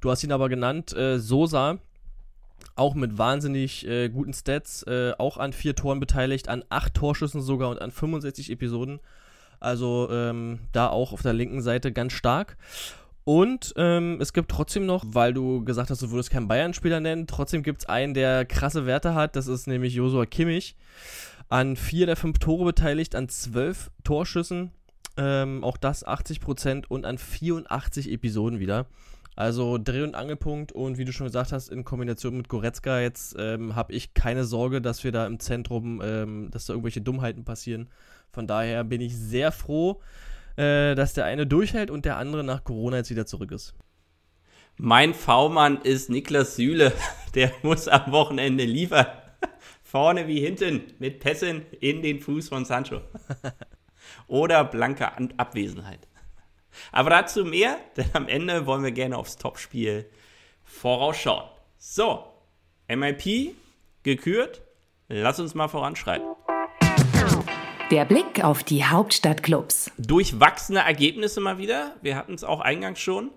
Du 0.00 0.10
hast 0.10 0.24
ihn 0.24 0.32
aber 0.32 0.48
genannt, 0.48 0.96
äh, 0.96 1.18
Sosa, 1.18 1.78
auch 2.74 2.94
mit 2.94 3.18
wahnsinnig 3.18 3.86
äh, 3.86 4.08
guten 4.08 4.32
Stats, 4.32 4.82
äh, 4.84 5.12
auch 5.18 5.36
an 5.36 5.52
vier 5.52 5.74
Toren 5.74 6.00
beteiligt, 6.00 6.48
an 6.48 6.64
acht 6.70 6.94
Torschüssen 6.94 7.42
sogar 7.42 7.68
und 7.68 7.82
an 7.82 7.90
65 7.90 8.50
Episoden. 8.50 9.00
Also 9.62 10.08
ähm, 10.10 10.58
da 10.72 10.88
auch 10.88 11.12
auf 11.12 11.22
der 11.22 11.32
linken 11.32 11.62
Seite 11.62 11.92
ganz 11.92 12.12
stark. 12.12 12.56
Und 13.24 13.72
ähm, 13.76 14.18
es 14.20 14.32
gibt 14.32 14.50
trotzdem 14.50 14.84
noch, 14.86 15.04
weil 15.06 15.32
du 15.32 15.64
gesagt 15.64 15.90
hast, 15.90 16.02
du 16.02 16.10
würdest 16.10 16.30
keinen 16.30 16.48
Bayern-Spieler 16.48 16.98
nennen, 16.98 17.28
trotzdem 17.28 17.62
gibt 17.62 17.82
es 17.82 17.88
einen, 17.88 18.14
der 18.14 18.44
krasse 18.44 18.86
Werte 18.86 19.14
hat. 19.14 19.36
Das 19.36 19.46
ist 19.46 19.68
nämlich 19.68 19.94
Josua 19.94 20.26
Kimmich. 20.26 20.76
An 21.48 21.76
vier 21.76 22.06
der 22.06 22.16
fünf 22.16 22.40
Tore 22.40 22.64
beteiligt, 22.64 23.14
an 23.14 23.28
zwölf 23.28 23.92
Torschüssen. 24.02 24.72
Ähm, 25.16 25.62
auch 25.62 25.76
das 25.76 26.04
80% 26.04 26.86
und 26.88 27.04
an 27.04 27.18
84 27.18 28.10
Episoden 28.10 28.58
wieder. 28.58 28.86
Also 29.36 29.78
Dreh- 29.78 30.02
und 30.02 30.16
Angelpunkt 30.16 30.72
und 30.72 30.98
wie 30.98 31.04
du 31.04 31.12
schon 31.12 31.26
gesagt 31.26 31.52
hast, 31.52 31.68
in 31.68 31.84
Kombination 31.84 32.36
mit 32.36 32.48
Goretzka 32.48 33.00
jetzt 33.00 33.36
ähm, 33.38 33.76
habe 33.76 33.92
ich 33.92 34.14
keine 34.14 34.44
Sorge, 34.44 34.82
dass 34.82 35.04
wir 35.04 35.12
da 35.12 35.26
im 35.26 35.38
Zentrum, 35.38 36.02
ähm, 36.04 36.50
dass 36.50 36.66
da 36.66 36.72
irgendwelche 36.72 37.00
Dummheiten 37.00 37.44
passieren. 37.44 37.88
Von 38.32 38.46
daher 38.46 38.82
bin 38.84 39.00
ich 39.00 39.16
sehr 39.16 39.52
froh, 39.52 40.00
äh, 40.56 40.94
dass 40.94 41.14
der 41.14 41.26
eine 41.26 41.46
durchhält 41.46 41.90
und 41.90 42.04
der 42.04 42.16
andere 42.16 42.42
nach 42.42 42.64
Corona 42.64 42.98
jetzt 42.98 43.10
wieder 43.10 43.26
zurück 43.26 43.52
ist. 43.52 43.74
Mein 44.76 45.12
V-Mann 45.12 45.82
ist 45.82 46.08
Niklas 46.08 46.56
Süle. 46.56 46.92
Der 47.34 47.52
muss 47.62 47.88
am 47.88 48.10
Wochenende 48.12 48.64
liefern. 48.64 49.06
Vorne 49.82 50.28
wie 50.28 50.40
hinten 50.40 50.82
mit 50.98 51.20
Pässen 51.20 51.66
in 51.80 52.02
den 52.02 52.20
Fuß 52.20 52.48
von 52.48 52.64
Sancho. 52.64 53.00
Oder 54.26 54.64
blanke 54.64 55.10
Abwesenheit. 55.36 56.08
Aber 56.90 57.10
dazu 57.10 57.44
mehr, 57.44 57.76
denn 57.96 58.10
am 58.14 58.28
Ende 58.28 58.66
wollen 58.66 58.82
wir 58.82 58.92
gerne 58.92 59.18
aufs 59.18 59.36
Topspiel 59.36 60.06
vorausschauen. 60.64 61.48
So, 61.78 62.24
MIP 62.88 63.54
gekürt. 64.02 64.62
Lass 65.08 65.38
uns 65.38 65.54
mal 65.54 65.68
voranschreiten. 65.68 66.26
Der 67.92 68.06
Blick 68.06 68.42
auf 68.42 68.64
die 68.64 68.86
Hauptstadtclubs. 68.86 69.90
Durchwachsene 69.98 70.78
Ergebnisse 70.78 71.42
mal 71.42 71.58
wieder. 71.58 71.94
Wir 72.00 72.16
hatten 72.16 72.32
es 72.32 72.42
auch 72.42 72.60
eingangs 72.60 73.00
schon. 73.00 73.30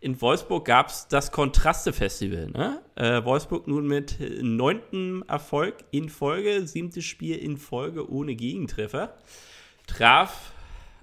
In 0.00 0.20
Wolfsburg 0.20 0.66
gab 0.66 0.88
es 0.88 1.08
das 1.08 1.32
Kontraste-Festival. 1.32 2.50
Ne? 2.50 2.82
Äh, 2.94 3.24
Wolfsburg 3.24 3.66
nun 3.66 3.86
mit 3.86 4.18
neuntem 4.42 5.24
Erfolg 5.28 5.76
in 5.92 6.10
Folge, 6.10 6.66
siebtes 6.66 7.06
Spiel 7.06 7.38
in 7.38 7.56
Folge 7.56 8.06
ohne 8.12 8.34
Gegentreffer. 8.34 9.16
Traf 9.86 10.52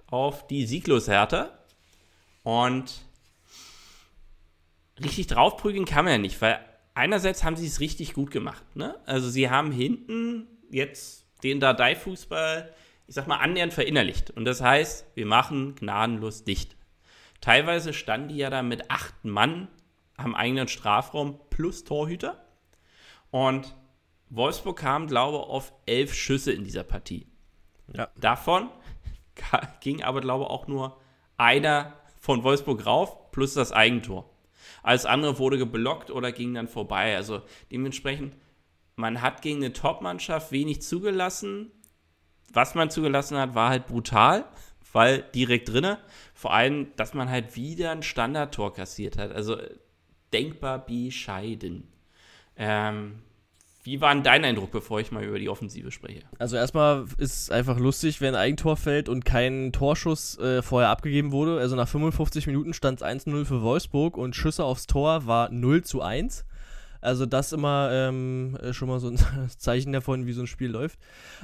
auf 0.06 0.46
die 0.46 0.68
sieglos 0.68 1.08
Hertha. 1.08 1.50
Und 2.44 2.94
richtig 5.04 5.26
draufprügeln 5.26 5.86
kann 5.86 6.06
man 6.06 6.12
ja 6.12 6.20
nicht, 6.20 6.40
weil 6.44 6.60
einerseits 6.94 7.44
haben 7.44 7.56
sie 7.56 7.66
es 7.66 7.80
richtig 7.80 8.14
gut 8.14 8.30
gemacht. 8.30 8.76
Ne? 8.76 8.96
Also 9.08 9.32
sie 9.32 9.50
haben 9.50 9.72
hinten 9.72 10.46
jetzt 10.70 11.26
den 11.42 11.60
Dadei-Fußball 11.60 12.72
ich 13.10 13.16
sag 13.16 13.28
mal, 13.28 13.38
annähernd 13.38 13.74
verinnerlicht. 13.74 14.30
Und 14.30 14.46
das 14.46 14.62
heißt, 14.62 15.08
wir 15.16 15.26
machen 15.26 15.74
gnadenlos 15.74 16.44
dicht. 16.44 16.76
Teilweise 17.42 17.92
standen 17.92 18.28
die 18.28 18.38
ja 18.38 18.52
da 18.52 18.62
mit 18.62 18.92
acht 18.92 19.26
Mann 19.26 19.68
am 20.16 20.36
eigenen 20.36 20.68
Strafraum 20.68 21.40
plus 21.50 21.84
Torhüter. 21.84 22.46
Und 23.32 23.76
Wolfsburg 24.30 24.78
kam, 24.78 25.08
glaube 25.08 25.40
ich, 25.40 25.44
auf 25.44 25.74
elf 25.88 26.14
Schüsse 26.14 26.52
in 26.52 26.64
dieser 26.64 26.84
Partie. 26.84 27.26
Ja. 27.96 28.10
Davon 28.16 28.70
ging 29.82 30.04
aber, 30.04 30.22
glaube 30.22 30.44
ich, 30.44 30.50
auch 30.52 30.68
nur 30.68 31.02
einer 31.36 31.94
von 32.20 32.44
Wolfsburg 32.44 32.86
rauf, 32.86 33.32
plus 33.32 33.56
das 33.56 33.72
Eigentor. 33.72 34.30
Alles 34.84 35.08
andere 35.08 35.40
wurde 35.40 35.58
geblockt 35.58 36.12
oder 36.12 36.32
ging 36.32 36.54
dann 36.54 36.68
vorbei. 36.68 37.16
Also 37.16 37.42
dementsprechend, 37.72 38.36
man 38.96 39.24
hat 39.24 39.42
gegen 39.42 39.64
eine 39.64 39.74
Top-Mannschaft 39.74 40.52
wenig 40.52 40.84
zugelassen, 40.84 41.72
was 42.54 42.76
man 42.76 42.90
zugelassen 42.90 43.38
hat, 43.38 43.56
war 43.56 43.70
halt 43.70 43.88
brutal, 43.88 44.46
weil 44.92 45.24
direkt 45.36 45.70
drinne. 45.70 46.00
Vor 46.34 46.54
allem, 46.54 46.88
dass 46.96 47.14
man 47.14 47.30
halt 47.30 47.56
wieder 47.56 47.92
ein 47.92 48.04
Standardtor 48.04 48.74
kassiert 48.74 49.18
hat. 49.18 49.32
Also 49.32 49.58
denkbar 50.34 50.86
bescheiden. 50.86 51.88
Ähm, 52.56 53.22
wie 53.84 54.02
war 54.02 54.14
denn 54.14 54.24
dein 54.24 54.44
Eindruck, 54.44 54.72
bevor 54.72 55.00
ich 55.00 55.12
mal 55.12 55.24
über 55.24 55.40
die 55.40 55.50
Offensive 55.50 55.92
spreche? 55.92 56.24
Also 56.38 56.58
erstmal 56.58 57.06
ist 57.18 57.44
es 57.44 57.50
einfach 57.50 57.80
lustig, 57.80 58.20
wenn 58.20 58.36
ein 58.36 58.42
Eigentor 58.42 58.76
fällt 58.76 59.08
und 59.08 59.24
kein 59.24 59.72
Torschuss 59.72 60.38
äh, 60.38 60.62
vorher 60.62 60.90
abgegeben 60.90 61.32
wurde. 61.32 61.60
Also 61.60 61.76
nach 61.76 61.88
55 61.88 62.48
Minuten 62.48 62.74
stand 62.74 63.02
es 63.02 63.08
1-0 63.08 63.46
für 63.46 63.62
Wolfsburg 63.62 64.18
und 64.18 64.36
Schüsse 64.36 64.66
aufs 64.66 64.86
Tor 64.86 65.26
war 65.26 65.50
0 65.50 65.84
zu 65.84 66.02
1. 66.02 66.46
Also 67.02 67.26
das 67.26 67.54
immer 67.54 67.90
ähm, 67.92 68.58
äh, 68.62 68.74
schon 68.74 68.88
mal 68.88 69.00
so 69.00 69.10
ein 69.10 69.18
Zeichen 69.58 69.94
davon, 69.94 70.26
wie 70.26 70.34
so 70.34 70.42
ein 70.42 70.48
Spiel 70.48 70.70
läuft. 70.70 71.00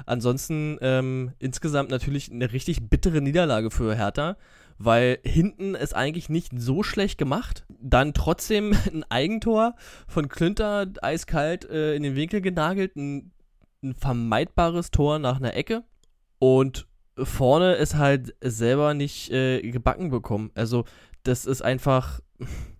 Ansonsten 0.05 0.77
ähm, 0.81 1.31
insgesamt 1.39 1.89
natürlich 1.89 2.31
eine 2.31 2.51
richtig 2.51 2.89
bittere 2.89 3.21
Niederlage 3.21 3.71
für 3.71 3.95
Hertha, 3.95 4.37
weil 4.77 5.19
hinten 5.23 5.75
ist 5.75 5.95
eigentlich 5.95 6.29
nicht 6.29 6.51
so 6.55 6.83
schlecht 6.83 7.17
gemacht. 7.17 7.65
Dann 7.79 8.13
trotzdem 8.13 8.73
ein 8.93 9.03
Eigentor 9.09 9.75
von 10.07 10.27
Klünter 10.27 10.87
eiskalt 11.01 11.69
äh, 11.69 11.95
in 11.95 12.03
den 12.03 12.15
Winkel 12.15 12.41
genagelt, 12.41 12.95
ein, 12.95 13.31
ein 13.83 13.95
vermeidbares 13.95 14.91
Tor 14.91 15.19
nach 15.19 15.37
einer 15.37 15.55
Ecke 15.55 15.83
und 16.39 16.87
vorne 17.17 17.75
ist 17.75 17.95
halt 17.95 18.35
selber 18.41 18.93
nicht 18.93 19.31
äh, 19.31 19.61
gebacken 19.61 20.09
bekommen. 20.09 20.51
Also 20.53 20.85
das 21.23 21.45
ist 21.45 21.61
einfach 21.61 22.19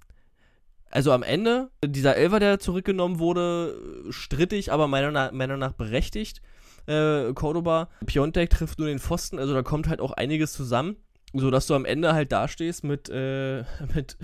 also 0.91 1.11
am 1.11 1.23
Ende, 1.23 1.71
dieser 1.83 2.15
Elfer, 2.15 2.39
der 2.39 2.59
zurückgenommen 2.59 3.19
wurde, 3.19 4.05
strittig, 4.09 4.71
aber 4.71 4.87
meiner 4.87 5.31
Meinung 5.31 5.59
nach 5.59 5.73
berechtigt. 5.73 6.41
Äh, 6.87 7.33
Cordoba, 7.33 7.89
Piontek 8.05 8.49
trifft 8.49 8.79
nur 8.79 8.87
den 8.87 8.99
Pfosten, 8.99 9.39
also 9.39 9.53
da 9.53 9.63
kommt 9.63 9.87
halt 9.87 9.99
auch 9.99 10.11
einiges 10.11 10.53
zusammen, 10.53 10.97
sodass 11.33 11.67
du 11.67 11.73
am 11.73 11.85
Ende 11.85 12.13
halt 12.13 12.31
dastehst 12.31 12.83
mit, 12.83 13.09
äh, 13.09 13.63
mit 13.95 14.17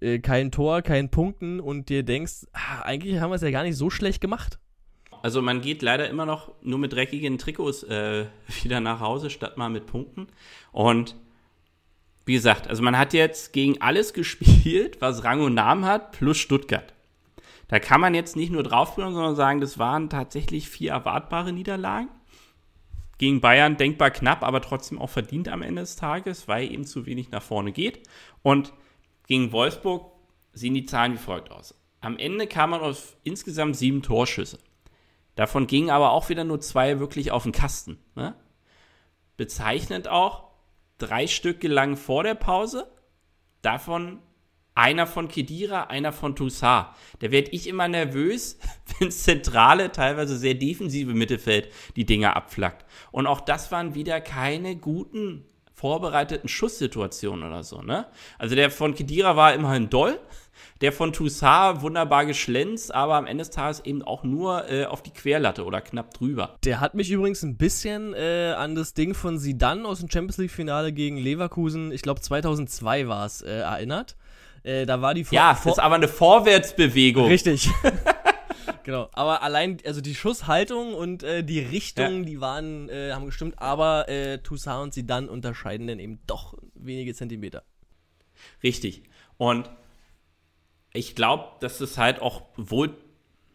äh, 0.00 0.18
keinem 0.18 0.50
Tor, 0.50 0.82
keinen 0.82 1.10
Punkten 1.10 1.60
und 1.60 1.88
dir 1.88 2.02
denkst, 2.02 2.46
ah, 2.52 2.82
eigentlich 2.82 3.20
haben 3.20 3.30
wir 3.30 3.36
es 3.36 3.42
ja 3.42 3.50
gar 3.50 3.62
nicht 3.62 3.76
so 3.76 3.90
schlecht 3.90 4.20
gemacht. 4.20 4.58
Also 5.22 5.42
man 5.42 5.60
geht 5.60 5.82
leider 5.82 6.08
immer 6.08 6.26
noch 6.26 6.52
nur 6.62 6.78
mit 6.78 6.92
dreckigen 6.92 7.38
Trikots 7.38 7.82
äh, 7.82 8.26
wieder 8.62 8.80
nach 8.80 9.00
Hause, 9.00 9.30
statt 9.30 9.56
mal 9.56 9.68
mit 9.68 9.86
Punkten. 9.86 10.28
Und 10.72 11.16
wie 12.28 12.34
gesagt, 12.34 12.68
also 12.68 12.82
man 12.82 12.96
hat 12.98 13.14
jetzt 13.14 13.52
gegen 13.54 13.80
alles 13.80 14.12
gespielt, 14.12 15.00
was 15.00 15.24
Rang 15.24 15.40
und 15.40 15.54
Namen 15.54 15.86
hat, 15.86 16.12
plus 16.12 16.36
Stuttgart. 16.36 16.92
Da 17.68 17.78
kann 17.78 18.00
man 18.00 18.14
jetzt 18.14 18.36
nicht 18.36 18.52
nur 18.52 18.62
draufbringen, 18.62 19.14
sondern 19.14 19.34
sagen, 19.34 19.60
das 19.60 19.78
waren 19.78 20.10
tatsächlich 20.10 20.68
vier 20.68 20.92
erwartbare 20.92 21.52
Niederlagen. 21.52 22.08
Gegen 23.16 23.40
Bayern 23.40 23.76
denkbar 23.76 24.10
knapp, 24.10 24.42
aber 24.42 24.60
trotzdem 24.60 24.98
auch 25.00 25.10
verdient 25.10 25.48
am 25.48 25.62
Ende 25.62 25.82
des 25.82 25.96
Tages, 25.96 26.46
weil 26.48 26.70
eben 26.70 26.84
zu 26.84 27.04
wenig 27.06 27.30
nach 27.30 27.42
vorne 27.42 27.72
geht. 27.72 28.06
Und 28.42 28.72
gegen 29.26 29.50
Wolfsburg 29.50 30.12
sehen 30.52 30.74
die 30.74 30.86
Zahlen 30.86 31.14
wie 31.14 31.18
folgt 31.18 31.50
aus. 31.50 31.74
Am 32.00 32.16
Ende 32.16 32.46
kam 32.46 32.70
man 32.70 32.80
auf 32.80 33.16
insgesamt 33.24 33.76
sieben 33.76 34.02
Torschüsse. 34.02 34.58
Davon 35.34 35.66
gingen 35.66 35.90
aber 35.90 36.12
auch 36.12 36.28
wieder 36.28 36.44
nur 36.44 36.60
zwei 36.60 37.00
wirklich 37.00 37.32
auf 37.32 37.42
den 37.42 37.52
Kasten. 37.52 37.98
Ne? 38.14 38.34
Bezeichnend 39.36 40.08
auch, 40.08 40.47
drei 40.98 41.26
Stück 41.26 41.60
gelangen 41.60 41.96
vor 41.96 42.22
der 42.22 42.34
Pause. 42.34 42.90
Davon 43.62 44.20
einer 44.78 45.08
von 45.08 45.26
Kedira, 45.26 45.84
einer 45.84 46.12
von 46.12 46.36
Toussaint. 46.36 46.86
Da 47.18 47.32
werde 47.32 47.50
ich 47.50 47.66
immer 47.66 47.88
nervös, 47.88 48.58
wenn 48.98 49.10
zentrale, 49.10 49.90
teilweise 49.90 50.36
sehr 50.36 50.54
defensive 50.54 51.14
Mittelfeld 51.14 51.72
die 51.96 52.06
Dinger 52.06 52.36
abflackt. 52.36 52.84
Und 53.10 53.26
auch 53.26 53.40
das 53.40 53.72
waren 53.72 53.94
wieder 53.94 54.20
keine 54.20 54.76
guten 54.76 55.44
vorbereiteten 55.72 56.48
Schusssituationen 56.48 57.46
oder 57.46 57.62
so, 57.62 57.82
ne? 57.82 58.06
Also 58.36 58.56
der 58.56 58.70
von 58.70 58.94
Kedira 58.94 59.36
war 59.36 59.54
immerhin 59.54 59.90
doll, 59.90 60.18
der 60.80 60.92
von 60.92 61.12
Toussaint 61.12 61.82
wunderbar 61.82 62.26
geschlänzt, 62.26 62.94
aber 62.94 63.14
am 63.14 63.26
Ende 63.26 63.42
des 63.42 63.50
Tages 63.50 63.80
eben 63.80 64.02
auch 64.02 64.24
nur 64.24 64.70
äh, 64.70 64.84
auf 64.84 65.02
die 65.02 65.12
Querlatte 65.12 65.64
oder 65.64 65.80
knapp 65.80 66.14
drüber. 66.14 66.56
Der 66.64 66.80
hat 66.80 66.94
mich 66.94 67.10
übrigens 67.10 67.42
ein 67.42 67.56
bisschen 67.56 68.14
äh, 68.14 68.54
an 68.56 68.74
das 68.74 68.94
Ding 68.94 69.14
von 69.14 69.38
Sidan 69.38 69.86
aus 69.86 70.00
dem 70.00 70.10
Champions 70.10 70.38
League 70.38 70.50
Finale 70.50 70.92
gegen 70.92 71.16
Leverkusen, 71.16 71.92
ich 71.92 72.02
glaube 72.02 72.20
2002 72.20 73.08
war 73.08 73.26
es, 73.26 73.42
äh, 73.42 73.50
erinnert. 73.50 74.16
Äh, 74.62 74.86
da 74.86 75.00
war 75.00 75.14
die 75.14 75.24
Vor 75.24 75.34
Ja, 75.34 75.52
das 75.52 75.66
ist 75.66 75.78
aber 75.78 75.94
eine 75.94 76.08
Vorwärtsbewegung. 76.08 77.26
Richtig. 77.26 77.70
Genau, 78.88 79.10
aber 79.12 79.42
allein, 79.42 79.76
also 79.84 80.00
die 80.00 80.14
Schusshaltung 80.14 80.94
und 80.94 81.22
äh, 81.22 81.44
die 81.44 81.58
Richtung, 81.58 82.20
ja. 82.20 82.24
die 82.24 82.40
waren, 82.40 82.88
äh, 82.88 83.12
haben 83.12 83.26
gestimmt, 83.26 83.58
aber 83.58 84.08
äh, 84.08 84.38
Toussaint 84.38 84.82
und 84.82 84.94
sie 84.94 85.06
dann 85.06 85.28
unterscheiden 85.28 85.86
dann 85.86 85.98
eben 85.98 86.20
doch 86.26 86.54
wenige 86.74 87.12
Zentimeter. 87.12 87.64
Richtig. 88.62 89.02
Und 89.36 89.68
ich 90.92 91.14
glaube, 91.14 91.44
dass 91.60 91.80
es 91.80 91.98
halt 91.98 92.20
auch 92.20 92.42
wohl, 92.56 92.94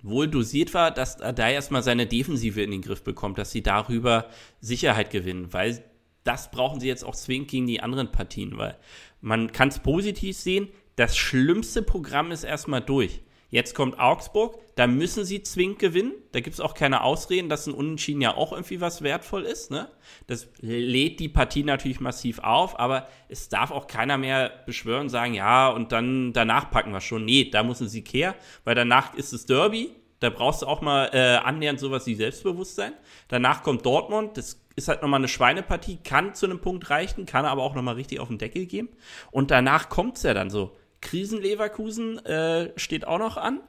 wohl 0.01 0.27
dosiert 0.27 0.73
war, 0.73 0.91
dass 0.91 1.19
er 1.19 1.34
da 1.34 1.49
erstmal 1.49 1.84
seine 1.84 2.05
Defensive 2.07 2.61
in 2.61 2.71
den 2.71 2.81
Griff 2.81 3.03
bekommt, 3.03 3.38
dass 3.38 3.51
sie 3.51 3.63
darüber 3.63 4.29
Sicherheit 4.61 5.09
gewinnen, 5.09 5.51
weil 5.51 5.84
das 6.23 6.51
brauchen 6.51 6.79
sie 6.79 6.88
jetzt 6.88 7.03
auch 7.03 7.15
zwingend 7.15 7.49
gegen 7.49 7.67
die 7.67 7.81
anderen 7.81 8.11
Partien, 8.11 8.57
weil 8.57 8.77
man 9.21 9.51
kann 9.51 9.69
es 9.69 9.79
positiv 9.79 10.38
sehen, 10.38 10.69
das 10.95 11.17
schlimmste 11.17 11.81
Programm 11.81 12.31
ist 12.31 12.43
erstmal 12.43 12.81
durch. 12.81 13.21
Jetzt 13.54 13.76
kommt 13.76 13.99
Augsburg, 13.99 14.58
da 14.74 14.88
müssen 14.88 15.26
sie 15.26 15.43
zwingend 15.43 15.78
gewinnen. 15.78 16.14
Da 16.32 16.39
gibt 16.39 16.56
es 16.56 16.60
auch 16.60 16.74
keine 16.74 17.04
Ausreden, 17.04 17.49
dass 17.49 17.68
ein 17.68 17.76
Unentschieden 17.76 18.20
ja 18.20 18.36
auch 18.36 18.51
irgendwie 18.51 18.82
was 18.82 19.04
wertvoll 19.04 19.43
ist. 19.43 19.70
Ne? 19.70 19.89
Das 20.26 20.47
lädt 20.62 21.20
die 21.20 21.30
Partie 21.30 21.64
natürlich 21.64 21.99
massiv 21.99 22.39
auf, 22.39 22.80
aber 22.80 23.08
es 23.30 23.49
darf 23.49 23.70
auch 23.70 23.86
keiner 23.86 24.18
mehr 24.18 24.51
beschwören 24.66 25.08
sagen, 25.08 25.36
ja, 25.36 25.70
und 25.70 25.91
dann 25.91 26.34
danach 26.34 26.72
packen 26.72 26.93
wir 26.93 26.99
schon. 26.99 27.26
Nee, 27.26 27.51
da 27.51 27.62
muss 27.62 27.80
ein 27.80 27.89
Sieg 27.89 28.12
her, 28.12 28.34
weil 28.64 28.74
danach 28.74 29.14
ist 29.14 29.34
es 29.34 29.45
Derby. 29.45 29.91
Da 30.20 30.32
brauchst 30.32 30.64
du 30.64 30.66
auch 30.66 30.82
mal 30.82 31.12
äh, 31.14 31.36
annähernd 31.36 31.80
sowas 31.80 32.08
wie 32.08 32.16
Selbstbewusstsein. 32.16 32.93
Danach 33.28 33.62
kommt 33.62 33.86
Dortmund, 33.86 34.36
das 34.36 34.66
ist 34.76 34.88
halt 34.88 35.04
nochmal 35.04 35.20
eine 35.20 35.28
Schweinepartie, 35.28 35.99
kann 36.04 36.34
zu 36.34 36.47
einem 36.47 36.60
Punkt 36.60 36.89
reichen, 36.89 37.28
kann 37.28 37.45
aber 37.45 37.62
auch 37.62 37.76
nochmal 37.76 37.95
richtig 37.95 38.20
auf 38.20 38.30
den 38.30 38.39
Deckel 38.39 38.66
geben. 38.66 38.89
Und 39.30 39.51
danach 39.51 39.89
kommt 39.89 40.18
es 40.18 40.24
ja 40.24 40.34
dann 40.34 40.49
so. 40.49 40.76
Krisenleverkusen 41.04 42.26
äh, 42.26 42.72
steht 42.78 43.06
auch 43.06 43.20
noch 43.20 43.38
an. 43.38 43.60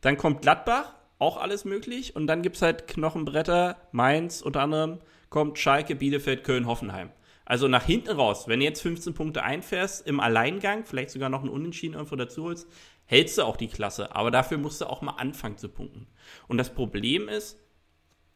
Dann 0.00 0.16
kommt 0.16 0.42
Gladbach, 0.42 0.94
auch 1.18 1.36
alles 1.36 1.64
möglich. 1.64 2.16
Und 2.16 2.26
dann 2.26 2.40
gibt 2.42 2.56
es 2.56 2.62
halt 2.62 2.86
Knochenbretter, 2.86 3.76
Mainz 3.92 4.40
unter 4.40 4.62
anderem, 4.62 4.98
kommt 5.28 5.58
Schalke, 5.58 5.94
Bielefeld, 5.94 6.44
Köln, 6.44 6.66
Hoffenheim. 6.66 7.10
Also 7.44 7.66
nach 7.66 7.84
hinten 7.84 8.10
raus, 8.10 8.46
wenn 8.46 8.60
du 8.60 8.66
jetzt 8.66 8.82
15 8.82 9.14
Punkte 9.14 9.42
einfährst 9.42 10.06
im 10.06 10.20
Alleingang, 10.20 10.84
vielleicht 10.84 11.10
sogar 11.10 11.28
noch 11.28 11.40
einen 11.40 11.48
Unentschieden 11.48 11.94
irgendwo 11.94 12.16
dazu 12.16 12.44
holst, 12.44 12.68
hältst 13.06 13.38
du 13.38 13.42
auch 13.42 13.56
die 13.56 13.68
Klasse. 13.68 14.14
Aber 14.14 14.30
dafür 14.30 14.58
musst 14.58 14.80
du 14.80 14.86
auch 14.86 15.02
mal 15.02 15.12
anfangen 15.12 15.56
zu 15.56 15.68
punkten. 15.68 16.06
Und 16.46 16.58
das 16.58 16.74
Problem 16.74 17.28
ist, 17.28 17.58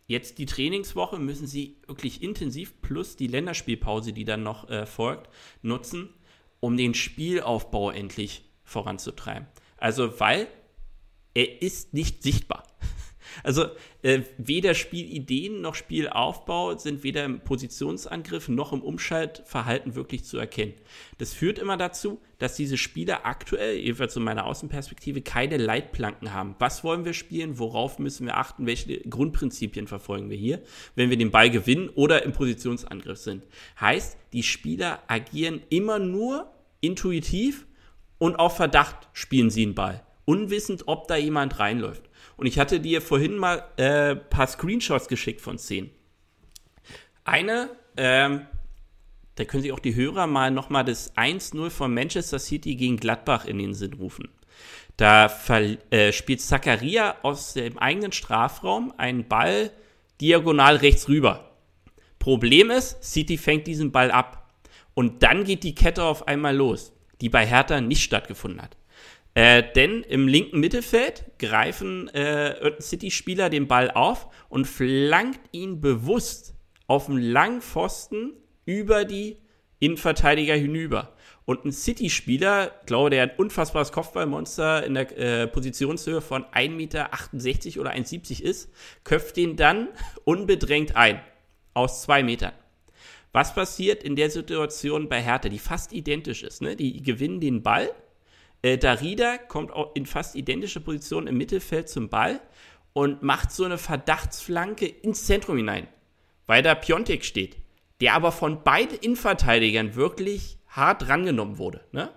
jetzt 0.06 0.38
die 0.38 0.46
Trainingswoche 0.46 1.18
müssen 1.18 1.46
sie 1.46 1.76
wirklich 1.86 2.22
intensiv 2.22 2.80
plus 2.80 3.16
die 3.16 3.26
Länderspielpause, 3.26 4.12
die 4.12 4.24
dann 4.24 4.42
noch 4.42 4.68
äh, 4.68 4.86
folgt, 4.86 5.28
nutzen, 5.60 6.08
um 6.62 6.76
den 6.76 6.94
Spielaufbau 6.94 7.90
endlich 7.90 8.44
voranzutreiben. 8.62 9.48
Also, 9.78 10.20
weil 10.20 10.46
er 11.34 11.60
ist 11.60 11.92
nicht 11.92 12.22
sichtbar. 12.22 12.66
Also 13.44 13.64
äh, 14.02 14.20
weder 14.36 14.74
Spielideen 14.74 15.62
noch 15.62 15.74
Spielaufbau 15.74 16.76
sind 16.76 17.02
weder 17.02 17.24
im 17.24 17.40
Positionsangriff 17.40 18.48
noch 18.48 18.74
im 18.74 18.82
Umschaltverhalten 18.82 19.94
wirklich 19.94 20.24
zu 20.24 20.36
erkennen. 20.36 20.74
Das 21.16 21.32
führt 21.32 21.58
immer 21.58 21.78
dazu, 21.78 22.20
dass 22.38 22.56
diese 22.56 22.76
Spieler 22.76 23.24
aktuell, 23.24 23.78
jedenfalls 23.78 24.14
in 24.16 24.22
meiner 24.22 24.44
Außenperspektive, 24.44 25.22
keine 25.22 25.56
Leitplanken 25.56 26.34
haben. 26.34 26.56
Was 26.58 26.84
wollen 26.84 27.06
wir 27.06 27.14
spielen? 27.14 27.58
Worauf 27.58 27.98
müssen 27.98 28.26
wir 28.26 28.36
achten? 28.36 28.66
Welche 28.66 29.00
Grundprinzipien 29.00 29.86
verfolgen 29.86 30.28
wir 30.28 30.36
hier, 30.36 30.60
wenn 30.94 31.08
wir 31.08 31.16
den 31.16 31.30
Ball 31.30 31.48
gewinnen 31.48 31.88
oder 31.88 32.24
im 32.24 32.32
Positionsangriff 32.32 33.18
sind? 33.18 33.46
Heißt, 33.80 34.18
die 34.34 34.42
Spieler 34.42 35.02
agieren 35.06 35.62
immer 35.70 35.98
nur 35.98 36.51
intuitiv 36.82 37.66
und 38.18 38.36
auf 38.36 38.56
Verdacht 38.56 39.08
spielen 39.14 39.48
sie 39.48 39.64
den 39.64 39.74
Ball, 39.74 40.02
unwissend, 40.26 40.84
ob 40.86 41.08
da 41.08 41.16
jemand 41.16 41.58
reinläuft. 41.58 42.02
Und 42.36 42.46
ich 42.46 42.58
hatte 42.58 42.80
dir 42.80 43.00
vorhin 43.00 43.36
mal 43.36 43.64
ein 43.78 43.84
äh, 43.84 44.16
paar 44.16 44.46
Screenshots 44.46 45.08
geschickt 45.08 45.40
von 45.40 45.58
Szenen. 45.58 45.90
Eine, 47.24 47.70
ähm, 47.96 48.46
da 49.36 49.44
können 49.44 49.62
sich 49.62 49.72
auch 49.72 49.78
die 49.78 49.94
Hörer 49.94 50.26
mal 50.26 50.50
nochmal 50.50 50.84
das 50.84 51.16
1-0 51.16 51.70
von 51.70 51.94
Manchester 51.94 52.38
City 52.38 52.76
gegen 52.76 52.98
Gladbach 52.98 53.46
in 53.46 53.58
den 53.58 53.74
Sinn 53.74 53.94
rufen. 53.94 54.28
Da 54.96 55.32
äh, 55.90 56.12
spielt 56.12 56.40
Zakaria 56.40 57.16
aus 57.22 57.54
dem 57.54 57.78
eigenen 57.78 58.12
Strafraum 58.12 58.92
einen 58.98 59.26
Ball 59.26 59.70
diagonal 60.20 60.76
rechts 60.76 61.08
rüber. 61.08 61.50
Problem 62.18 62.70
ist, 62.70 63.02
City 63.02 63.38
fängt 63.38 63.66
diesen 63.66 63.90
Ball 63.90 64.10
ab. 64.10 64.41
Und 64.94 65.22
dann 65.22 65.44
geht 65.44 65.62
die 65.64 65.74
Kette 65.74 66.04
auf 66.04 66.28
einmal 66.28 66.56
los, 66.56 66.92
die 67.20 67.28
bei 67.28 67.46
Hertha 67.46 67.80
nicht 67.80 68.02
stattgefunden 68.02 68.60
hat. 68.60 68.76
Äh, 69.34 69.62
denn 69.74 70.02
im 70.02 70.28
linken 70.28 70.60
Mittelfeld 70.60 71.24
greifen 71.38 72.08
äh, 72.08 72.72
City-Spieler 72.80 73.48
den 73.48 73.66
Ball 73.66 73.90
auf 73.90 74.28
und 74.50 74.66
flankt 74.66 75.40
ihn 75.52 75.80
bewusst 75.80 76.54
auf 76.86 77.06
den 77.06 77.16
langen 77.16 77.62
Pfosten 77.62 78.34
über 78.66 79.06
die 79.06 79.38
Innenverteidiger 79.78 80.54
hinüber. 80.54 81.14
Und 81.44 81.64
ein 81.64 81.72
City-Spieler, 81.72 82.70
glaube 82.86 83.10
der 83.10 83.22
ein 83.22 83.32
unfassbares 83.36 83.90
Kopfballmonster 83.90 84.84
in 84.84 84.94
der 84.94 85.18
äh, 85.18 85.46
Positionshöhe 85.48 86.20
von 86.20 86.44
1,68 86.44 86.68
Meter 86.70 87.10
oder 87.80 87.92
1,70 87.92 88.42
ist, 88.42 88.70
köpft 89.02 89.36
den 89.36 89.56
dann 89.56 89.88
unbedrängt 90.24 90.94
ein. 90.94 91.20
Aus 91.74 92.02
zwei 92.02 92.22
Metern. 92.22 92.52
Was 93.32 93.54
passiert 93.54 94.04
in 94.04 94.14
der 94.16 94.30
Situation 94.30 95.08
bei 95.08 95.22
Hertha, 95.22 95.48
die 95.48 95.58
fast 95.58 95.92
identisch 95.92 96.42
ist? 96.42 96.62
Ne? 96.62 96.76
Die 96.76 97.02
gewinnen 97.02 97.40
den 97.40 97.62
Ball 97.62 97.90
äh, 98.62 98.78
Darida 98.78 99.38
kommt 99.38 99.72
auch 99.72 99.94
in 99.94 100.06
fast 100.06 100.36
identische 100.36 100.80
Position 100.80 101.26
im 101.26 101.36
Mittelfeld 101.36 101.88
zum 101.88 102.08
Ball 102.08 102.40
und 102.92 103.22
macht 103.22 103.50
so 103.50 103.64
eine 103.64 103.78
Verdachtsflanke 103.78 104.86
ins 104.86 105.26
Zentrum 105.26 105.56
hinein, 105.56 105.88
weil 106.46 106.62
da 106.62 106.74
Piontek 106.74 107.24
steht, 107.24 107.56
der 108.00 108.14
aber 108.14 108.30
von 108.30 108.62
beiden 108.62 108.98
Innenverteidigern 108.98 109.96
wirklich 109.96 110.58
hart 110.68 111.08
rangenommen 111.08 111.58
wurde. 111.58 111.84
Ne? 111.90 112.10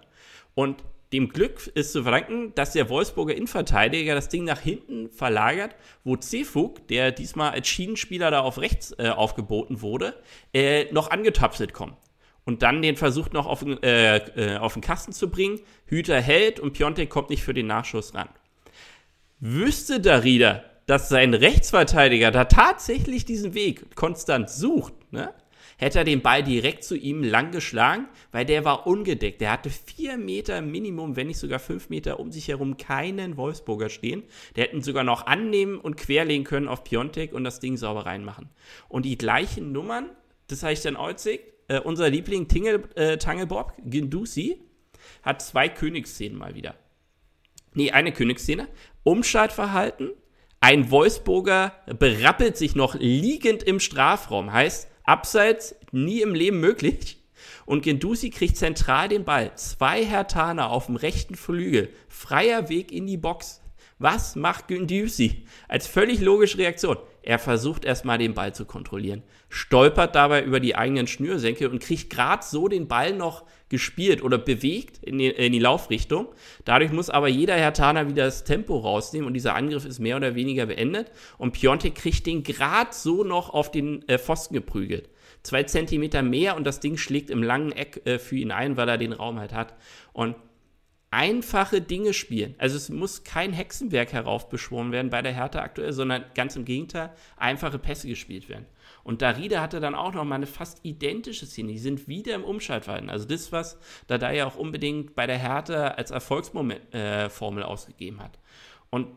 Und 0.54 0.84
dem 1.14 1.30
Glück 1.30 1.68
ist 1.76 1.92
zu 1.92 2.04
verdanken, 2.04 2.54
dass 2.56 2.74
der 2.74 2.90
Wolfsburger 2.90 3.36
Innenverteidiger 3.36 4.16
das 4.16 4.30
Ding 4.30 4.44
nach 4.44 4.60
hinten 4.60 5.10
verlagert, 5.10 5.76
wo 6.04 6.16
Cefug, 6.16 6.88
der 6.88 7.12
diesmal 7.12 7.52
als 7.52 7.68
Schienenspieler 7.68 8.32
da 8.32 8.42
auf 8.42 8.60
rechts 8.60 8.94
äh, 8.98 9.10
aufgeboten 9.10 9.82
wurde, 9.82 10.16
äh, 10.54 10.92
noch 10.92 11.12
angetapselt 11.12 11.74
kommt 11.74 11.96
und 12.46 12.62
dann 12.62 12.82
den 12.82 12.96
versucht 12.96 13.34
noch 13.34 13.48
auf, 13.48 13.66
äh, 13.66 14.18
äh, 14.18 14.58
auf 14.58 14.74
den 14.74 14.82
Kasten 14.82 15.12
zu 15.12 15.30
bringen. 15.30 15.60
Hüter 15.86 16.22
hält 16.22 16.60
und 16.60 16.74
Piontek 16.74 17.10
kommt 17.10 17.30
nicht 17.30 17.44
für 17.44 17.54
den 17.54 17.68
Nachschuss 17.68 18.14
ran. 18.14 18.30
Wüsste 19.40 20.00
Darida, 20.00 20.64
dass 20.86 21.10
sein 21.10 21.34
Rechtsverteidiger 21.34 22.32
da 22.32 22.46
tatsächlich 22.46 23.26
diesen 23.26 23.54
Weg 23.54 23.96
konstant 23.96 24.50
sucht, 24.50 24.94
ne? 25.12 25.34
Hätte 25.78 26.00
er 26.00 26.04
den 26.06 26.22
Ball 26.22 26.44
direkt 26.44 26.84
zu 26.84 26.96
ihm 26.96 27.24
lang 27.24 27.52
geschlagen, 27.52 28.08
weil 28.32 28.46
der 28.46 28.66
war 28.66 28.88
ungedeckt. 28.88 29.42
Der 29.42 29.52
hatte 29.52 29.70
vier 29.70 30.18
Meter 30.18 30.62
Minimum, 30.62 31.16
wenn 31.16 31.28
nicht 31.28 31.40
sogar 31.40 31.60
fünf 31.60 31.90
Meter 31.90 32.20
um 32.20 32.32
sich 32.32 32.48
herum 32.48 32.78
keinen 32.78 33.38
Wolfsburger 33.38 33.90
stehen. 33.90 34.24
Der 34.56 34.66
hätten 34.66 34.82
sogar 34.82 35.04
noch 35.04 35.26
annehmen 35.26 35.80
und 35.80 35.98
querlegen 35.98 36.46
können 36.46 36.68
auf 36.68 36.84
Piontek 36.84 37.34
und 37.34 37.44
das 37.44 37.60
Ding 37.60 37.78
sauber 37.78 38.06
reinmachen. 38.06 38.50
Und 38.88 39.06
die 39.06 39.18
gleichen 39.18 39.72
Nummern, 39.72 40.10
das 40.48 40.64
habe 40.64 40.74
ich 40.74 40.82
dann 40.82 40.96
Euzig, 40.96 41.42
äh, 41.68 41.80
unser 41.80 42.10
Liebling 42.10 42.48
Tingle, 42.48 42.84
äh, 42.96 43.18
Tangelbob, 43.18 43.74
Gindusi, 43.84 44.62
hat 45.24 45.42
zwei 45.42 45.70
Königsszenen 45.70 46.38
mal 46.38 46.56
wieder. 46.56 46.76
Nee, 47.74 47.92
eine 47.92 48.12
Königsszene. 48.12 48.68
Umschaltverhalten. 49.04 50.12
Ein 50.62 50.90
Wolfsburger 50.90 51.74
berappelt 52.00 52.58
sich 52.58 52.76
noch 52.76 52.96
liegend 52.96 53.62
im 53.64 53.80
Strafraum. 53.80 54.52
Heißt, 54.52 54.90
abseits 55.06 55.76
nie 55.92 56.22
im 56.22 56.34
Leben 56.34 56.60
möglich. 56.60 57.22
Und 57.66 57.82
Gendusi 57.84 58.30
kriegt 58.30 58.58
zentral 58.58 59.10
den 59.10 59.24
Ball. 59.24 59.56
Zwei 59.56 60.04
Hertaner 60.04 60.70
auf 60.70 60.88
dem 60.88 60.96
rechten 60.96 61.36
Flügel. 61.36 61.90
Freier 62.08 62.70
Weg 62.70 62.92
in 62.92 63.08
die 63.08 63.18
Box. 63.18 63.62
Was 63.98 64.36
macht 64.36 64.68
Gendusi? 64.68 65.46
Als 65.68 65.88
völlig 65.88 66.20
logische 66.20 66.58
Reaktion. 66.58 66.98
Er 67.26 67.40
versucht 67.40 67.86
erstmal 67.86 68.20
den 68.20 68.36
Ball 68.36 68.54
zu 68.54 68.66
kontrollieren, 68.66 69.24
stolpert 69.50 70.14
dabei 70.14 70.44
über 70.44 70.60
die 70.60 70.76
eigenen 70.76 71.08
Schnürsenkel 71.08 71.70
und 71.70 71.80
kriegt 71.80 72.12
gerade 72.12 72.46
so 72.46 72.68
den 72.68 72.88
Ball 72.88 73.14
noch 73.14 73.46
gespielt 73.76 74.24
oder 74.24 74.38
bewegt 74.38 75.04
in 75.04 75.18
die, 75.18 75.28
in 75.28 75.52
die, 75.52 75.60
Laufrichtung. 75.60 76.28
Dadurch 76.64 76.94
muss 76.94 77.10
aber 77.10 77.28
jeder 77.28 77.56
Hertaner 77.56 78.08
wieder 78.08 78.24
das 78.24 78.46
Tempo 78.46 78.78
rausnehmen 78.78 79.28
und 79.28 79.34
dieser 79.34 79.54
Angriff 79.54 79.84
ist 79.84 80.00
mehr 80.00 80.16
oder 80.16 80.34
weniger 80.34 80.66
beendet. 80.66 81.12
Und 81.38 81.52
Piontek 81.52 81.96
kriegt 81.96 82.26
den 82.26 82.44
gerade 82.44 82.92
so 82.94 83.26
noch 83.26 83.50
auf 83.50 83.70
den 83.72 84.08
äh, 84.08 84.18
Pfosten 84.18 84.54
geprügelt. 84.54 85.10
Zwei 85.44 85.64
Zentimeter 85.64 86.22
mehr 86.22 86.56
und 86.56 86.66
das 86.66 86.80
Ding 86.80 86.96
schlägt 86.96 87.30
im 87.30 87.44
langen 87.44 87.74
Eck 87.74 88.02
äh, 88.06 88.18
für 88.18 88.38
ihn 88.38 88.52
ein, 88.52 88.78
weil 88.78 88.88
er 88.88 88.98
den 88.98 89.12
Raum 89.12 89.40
halt 89.40 89.54
hat. 89.54 89.76
Und 90.14 90.36
einfache 91.12 91.82
Dinge 91.82 92.14
spielen. 92.14 92.56
Also 92.58 92.78
es 92.78 92.90
muss 92.90 93.26
kein 93.26 93.52
Hexenwerk 93.52 94.14
heraufbeschworen 94.14 94.94
werden 94.94 95.10
bei 95.10 95.22
der 95.22 95.34
Hertha 95.34 95.60
aktuell, 95.60 95.92
sondern 95.92 96.24
ganz 96.34 96.56
im 96.56 96.64
Gegenteil, 96.64 97.12
einfache 97.36 97.78
Pässe 97.78 98.08
gespielt 98.08 98.48
werden. 98.48 98.66
Und 99.06 99.22
Darida 99.22 99.62
hatte 99.62 99.80
dann 99.80 99.94
auch 99.94 100.14
noch 100.14 100.24
mal 100.24 100.34
eine 100.34 100.48
fast 100.48 100.80
identische 100.84 101.46
Szene. 101.46 101.74
Die 101.74 101.78
sind 101.78 102.08
wieder 102.08 102.34
im 102.34 102.44
Umschaltverhalten. 102.44 103.12
Also 103.12 103.28
das, 103.28 103.52
was 103.52 103.78
da 104.08 104.32
ja 104.32 104.48
auch 104.48 104.56
unbedingt 104.56 105.14
bei 105.14 105.28
der 105.28 105.38
Hertha 105.38 105.90
als 105.90 106.10
Erfolgsformel 106.10 106.82
äh, 106.92 107.64
ausgegeben 107.64 108.20
hat. 108.20 108.40
Und 108.90 109.10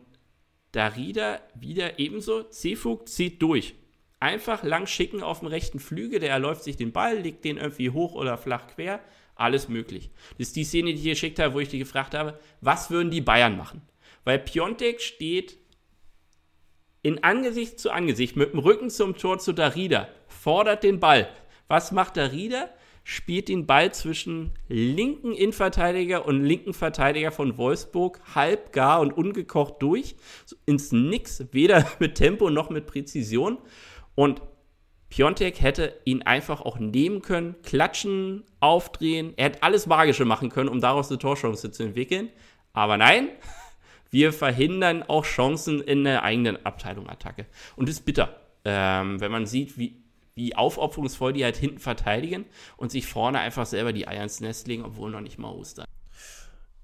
Darida 0.73 1.39
wieder 1.55 1.97
ebenso. 1.97 2.45
Seefug 2.51 3.09
zieht 3.09 3.41
durch. 3.41 3.73
Einfach 4.19 4.61
lang 4.61 4.85
schicken 4.85 5.23
auf 5.23 5.39
dem 5.39 5.47
rechten 5.47 5.79
Flügel, 5.79 6.19
der 6.19 6.29
erläuft 6.29 6.63
sich 6.63 6.77
den 6.77 6.91
Ball, 6.91 7.17
legt 7.17 7.43
den 7.43 7.57
irgendwie 7.57 7.89
hoch 7.89 8.13
oder 8.13 8.37
flach 8.37 8.67
quer. 8.67 8.99
Alles 9.33 9.69
möglich. 9.69 10.11
Das 10.37 10.49
ist 10.49 10.55
die 10.55 10.65
Szene, 10.65 10.93
die 10.93 10.99
ich 10.99 11.05
geschickt 11.05 11.39
habe, 11.39 11.55
wo 11.55 11.59
ich 11.61 11.69
dich 11.69 11.79
gefragt 11.79 12.13
habe, 12.13 12.37
was 12.61 12.91
würden 12.91 13.09
die 13.09 13.21
Bayern 13.21 13.57
machen? 13.57 13.81
Weil 14.23 14.37
Piontek 14.37 15.01
steht 15.01 15.57
in 17.01 17.23
Angesicht 17.23 17.79
zu 17.79 17.91
Angesicht 17.91 18.35
mit 18.35 18.53
dem 18.53 18.59
Rücken 18.59 18.89
zum 18.89 19.15
Tor 19.15 19.39
zu 19.39 19.53
Darida, 19.53 20.07
fordert 20.27 20.83
den 20.83 20.99
Ball. 20.99 21.29
Was 21.67 21.91
macht 21.91 22.17
Darida? 22.17 22.69
Spielt 23.03 23.47
den 23.47 23.65
Ball 23.65 23.93
zwischen 23.93 24.51
linken 24.67 25.33
Innenverteidiger 25.33 26.25
und 26.25 26.43
linken 26.43 26.73
Verteidiger 26.73 27.31
von 27.31 27.57
Wolfsburg 27.57 28.19
halb 28.35 28.71
gar 28.71 28.99
und 28.99 29.13
ungekocht 29.13 29.75
durch, 29.79 30.15
ins 30.65 30.91
Nix, 30.91 31.45
weder 31.51 31.89
mit 31.99 32.15
Tempo 32.15 32.49
noch 32.49 32.69
mit 32.69 32.85
Präzision. 32.85 33.57
Und 34.15 34.41
Piontek 35.09 35.59
hätte 35.59 35.99
ihn 36.05 36.21
einfach 36.21 36.61
auch 36.61 36.77
nehmen 36.77 37.21
können, 37.21 37.55
klatschen, 37.63 38.43
aufdrehen. 38.59 39.33
Er 39.37 39.45
hätte 39.45 39.63
alles 39.63 39.87
Magische 39.87 40.25
machen 40.25 40.49
können, 40.49 40.69
um 40.69 40.81
daraus 40.81 41.09
eine 41.09 41.17
Torchance 41.17 41.71
zu 41.71 41.83
entwickeln. 41.83 42.29
Aber 42.73 42.97
nein, 42.97 43.29
wir 44.09 44.33
verhindern 44.33 45.03
auch 45.03 45.25
Chancen 45.25 45.81
in 45.81 46.03
der 46.03 46.23
eigenen 46.23 46.65
Abteilung 46.65 47.09
Attacke. 47.09 47.45
Und 47.75 47.87
das 47.87 47.97
ist 47.97 48.05
bitter, 48.05 48.35
ähm, 48.65 49.19
wenn 49.21 49.31
man 49.31 49.45
sieht, 49.45 49.77
wie, 49.77 50.01
wie 50.35 50.55
aufopferungsvoll 50.55 51.33
die 51.33 51.43
halt 51.43 51.57
hinten 51.57 51.79
verteidigen 51.79 52.45
und 52.77 52.91
sich 52.91 53.05
vorne 53.05 53.39
einfach 53.39 53.65
selber 53.65 53.93
die 53.93 54.07
Eier 54.07 54.23
ins 54.23 54.41
Nest 54.41 54.67
legen, 54.67 54.83
obwohl 54.83 55.11
noch 55.11 55.21
nicht 55.21 55.37
mal 55.37 55.51
Ostern. 55.51 55.85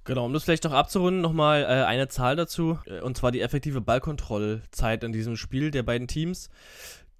Genau, 0.03 0.26
um 0.26 0.34
das 0.34 0.43
vielleicht 0.43 0.65
noch 0.65 0.73
abzurunden, 0.73 1.21
nochmal 1.21 1.63
äh, 1.63 1.84
eine 1.86 2.07
Zahl 2.07 2.36
dazu, 2.36 2.78
äh, 2.86 3.01
und 3.01 3.17
zwar 3.17 3.32
die 3.32 3.41
effektive 3.41 3.82
Ballkontrollzeit 3.82 5.03
in 5.03 5.11
diesem 5.11 5.36
Spiel 5.36 5.71
der 5.71 5.82
beiden 5.82 6.07
Teams. 6.07 6.51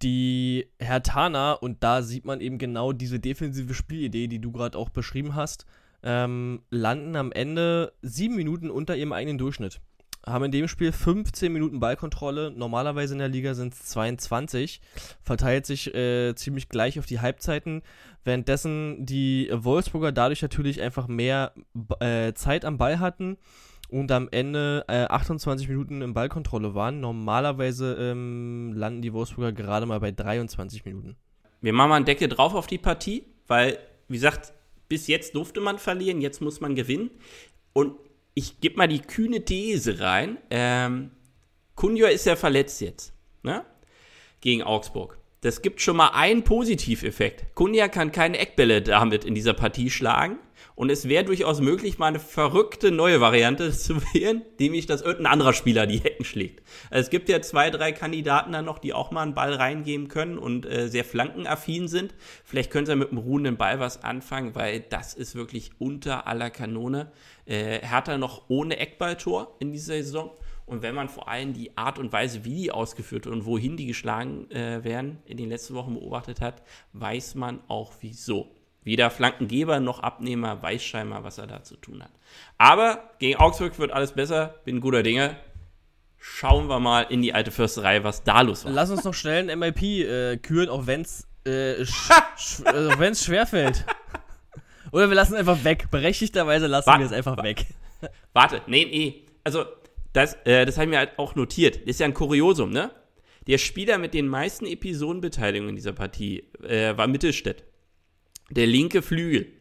Die 0.04 0.68
Hertana, 0.78 1.54
und 1.54 1.84
da 1.84 2.04
sieht 2.04 2.26
man 2.26 2.42
eben 2.42 2.60
genau 2.60 2.92
diese 2.92 3.20
defensive 3.20 3.74
Spielidee, 3.74 4.28
die 4.28 4.40
du 4.40 4.52
gerade 4.52 4.78
auch 4.78 4.90
beschrieben 4.90 5.34
hast, 5.34 5.66
ähm, 6.04 6.62
landen 6.70 7.16
am 7.16 7.32
Ende 7.32 7.94
sieben 8.04 8.36
Minuten 8.36 8.70
unter 8.70 8.96
ihrem 8.96 9.14
eigenen 9.14 9.40
Durchschnitt 9.40 9.82
haben 10.26 10.46
in 10.46 10.52
dem 10.52 10.68
Spiel 10.68 10.92
15 10.92 11.52
Minuten 11.52 11.80
Ballkontrolle. 11.80 12.52
Normalerweise 12.52 13.14
in 13.14 13.20
der 13.20 13.30
Liga 13.30 13.54
sind 13.54 13.74
es 13.74 13.86
22. 13.86 14.82
Verteilt 15.22 15.66
sich 15.66 15.94
äh, 15.94 16.36
ziemlich 16.36 16.70
gleich 16.70 17.00
auf 17.00 17.06
die 17.06 17.20
Halbzeiten. 17.20 17.82
Währenddessen 18.24 19.06
die 19.06 19.50
Wolfsburger 19.52 20.12
dadurch 20.12 20.42
natürlich 20.42 20.82
einfach 20.82 21.08
mehr 21.08 21.54
äh, 22.00 22.34
Zeit 22.34 22.66
am 22.66 22.78
Ball 22.78 23.00
hatten 23.00 23.38
und 23.90 24.12
am 24.12 24.28
Ende 24.32 24.84
äh, 24.88 25.06
28 25.06 25.70
Minuten 25.70 26.02
in 26.02 26.14
Ballkontrolle 26.14 26.74
waren. 26.74 27.00
Normalerweise 27.00 27.96
ähm, 28.00 28.74
landen 28.74 29.02
die 29.02 29.14
Wolfsburger 29.14 29.52
gerade 29.52 29.86
mal 29.86 30.00
bei 30.00 30.12
23 30.12 30.86
Minuten. 30.86 31.16
Wir 31.62 31.74
machen 31.74 31.90
mal 31.90 31.96
einen 31.98 32.06
Deckel 32.06 32.28
drauf 32.28 32.54
auf 32.54 32.68
die 32.68 32.78
Partie, 32.78 33.24
weil, 33.48 33.78
wie 34.08 34.16
gesagt, 34.16 34.54
bis 34.88 35.08
jetzt 35.08 35.36
durfte 35.36 35.62
man 35.62 35.80
verlieren, 35.80 36.22
jetzt 36.22 36.42
muss 36.42 36.62
man 36.62 36.76
gewinnen. 36.76 37.10
Und 37.74 37.96
ich 38.36 38.60
gebe 38.60 38.78
mal 38.78 38.88
die 38.88 39.00
kühne 39.00 39.44
These 39.44 40.00
rein. 40.00 40.38
Ähm, 40.52 41.12
Kunja 41.76 42.10
ist 42.10 42.26
ja 42.26 42.36
verletzt 42.36 42.82
jetzt, 42.82 43.14
ne? 43.42 43.66
Gegen 44.42 44.62
Augsburg. 44.62 45.18
Das 45.42 45.62
gibt 45.62 45.82
schon 45.82 45.98
mal 45.98 46.10
einen 46.10 46.44
Positiveffekt. 46.44 47.56
Kunja 47.56 47.88
kann 47.88 48.12
keine 48.12 48.38
Eckbälle 48.38 48.82
damit 48.82 49.26
in 49.26 49.34
dieser 49.34 49.54
Partie 49.54 49.90
schlagen. 49.90 50.38
Und 50.76 50.90
es 50.90 51.08
wäre 51.08 51.24
durchaus 51.24 51.62
möglich, 51.62 51.98
mal 51.98 52.08
eine 52.08 52.20
verrückte 52.20 52.92
neue 52.92 53.22
Variante 53.22 53.72
zu 53.78 54.02
wählen, 54.14 54.44
nämlich, 54.60 54.86
dass 54.86 55.02
irgendein 55.02 55.34
anderer 55.34 55.54
Spieler 55.54 55.88
die 55.88 56.00
Hecken 56.00 56.26
schlägt. 56.26 56.62
Also 56.90 57.06
es 57.06 57.10
gibt 57.10 57.30
ja 57.30 57.42
zwei, 57.42 57.70
drei 57.70 57.92
Kandidaten 57.94 58.52
da 58.52 58.62
noch, 58.62 58.80
die 58.80 58.94
auch 58.94 59.12
mal 59.12 59.24
einen 59.24 59.34
Ball 59.34 59.54
reingeben 59.54 60.10
können 60.10 60.38
und 60.38 60.66
äh, 60.66 60.90
sehr 60.90 61.06
flankenaffin 61.06 61.88
sind. 61.88 62.14
Vielleicht 62.44 62.72
können 62.72 62.86
sie 62.86 62.96
mit 62.96 63.10
einem 63.10 63.20
ruhenden 63.20 63.58
Ball 63.58 63.80
was 63.80 64.04
anfangen, 64.04 64.54
weil 64.56 64.82
das 64.82 65.14
ist 65.14 65.36
wirklich 65.36 65.72
unter 65.80 66.28
aller 66.28 66.50
Kanone. 66.50 67.12
Äh, 67.46 67.80
Hertha 67.80 68.18
noch 68.18 68.50
ohne 68.50 68.78
Eckballtor 68.78 69.56
in 69.60 69.72
dieser 69.72 69.94
Saison. 69.96 70.32
Und 70.66 70.82
wenn 70.82 70.96
man 70.96 71.10
vor 71.10 71.28
allem 71.30 71.54
die 71.54 71.78
Art 71.78 72.00
und 72.00 72.12
Weise, 72.12 72.44
wie 72.44 72.56
die 72.56 72.72
ausgeführt 72.72 73.28
und 73.28 73.46
wohin 73.46 73.78
die 73.78 73.86
geschlagen 73.86 74.50
äh, 74.50 74.84
werden, 74.84 75.20
in 75.26 75.38
den 75.38 75.50
letzten 75.50 75.76
Wochen 75.76 75.94
beobachtet 75.94 76.42
hat, 76.42 76.64
weiß 76.94 77.36
man 77.36 77.62
auch 77.68 77.94
wieso. 78.02 78.50
Weder 78.86 79.10
Flankengeber 79.10 79.80
noch 79.80 80.02
Abnehmer 80.02 80.62
weiß 80.62 80.84
scheinbar, 80.84 81.24
was 81.24 81.40
er 81.40 81.48
da 81.48 81.64
zu 81.64 81.76
tun 81.76 82.04
hat. 82.04 82.12
Aber 82.60 83.10
gegen 83.18 83.40
Augsburg 83.40 83.78
wird 83.80 83.92
alles 83.92 84.12
besser, 84.12 84.60
bin 84.64 84.80
guter 84.80 85.02
Dinge. 85.02 85.36
Schauen 86.20 86.68
wir 86.68 86.80
mal 86.80 87.02
in 87.02 87.24
die 87.24 87.34
alte 87.34 87.50
Fürsterei, 87.50 88.04
was 88.04 88.24
da 88.24 88.42
los 88.42 88.64
war. 88.64 88.72
Lass 88.72 88.92
uns 88.92 89.04
noch 89.04 89.16
schnell 89.16 89.50
ein 89.50 89.58
MIP 89.58 89.82
äh, 89.82 90.38
küren, 90.38 90.70
auch 90.70 90.86
wenn 90.86 91.02
es 91.02 91.28
äh, 91.46 91.84
sch 91.84 92.12
sch 92.38 92.60
äh, 92.62 93.16
schwerfällt. 93.16 93.86
Oder 94.92 95.10
wir 95.10 95.16
lassen 95.16 95.34
es 95.34 95.40
einfach 95.40 95.64
weg. 95.64 95.88
Berechtigterweise 95.90 96.68
lassen 96.68 96.92
wir 97.00 97.06
es 97.08 97.12
einfach 97.12 97.42
weg. 97.42 97.66
Warte, 98.34 98.62
nee, 98.68 98.86
nee. 98.86 99.24
Also, 99.44 99.66
das, 100.14 100.36
äh, 100.46 100.64
das 100.64 100.78
habe 100.78 100.86
ich 100.86 100.92
mir 100.92 101.00
halt 101.00 101.18
auch 101.18 101.34
notiert. 101.34 101.78
Das 101.78 101.96
ist 101.96 102.00
ja 102.02 102.06
ein 102.06 102.14
Kuriosum, 102.14 102.70
ne? 102.70 102.92
Der 103.48 103.58
Spieler 103.58 103.98
mit 103.98 104.14
den 104.14 104.28
meisten 104.28 104.68
Episodenbeteiligungen 104.68 105.70
in 105.70 105.76
dieser 105.76 105.94
Partie 105.94 106.44
äh, 106.62 106.96
war 106.96 107.08
Mittelstädt 107.08 107.64
der 108.50 108.68
linke 108.68 109.02
Flügel. 109.02 109.52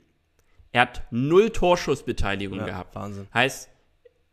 Er 0.73 0.83
hat 0.83 1.03
null 1.11 1.51
Torschussbeteiligung 1.51 2.59
ja, 2.59 2.67
gehabt. 2.67 2.95
Wahnsinn. 2.95 3.29
Heißt, 3.33 3.71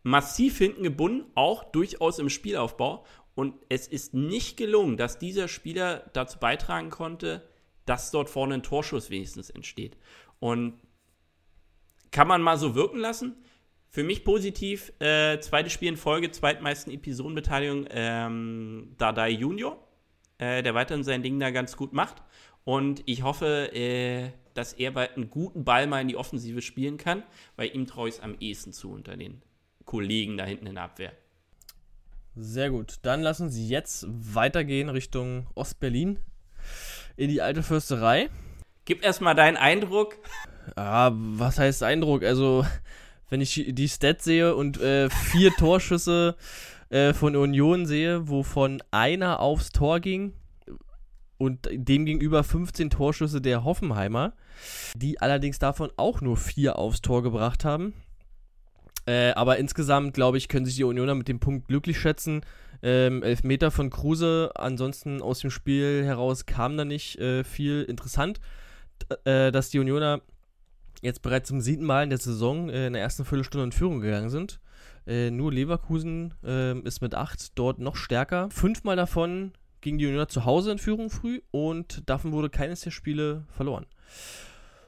massiv 0.03 0.57
hinten 0.57 0.83
gebunden, 0.83 1.29
auch 1.35 1.63
durchaus 1.63 2.19
im 2.19 2.29
Spielaufbau. 2.29 3.05
Und 3.35 3.55
es 3.69 3.87
ist 3.87 4.13
nicht 4.13 4.57
gelungen, 4.57 4.97
dass 4.97 5.19
dieser 5.19 5.47
Spieler 5.47 6.09
dazu 6.13 6.39
beitragen 6.39 6.89
konnte, 6.89 7.47
dass 7.85 8.11
dort 8.11 8.29
vorne 8.29 8.55
ein 8.55 8.63
Torschuss 8.63 9.09
wenigstens 9.09 9.49
entsteht. 9.49 9.97
Und 10.39 10.79
kann 12.11 12.27
man 12.27 12.41
mal 12.41 12.57
so 12.57 12.75
wirken 12.75 12.97
lassen. 12.97 13.35
Für 13.89 14.03
mich 14.03 14.23
positiv, 14.23 14.93
äh, 14.99 15.39
zweites 15.39 15.73
Spiel 15.73 15.89
in 15.89 15.97
Folge, 15.97 16.31
zweitmeisten 16.31 16.93
Episodenbeteiligung, 16.93 17.87
ähm, 17.89 18.95
Dadai 18.97 19.31
Junior, 19.31 19.77
äh, 20.37 20.63
der 20.63 20.73
weiterhin 20.73 21.03
sein 21.03 21.23
Ding 21.23 21.39
da 21.39 21.51
ganz 21.51 21.75
gut 21.75 21.93
macht. 21.93 22.23
Und 22.63 23.03
ich 23.05 23.23
hoffe, 23.23 23.73
äh, 23.73 24.31
dass 24.53 24.73
er 24.73 24.91
bald 24.91 25.15
einen 25.15 25.29
guten 25.29 25.63
Ball 25.63 25.87
mal 25.87 26.01
in 26.01 26.07
die 26.07 26.17
Offensive 26.17 26.61
spielen 26.61 26.97
kann, 26.97 27.23
weil 27.55 27.75
ihm 27.75 27.87
traue 27.87 28.09
ich 28.09 28.15
es 28.15 28.21
am 28.21 28.35
ehesten 28.39 28.73
zu 28.73 28.91
unter 28.91 29.17
den 29.17 29.41
Kollegen 29.85 30.37
da 30.37 30.45
hinten 30.45 30.67
in 30.67 30.75
der 30.75 30.85
Abwehr. 30.85 31.13
Sehr 32.35 32.69
gut. 32.69 32.99
Dann 33.01 33.21
lassen 33.21 33.49
Sie 33.49 33.67
jetzt 33.67 34.05
weitergehen 34.09 34.89
Richtung 34.89 35.47
Ostberlin 35.53 36.19
in 37.17 37.29
die 37.29 37.41
alte 37.41 37.63
Fürsterei. 37.63 38.29
Gib 38.85 39.03
erstmal 39.03 39.35
deinen 39.35 39.57
Eindruck. 39.57 40.15
Ah, 40.75 41.11
was 41.13 41.59
heißt 41.59 41.83
Eindruck? 41.83 42.23
Also, 42.23 42.65
wenn 43.29 43.41
ich 43.41 43.65
die 43.67 43.89
Stats 43.89 44.23
sehe 44.23 44.55
und 44.55 44.79
äh, 44.79 45.09
vier 45.09 45.51
Torschüsse 45.51 46.35
äh, 46.89 47.13
von 47.13 47.35
Union 47.35 47.85
sehe, 47.85 48.29
wovon 48.29 48.81
einer 48.91 49.39
aufs 49.39 49.71
Tor 49.71 49.99
ging, 49.99 50.33
und 51.41 51.67
demgegenüber 51.71 52.43
15 52.43 52.91
Torschüsse 52.91 53.41
der 53.41 53.63
Hoffenheimer, 53.63 54.33
die 54.95 55.19
allerdings 55.19 55.57
davon 55.57 55.89
auch 55.97 56.21
nur 56.21 56.37
vier 56.37 56.77
aufs 56.77 57.01
Tor 57.01 57.23
gebracht 57.23 57.65
haben. 57.65 57.93
Äh, 59.07 59.31
aber 59.31 59.57
insgesamt, 59.57 60.13
glaube 60.13 60.37
ich, 60.37 60.47
können 60.47 60.67
sich 60.67 60.75
die 60.75 60.83
Unioner 60.83 61.15
mit 61.15 61.27
dem 61.27 61.39
Punkt 61.39 61.67
glücklich 61.67 61.99
schätzen. 61.99 62.41
Ähm, 62.83 63.23
Elfmeter 63.23 63.71
von 63.71 63.89
Kruse, 63.89 64.51
ansonsten 64.53 65.23
aus 65.23 65.39
dem 65.39 65.49
Spiel 65.49 66.03
heraus 66.05 66.45
kam 66.45 66.77
da 66.77 66.85
nicht 66.85 67.17
äh, 67.17 67.43
viel 67.43 67.81
interessant, 67.89 68.39
äh, 69.25 69.51
dass 69.51 69.71
die 69.71 69.79
Unioner 69.79 70.21
jetzt 71.01 71.23
bereits 71.23 71.49
zum 71.49 71.59
siebten 71.59 71.85
Mal 71.85 72.03
in 72.03 72.11
der 72.11 72.19
Saison 72.19 72.69
äh, 72.69 72.85
in 72.85 72.93
der 72.93 73.01
ersten 73.01 73.25
Viertelstunde 73.25 73.65
in 73.65 73.71
Führung 73.71 74.01
gegangen 74.01 74.29
sind. 74.29 74.59
Äh, 75.07 75.31
nur 75.31 75.51
Leverkusen 75.51 76.35
äh, 76.43 76.77
ist 76.81 77.01
mit 77.01 77.15
acht 77.15 77.57
dort 77.57 77.79
noch 77.79 77.95
stärker. 77.95 78.49
Fünfmal 78.51 78.95
davon 78.95 79.53
ging 79.81 79.97
die 79.97 80.07
Union 80.07 80.29
zu 80.29 80.45
Hause 80.45 80.71
in 80.71 80.77
Führung 80.77 81.09
früh 81.09 81.41
und 81.51 82.07
davon 82.09 82.31
wurde 82.31 82.49
keines 82.49 82.81
der 82.81 82.91
Spiele 82.91 83.45
verloren. 83.49 83.85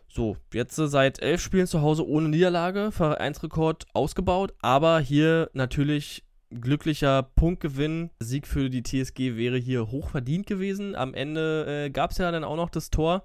So, 0.08 0.38
jetzt 0.54 0.76
seit 0.76 1.22
elf 1.22 1.42
Spielen 1.42 1.66
zu 1.66 1.82
Hause 1.82 2.08
ohne 2.08 2.30
Niederlage, 2.30 2.92
Vereinsrekord 2.92 3.86
ausgebaut, 3.94 4.54
aber 4.62 5.00
hier 5.00 5.50
natürlich 5.54 6.24
glücklicher 6.52 7.24
Punktgewinn. 7.24 8.12
Sieg 8.20 8.48
für 8.48 8.70
die 8.70 8.84
TSG 8.84 9.36
wäre 9.36 9.58
hier 9.58 9.90
hoch 9.90 10.10
verdient 10.10 10.46
gewesen. 10.46 10.96
Am 10.96 11.14
Ende 11.14 11.86
äh, 11.86 11.90
gab 11.90 12.12
es 12.12 12.20
ja 12.20 12.32
dann 12.32 12.44
auch 12.44 12.56
noch 12.56 12.70
das 12.70 12.90
Tor, 12.90 13.24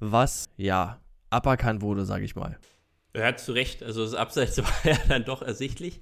was 0.00 0.46
ja 0.56 1.00
aberkannt 1.30 1.82
wurde, 1.82 2.04
sage 2.04 2.24
ich 2.24 2.34
mal. 2.34 2.58
Hat 3.16 3.40
zu 3.40 3.52
Recht, 3.52 3.82
also 3.82 4.02
das 4.02 4.14
Abseits 4.14 4.58
war 4.62 4.72
ja 4.84 4.98
dann 5.08 5.24
doch 5.24 5.42
ersichtlich. 5.42 6.00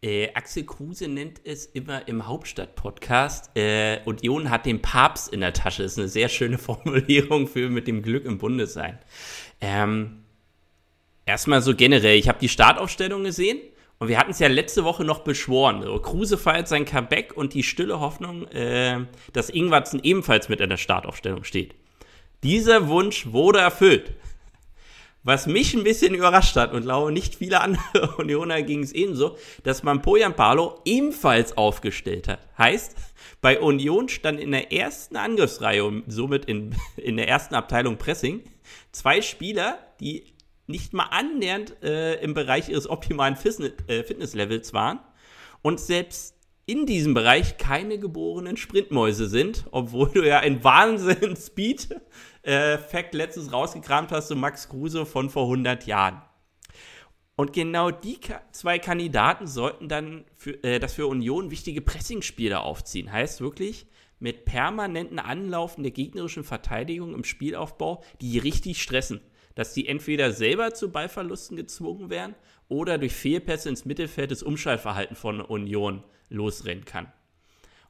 Äh, 0.00 0.32
Axel 0.34 0.64
Kruse 0.64 1.08
nennt 1.08 1.40
es 1.42 1.66
immer 1.66 2.06
im 2.06 2.28
Hauptstadt-Podcast, 2.28 3.56
äh, 3.56 4.00
Union 4.04 4.48
hat 4.48 4.64
den 4.64 4.80
Papst 4.80 5.32
in 5.32 5.40
der 5.40 5.52
Tasche. 5.52 5.82
Das 5.82 5.92
ist 5.92 5.98
eine 5.98 6.08
sehr 6.08 6.28
schöne 6.28 6.58
Formulierung 6.58 7.48
für 7.48 7.68
mit 7.68 7.88
dem 7.88 8.02
Glück 8.02 8.24
im 8.24 8.38
Bunde 8.38 8.68
sein. 8.68 8.98
Ähm, 9.60 10.22
erstmal 11.26 11.62
so 11.62 11.74
generell, 11.74 12.16
ich 12.16 12.28
habe 12.28 12.38
die 12.38 12.48
Startaufstellung 12.48 13.24
gesehen 13.24 13.58
Und 13.98 14.06
wir 14.06 14.18
hatten 14.18 14.30
es 14.30 14.38
ja 14.38 14.46
letzte 14.46 14.84
Woche 14.84 15.04
noch 15.04 15.20
beschworen. 15.20 15.82
So, 15.82 15.98
Kruse 15.98 16.38
feiert 16.38 16.68
sein 16.68 16.84
Comeback 16.84 17.36
und 17.36 17.54
die 17.54 17.64
stille 17.64 17.98
Hoffnung, 17.98 18.46
äh, 18.48 19.00
dass 19.32 19.50
Ingwatzen 19.50 20.00
ebenfalls 20.04 20.48
mit 20.48 20.60
in 20.60 20.70
der 20.70 20.76
Startaufstellung 20.76 21.42
steht. 21.42 21.74
Dieser 22.44 22.86
Wunsch 22.86 23.32
wurde 23.32 23.58
erfüllt. 23.58 24.12
Was 25.24 25.46
mich 25.46 25.74
ein 25.74 25.84
bisschen 25.84 26.14
überrascht 26.14 26.56
hat 26.56 26.72
und 26.72 26.82
glaube 26.82 27.12
nicht 27.12 27.34
viele 27.34 27.60
andere 27.60 28.14
Unioner 28.18 28.62
ging 28.62 28.82
es 28.82 28.92
ebenso, 28.92 29.36
dass 29.64 29.82
man 29.82 30.00
Poyan 30.00 30.34
Palo 30.34 30.80
ebenfalls 30.84 31.56
aufgestellt 31.56 32.28
hat. 32.28 32.40
Heißt, 32.56 32.96
bei 33.40 33.60
Union 33.60 34.08
stand 34.08 34.40
in 34.40 34.52
der 34.52 34.72
ersten 34.72 35.16
Angriffsreihe 35.16 35.84
und 35.84 36.04
somit 36.08 36.44
in, 36.44 36.74
in 36.96 37.16
der 37.16 37.28
ersten 37.28 37.54
Abteilung 37.54 37.98
Pressing 37.98 38.42
zwei 38.92 39.20
Spieler, 39.20 39.78
die 40.00 40.24
nicht 40.66 40.92
mal 40.92 41.04
annähernd 41.04 41.82
äh, 41.82 42.22
im 42.22 42.34
Bereich 42.34 42.68
ihres 42.68 42.88
optimalen 42.88 43.36
äh, 43.36 44.02
Fitnesslevels 44.04 44.72
waren 44.72 45.00
und 45.62 45.80
selbst 45.80 46.34
in 46.66 46.84
diesem 46.84 47.14
Bereich 47.14 47.56
keine 47.56 47.98
geborenen 47.98 48.58
Sprintmäuse 48.58 49.26
sind, 49.26 49.64
obwohl 49.70 50.10
du 50.10 50.26
ja 50.26 50.40
ein 50.40 50.62
Wahnsinn 50.62 51.34
Speed 51.34 51.88
äh, 52.42 52.78
Fact 52.78 53.14
letztens 53.14 53.52
rausgekramt 53.52 54.12
hast, 54.12 54.28
so 54.28 54.36
Max 54.36 54.68
Kruse 54.68 55.06
von 55.06 55.30
vor 55.30 55.44
100 55.44 55.86
Jahren. 55.86 56.22
Und 57.36 57.52
genau 57.52 57.92
die 57.92 58.18
zwei 58.50 58.80
Kandidaten 58.80 59.46
sollten 59.46 59.88
dann 59.88 60.24
für, 60.34 60.62
äh, 60.64 60.80
das 60.80 60.94
für 60.94 61.06
Union 61.06 61.52
wichtige 61.52 61.80
Pressingspiele 61.80 62.58
aufziehen. 62.58 63.12
Heißt 63.12 63.40
wirklich, 63.40 63.86
mit 64.18 64.44
permanenten 64.44 65.20
Anlaufen 65.20 65.84
der 65.84 65.92
gegnerischen 65.92 66.42
Verteidigung 66.42 67.14
im 67.14 67.22
Spielaufbau, 67.22 68.02
die 68.20 68.38
richtig 68.38 68.82
stressen. 68.82 69.20
Dass 69.54 69.72
die 69.72 69.86
entweder 69.86 70.32
selber 70.32 70.74
zu 70.74 70.90
Ballverlusten 70.90 71.56
gezwungen 71.56 72.10
werden 72.10 72.34
oder 72.68 72.98
durch 72.98 73.12
Fehlpässe 73.12 73.68
ins 73.68 73.84
Mittelfeld 73.84 74.30
das 74.30 74.42
Umschaltverhalten 74.42 75.14
von 75.14 75.40
Union 75.40 76.02
losrennen 76.28 76.84
kann. 76.84 77.12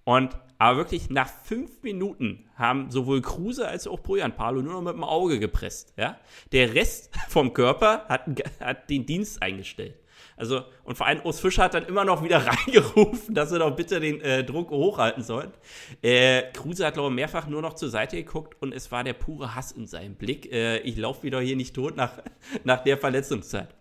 Und 0.09 0.39
aber 0.57 0.79
wirklich 0.79 1.11
nach 1.11 1.29
fünf 1.29 1.83
Minuten 1.83 2.49
haben 2.57 2.91
sowohl 2.91 3.21
Kruse 3.21 3.69
als 3.69 3.87
auch 3.87 4.01
Bojan 4.01 4.35
Palo 4.35 4.63
nur 4.63 4.73
noch 4.73 4.81
mit 4.81 4.95
dem 4.95 5.05
Auge 5.05 5.39
gepresst. 5.39 5.93
Ja? 5.99 6.17
Der 6.51 6.75
Rest 6.75 7.11
vom 7.29 7.53
Körper 7.53 8.07
hat, 8.09 8.23
hat 8.59 8.89
den 8.89 9.05
Dienst 9.05 9.43
eingestellt. 9.43 9.97
Also, 10.35 10.63
und 10.85 10.97
vor 10.97 11.07
allem 11.07 11.21
Urs 11.27 11.41
Fischer 11.41 11.65
hat 11.65 11.75
dann 11.75 11.85
immer 11.85 12.07
noch 12.07 12.25
wieder 12.25 12.39
reingerufen, 12.47 13.35
dass 13.35 13.51
sie 13.51 13.59
doch 13.59 13.77
bitte 13.77 14.01
den 14.01 14.23
äh, 14.23 14.45
Druck 14.45 14.71
hochhalten 14.71 15.23
sollen. 15.23 15.53
Äh, 16.01 16.53
Kruse 16.55 16.87
hat, 16.87 16.95
glaube 16.95 17.11
ich, 17.11 17.15
mehrfach 17.15 17.47
nur 17.47 17.61
noch 17.61 17.75
zur 17.75 17.91
Seite 17.91 18.17
geguckt 18.17 18.57
und 18.63 18.73
es 18.73 18.91
war 18.91 19.05
der 19.05 19.13
pure 19.13 19.55
Hass 19.55 19.73
in 19.73 19.87
seinem 19.87 20.15
Blick. 20.15 20.51
Äh, 20.51 20.79
ich 20.79 20.97
laufe 20.97 21.23
wieder 21.23 21.39
hier 21.43 21.57
nicht 21.57 21.75
tot 21.75 21.99
nach, 21.99 22.13
nach 22.65 22.83
der 22.83 22.97
Verletzungszeit. 22.97 23.75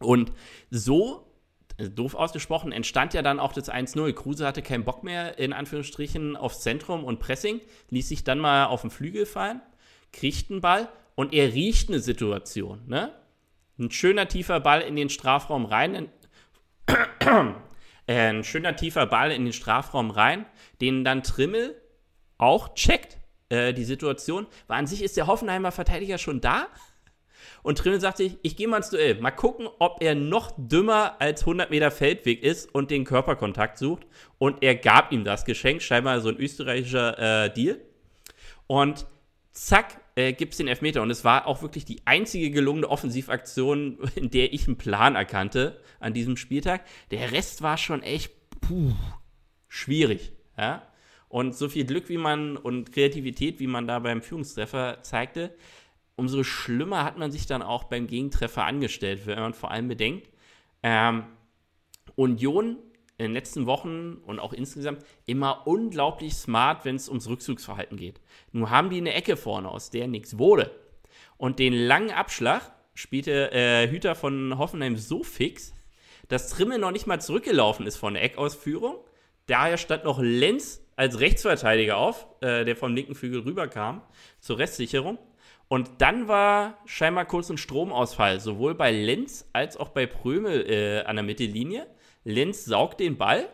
Und 0.00 0.32
so 0.70 1.33
doof 1.78 2.14
ausgesprochen, 2.14 2.72
entstand 2.72 3.14
ja 3.14 3.22
dann 3.22 3.40
auch 3.40 3.52
das 3.52 3.70
1-0. 3.70 4.12
Kruse 4.12 4.46
hatte 4.46 4.62
keinen 4.62 4.84
Bock 4.84 5.04
mehr, 5.04 5.38
in 5.38 5.52
Anführungsstrichen, 5.52 6.36
aufs 6.36 6.60
Zentrum 6.60 7.04
und 7.04 7.20
Pressing, 7.20 7.60
ließ 7.90 8.08
sich 8.08 8.24
dann 8.24 8.38
mal 8.38 8.66
auf 8.66 8.82
den 8.82 8.90
Flügel 8.90 9.26
fallen, 9.26 9.60
kriegt 10.12 10.50
einen 10.50 10.60
Ball 10.60 10.88
und 11.14 11.32
er 11.32 11.52
riecht 11.52 11.88
eine 11.88 12.00
Situation. 12.00 12.82
Ne? 12.86 13.12
Ein 13.78 13.90
schöner 13.90 14.28
tiefer 14.28 14.60
Ball 14.60 14.80
in 14.82 14.96
den 14.96 15.10
Strafraum 15.10 15.64
rein. 15.64 16.08
Ein 18.06 18.44
schöner 18.44 18.76
tiefer 18.76 19.06
Ball 19.06 19.32
in 19.32 19.44
den 19.44 19.54
Strafraum 19.54 20.10
rein, 20.10 20.44
den 20.82 21.04
dann 21.04 21.22
Trimmel 21.22 21.80
auch 22.36 22.74
checkt. 22.74 23.16
Äh, 23.48 23.72
die 23.72 23.84
Situation. 23.84 24.46
War 24.66 24.76
an 24.76 24.86
sich 24.86 25.02
ist 25.02 25.16
der 25.16 25.26
Hoffenheimer 25.26 25.72
Verteidiger 25.72 26.18
schon 26.18 26.40
da. 26.40 26.66
Und 27.62 27.78
Trimmel 27.78 28.00
sagt 28.00 28.18
sich, 28.18 28.36
ich 28.42 28.56
gehe 28.56 28.68
mal 28.68 28.78
ins 28.78 28.90
Duell. 28.90 29.14
Mal 29.20 29.30
gucken, 29.30 29.68
ob 29.78 30.02
er 30.02 30.14
noch 30.14 30.52
dümmer 30.56 31.16
als 31.20 31.42
100 31.42 31.70
Meter 31.70 31.90
Feldweg 31.90 32.42
ist 32.42 32.74
und 32.74 32.90
den 32.90 33.04
Körperkontakt 33.04 33.78
sucht. 33.78 34.06
Und 34.38 34.62
er 34.62 34.74
gab 34.74 35.12
ihm 35.12 35.24
das 35.24 35.44
Geschenk, 35.44 35.82
scheinbar 35.82 36.20
so 36.20 36.28
ein 36.28 36.36
österreichischer 36.36 37.44
äh, 37.44 37.52
Deal. 37.52 37.80
Und 38.66 39.06
zack, 39.52 40.00
äh, 40.16 40.32
gibt 40.32 40.52
es 40.52 40.58
den 40.58 40.68
Elfmeter. 40.68 41.02
Und 41.02 41.10
es 41.10 41.24
war 41.24 41.46
auch 41.46 41.62
wirklich 41.62 41.84
die 41.84 42.02
einzige 42.04 42.50
gelungene 42.50 42.88
Offensivaktion, 42.88 43.98
in 44.14 44.30
der 44.30 44.52
ich 44.52 44.66
einen 44.66 44.76
Plan 44.76 45.16
erkannte 45.16 45.80
an 46.00 46.14
diesem 46.14 46.36
Spieltag. 46.36 46.84
Der 47.10 47.32
Rest 47.32 47.62
war 47.62 47.78
schon 47.78 48.02
echt 48.02 48.32
puh, 48.60 48.92
schwierig. 49.68 50.32
Ja? 50.56 50.86
Und 51.28 51.54
so 51.54 51.68
viel 51.68 51.84
Glück 51.84 52.08
wie 52.08 52.18
man 52.18 52.56
und 52.56 52.92
Kreativität, 52.92 53.58
wie 53.58 53.66
man 53.66 53.86
da 53.88 53.98
beim 53.98 54.22
Führungstreffer 54.22 54.98
zeigte, 55.02 55.54
umso 56.16 56.44
schlimmer 56.44 57.04
hat 57.04 57.18
man 57.18 57.32
sich 57.32 57.46
dann 57.46 57.62
auch 57.62 57.84
beim 57.84 58.06
Gegentreffer 58.06 58.64
angestellt, 58.64 59.26
wenn 59.26 59.38
man 59.38 59.54
vor 59.54 59.70
allem 59.70 59.88
bedenkt, 59.88 60.28
ähm, 60.82 61.24
Union 62.16 62.78
in 63.16 63.26
den 63.26 63.32
letzten 63.32 63.66
Wochen 63.66 64.14
und 64.26 64.40
auch 64.40 64.52
insgesamt 64.52 65.04
immer 65.26 65.66
unglaublich 65.66 66.34
smart, 66.34 66.84
wenn 66.84 66.96
es 66.96 67.08
ums 67.08 67.28
Rückzugsverhalten 67.28 67.96
geht. 67.96 68.20
Nun 68.52 68.70
haben 68.70 68.90
die 68.90 68.98
eine 68.98 69.14
Ecke 69.14 69.36
vorne, 69.36 69.68
aus 69.68 69.90
der 69.90 70.08
nichts 70.08 70.38
wurde. 70.38 70.70
Und 71.36 71.58
den 71.58 71.72
langen 71.72 72.10
Abschlag 72.10 72.72
spielte 72.94 73.52
äh, 73.52 73.88
Hüter 73.88 74.14
von 74.14 74.58
Hoffenheim 74.58 74.96
so 74.96 75.22
fix, 75.22 75.74
dass 76.28 76.50
Trimmel 76.50 76.78
noch 76.78 76.90
nicht 76.90 77.06
mal 77.06 77.20
zurückgelaufen 77.20 77.86
ist 77.86 77.96
von 77.96 78.14
der 78.14 78.22
Eckausführung. 78.22 78.96
Daher 79.46 79.76
stand 79.76 80.04
noch 80.04 80.20
Lenz 80.20 80.80
als 80.96 81.20
Rechtsverteidiger 81.20 81.96
auf, 81.96 82.26
äh, 82.40 82.64
der 82.64 82.76
vom 82.76 82.94
linken 82.94 83.14
Flügel 83.14 83.40
rüberkam, 83.40 84.02
zur 84.40 84.58
Restsicherung. 84.58 85.18
Und 85.74 85.90
dann 85.98 86.28
war 86.28 86.78
scheinbar 86.86 87.24
kurz 87.24 87.50
ein 87.50 87.58
Stromausfall, 87.58 88.38
sowohl 88.38 88.76
bei 88.76 88.92
Lenz 88.92 89.50
als 89.52 89.76
auch 89.76 89.88
bei 89.88 90.06
Prömel 90.06 90.70
äh, 90.70 91.00
an 91.04 91.16
der 91.16 91.24
Mittellinie. 91.24 91.88
Lenz 92.22 92.64
saugt 92.64 93.00
den 93.00 93.18
Ball 93.18 93.48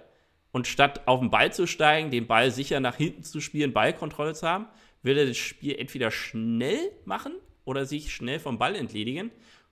und 0.53 0.67
statt 0.67 1.09
auf 1.09 1.21
den 1.21 1.31
Ball 1.31 1.51
zu 1.51 1.67
steigen, 1.67 2.11
den 2.11 2.27
Ball 2.27 2.51
sicher 2.51 2.79
nach 2.79 2.97
hinten 2.97 3.23
zu 3.23 3.41
spielen, 3.41 3.73
Ballkontrolle 3.73 4.35
zu 4.35 4.47
haben, 4.47 4.67
will 5.03 5.17
er 5.17 5.25
das 5.29 5.39
Spiel 5.39 5.77
entweder 5.79 6.11
schnell 6.11 6.91
machen 7.07 7.33
oder 7.65 7.87
sich 7.87 8.13
schnell 8.15 8.39
vom 8.39 8.59
Ball 8.59 8.77
entledigen, 8.77 9.31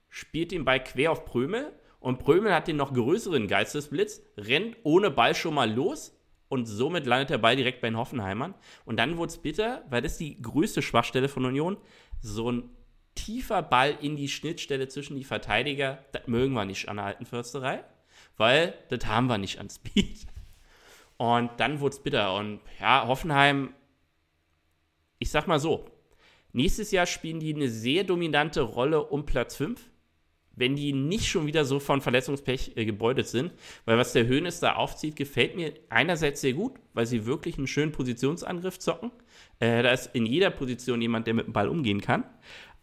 spielt 0.09 0.51
den 0.51 0.65
Ball 0.65 0.83
quer 0.83 1.13
auf 1.13 1.27
Prömel 1.27 1.71
und 2.01 2.19
Prömel 2.19 2.55
hat 2.55 2.67
den 2.67 2.77
noch 2.77 2.95
größeren 2.95 3.47
Geistesblitz, 3.47 4.23
rennt 4.39 4.79
ohne 4.85 5.11
Ball 5.11 5.35
schon 5.35 5.53
mal 5.53 5.71
los 5.71 6.19
und 6.49 6.65
somit 6.65 7.07
landet 7.07 7.31
der 7.31 7.39
Ball 7.39 7.57
direkt 7.57 7.81
bei 7.81 7.89
den 7.89 7.99
Hoffenheimern. 7.99 8.55
Und 8.85 8.97
dann 8.99 9.17
wurde 9.17 9.31
es 9.31 9.39
bitter, 9.39 9.85
weil 9.91 10.03
das 10.03 10.17
die 10.17 10.41
größte 10.41 10.83
Schwachstelle 10.83 11.29
von 11.29 11.45
Union 11.45 11.77
so 12.21 12.51
ein 12.51 12.71
tiefer 13.15 13.63
Ball 13.63 13.97
in 14.01 14.17
die 14.17 14.29
Schnittstelle 14.29 14.89
zwischen 14.89 15.17
die 15.17 15.25
Verteidiger, 15.25 16.05
das 16.13 16.27
mögen 16.27 16.55
wir 16.55 16.65
nicht 16.65 16.89
an 16.89 16.97
der 16.97 17.07
alten 17.07 17.27
Försterei, 17.27 17.85
weil 18.37 18.75
das 18.89 19.07
haben 19.07 19.27
wir 19.27 19.39
nicht 19.39 19.59
an 19.59 19.69
Speed. 19.69 20.27
Und 21.17 21.51
dann 21.59 21.81
wurde 21.81 21.97
es 21.97 22.03
bitter. 22.03 22.35
Und 22.35 22.61
ja, 22.81 23.07
Hoffenheim, 23.07 23.75
ich 25.19 25.31
sag 25.31 25.49
mal 25.49 25.59
so, 25.59 25.91
nächstes 26.53 26.93
Jahr 26.93 27.07
spielen 27.07 27.41
die 27.41 27.55
eine 27.55 27.69
sehr 27.69 28.05
dominante 28.05 28.61
Rolle 28.63 29.03
um 29.03 29.27
Platz 29.27 29.57
5, 29.57 29.91
wenn 30.59 30.77
die 30.77 30.93
nicht 30.93 31.27
schon 31.27 31.47
wieder 31.47 31.65
so 31.65 31.81
von 31.81 32.01
Verletzungspech 32.01 32.73
äh, 32.77 32.85
gebeutelt 32.85 33.29
sind. 33.29 33.53
Weil 33.85 33.99
was 33.99 34.13
der 34.13 34.27
Höhnes 34.27 34.61
da 34.61 34.75
aufzieht, 34.75 35.17
gefällt 35.17 35.57
mir 35.57 35.73
einerseits 35.89 36.41
sehr 36.41 36.53
gut, 36.53 36.73
weil 36.95 37.07
sie 37.07 37.27
wirklich 37.27 37.59
einen 37.59 37.67
schönen 37.67 37.93
Positionsangriff 37.93 38.79
zocken. 38.79 39.11
Äh, 39.61 39.83
da 39.83 39.93
ist 39.93 40.15
in 40.15 40.27
jeder 40.27 40.51
Position 40.51 41.01
jemand, 41.01 41.27
der 41.27 41.35
mit 41.35 41.47
dem 41.47 41.53
Ball 41.53 41.69
umgehen 41.69 42.01
kann. 42.01 42.25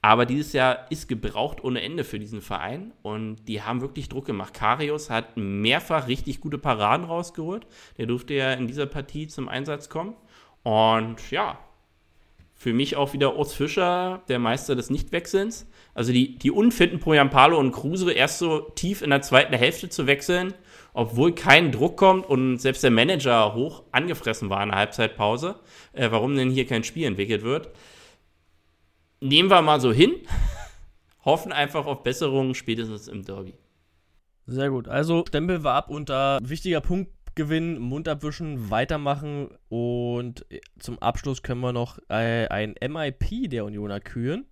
Aber 0.01 0.27
dieses 0.27 0.53
Jahr 0.53 0.85
ist 0.91 1.07
gebraucht 1.07 1.63
ohne 1.63 1.81
Ende 1.81 2.03
für 2.03 2.19
diesen 2.19 2.41
Verein 2.41 2.93
und 3.01 3.47
die 3.47 3.63
haben 3.63 3.81
wirklich 3.81 4.07
Druck 4.07 4.25
gemacht. 4.25 4.53
Karius 4.53 5.09
hat 5.09 5.35
mehrfach 5.35 6.07
richtig 6.07 6.41
gute 6.41 6.59
Paraden 6.59 7.07
rausgeholt. 7.07 7.65
Der 7.97 8.05
durfte 8.05 8.35
ja 8.35 8.53
in 8.53 8.67
dieser 8.67 8.85
Partie 8.85 9.27
zum 9.27 9.49
Einsatz 9.49 9.89
kommen. 9.89 10.13
Und 10.61 11.31
ja, 11.31 11.57
für 12.57 12.73
mich 12.73 12.95
auch 12.95 13.13
wieder 13.13 13.35
Urs 13.35 13.53
Fischer, 13.53 14.23
der 14.29 14.39
Meister 14.39 14.75
des 14.75 14.89
Nichtwechselns. 14.89 15.69
Also 15.93 16.13
die, 16.13 16.37
die 16.37 16.51
unfitten 16.51 16.99
Poyampalo 16.99 17.59
und 17.59 17.73
Kruse 17.73 18.11
erst 18.11 18.39
so 18.39 18.61
tief 18.75 19.01
in 19.01 19.09
der 19.09 19.21
zweiten 19.21 19.53
Hälfte 19.53 19.89
zu 19.89 20.07
wechseln, 20.07 20.53
obwohl 20.93 21.35
kein 21.35 21.73
Druck 21.73 21.97
kommt 21.97 22.25
und 22.25 22.57
selbst 22.57 22.83
der 22.83 22.91
Manager 22.91 23.53
hoch 23.53 23.83
angefressen 23.91 24.49
war 24.49 24.63
in 24.63 24.69
der 24.69 24.79
Halbzeitpause, 24.79 25.59
äh, 25.91 26.09
warum 26.11 26.35
denn 26.35 26.49
hier 26.49 26.65
kein 26.65 26.85
Spiel 26.85 27.05
entwickelt 27.05 27.43
wird. 27.43 27.69
Nehmen 29.19 29.49
wir 29.49 29.61
mal 29.61 29.81
so 29.81 29.91
hin, 29.91 30.13
hoffen 31.25 31.51
einfach 31.51 31.85
auf 31.85 32.03
Besserungen 32.03 32.55
spätestens 32.55 33.09
im 33.09 33.25
Derby. 33.25 33.53
Sehr 34.47 34.69
gut. 34.69 34.87
Also 34.87 35.25
Stempel 35.27 35.63
war 35.63 35.75
ab 35.75 35.89
unter 35.89 36.39
wichtiger 36.41 36.79
Punkt 36.79 37.11
gewinnen, 37.35 37.79
Mund 37.79 38.07
abwischen, 38.07 38.69
weitermachen 38.69 39.49
und 39.69 40.45
zum 40.79 40.99
Abschluss 40.99 41.43
können 41.43 41.61
wir 41.61 41.73
noch 41.73 41.99
äh, 42.09 42.47
ein 42.47 42.75
MIP 42.81 43.49
der 43.49 43.65
Unioner 43.65 43.99
küren. 43.99 44.45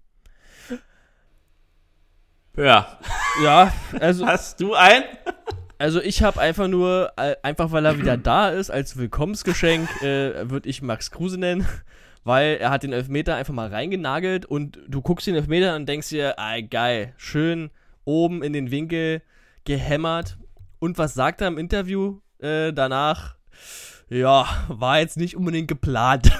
Ja. 2.55 2.99
Ja, 3.43 3.73
also. 3.99 4.25
Hast 4.27 4.61
du 4.61 4.73
einen? 4.75 5.05
Also 5.79 6.01
ich 6.01 6.23
habe 6.23 6.39
einfach 6.39 6.67
nur, 6.67 7.11
äh, 7.17 7.35
einfach 7.41 7.71
weil 7.71 7.85
er 7.85 7.97
wieder 7.97 8.15
da 8.15 8.49
ist, 8.49 8.69
als 8.69 8.95
Willkommensgeschenk, 8.95 10.01
äh, 10.01 10.49
würde 10.49 10.69
ich 10.69 10.81
Max 10.81 11.11
Kruse 11.11 11.37
nennen, 11.37 11.67
weil 12.23 12.57
er 12.57 12.69
hat 12.69 12.83
den 12.83 12.93
Elfmeter 12.93 13.35
einfach 13.35 13.53
mal 13.53 13.67
reingenagelt 13.67 14.45
und 14.45 14.79
du 14.87 15.01
guckst 15.01 15.27
den 15.27 15.35
Elfmeter 15.35 15.75
und 15.75 15.89
denkst 15.89 16.09
dir, 16.09 16.39
ah, 16.39 16.61
geil, 16.61 17.13
schön 17.17 17.71
oben 18.05 18.43
in 18.43 18.53
den 18.53 18.71
Winkel 18.71 19.21
gehämmert 19.65 20.37
Und 20.79 20.97
was 20.97 21.13
sagt 21.13 21.41
er 21.41 21.47
im 21.47 21.57
Interview 21.57 22.19
äh, 22.43 22.73
danach? 22.73 23.35
Ja, 24.09 24.47
war 24.67 24.99
jetzt 24.99 25.17
nicht 25.17 25.35
unbedingt 25.35 25.67
geplant. 25.67 26.31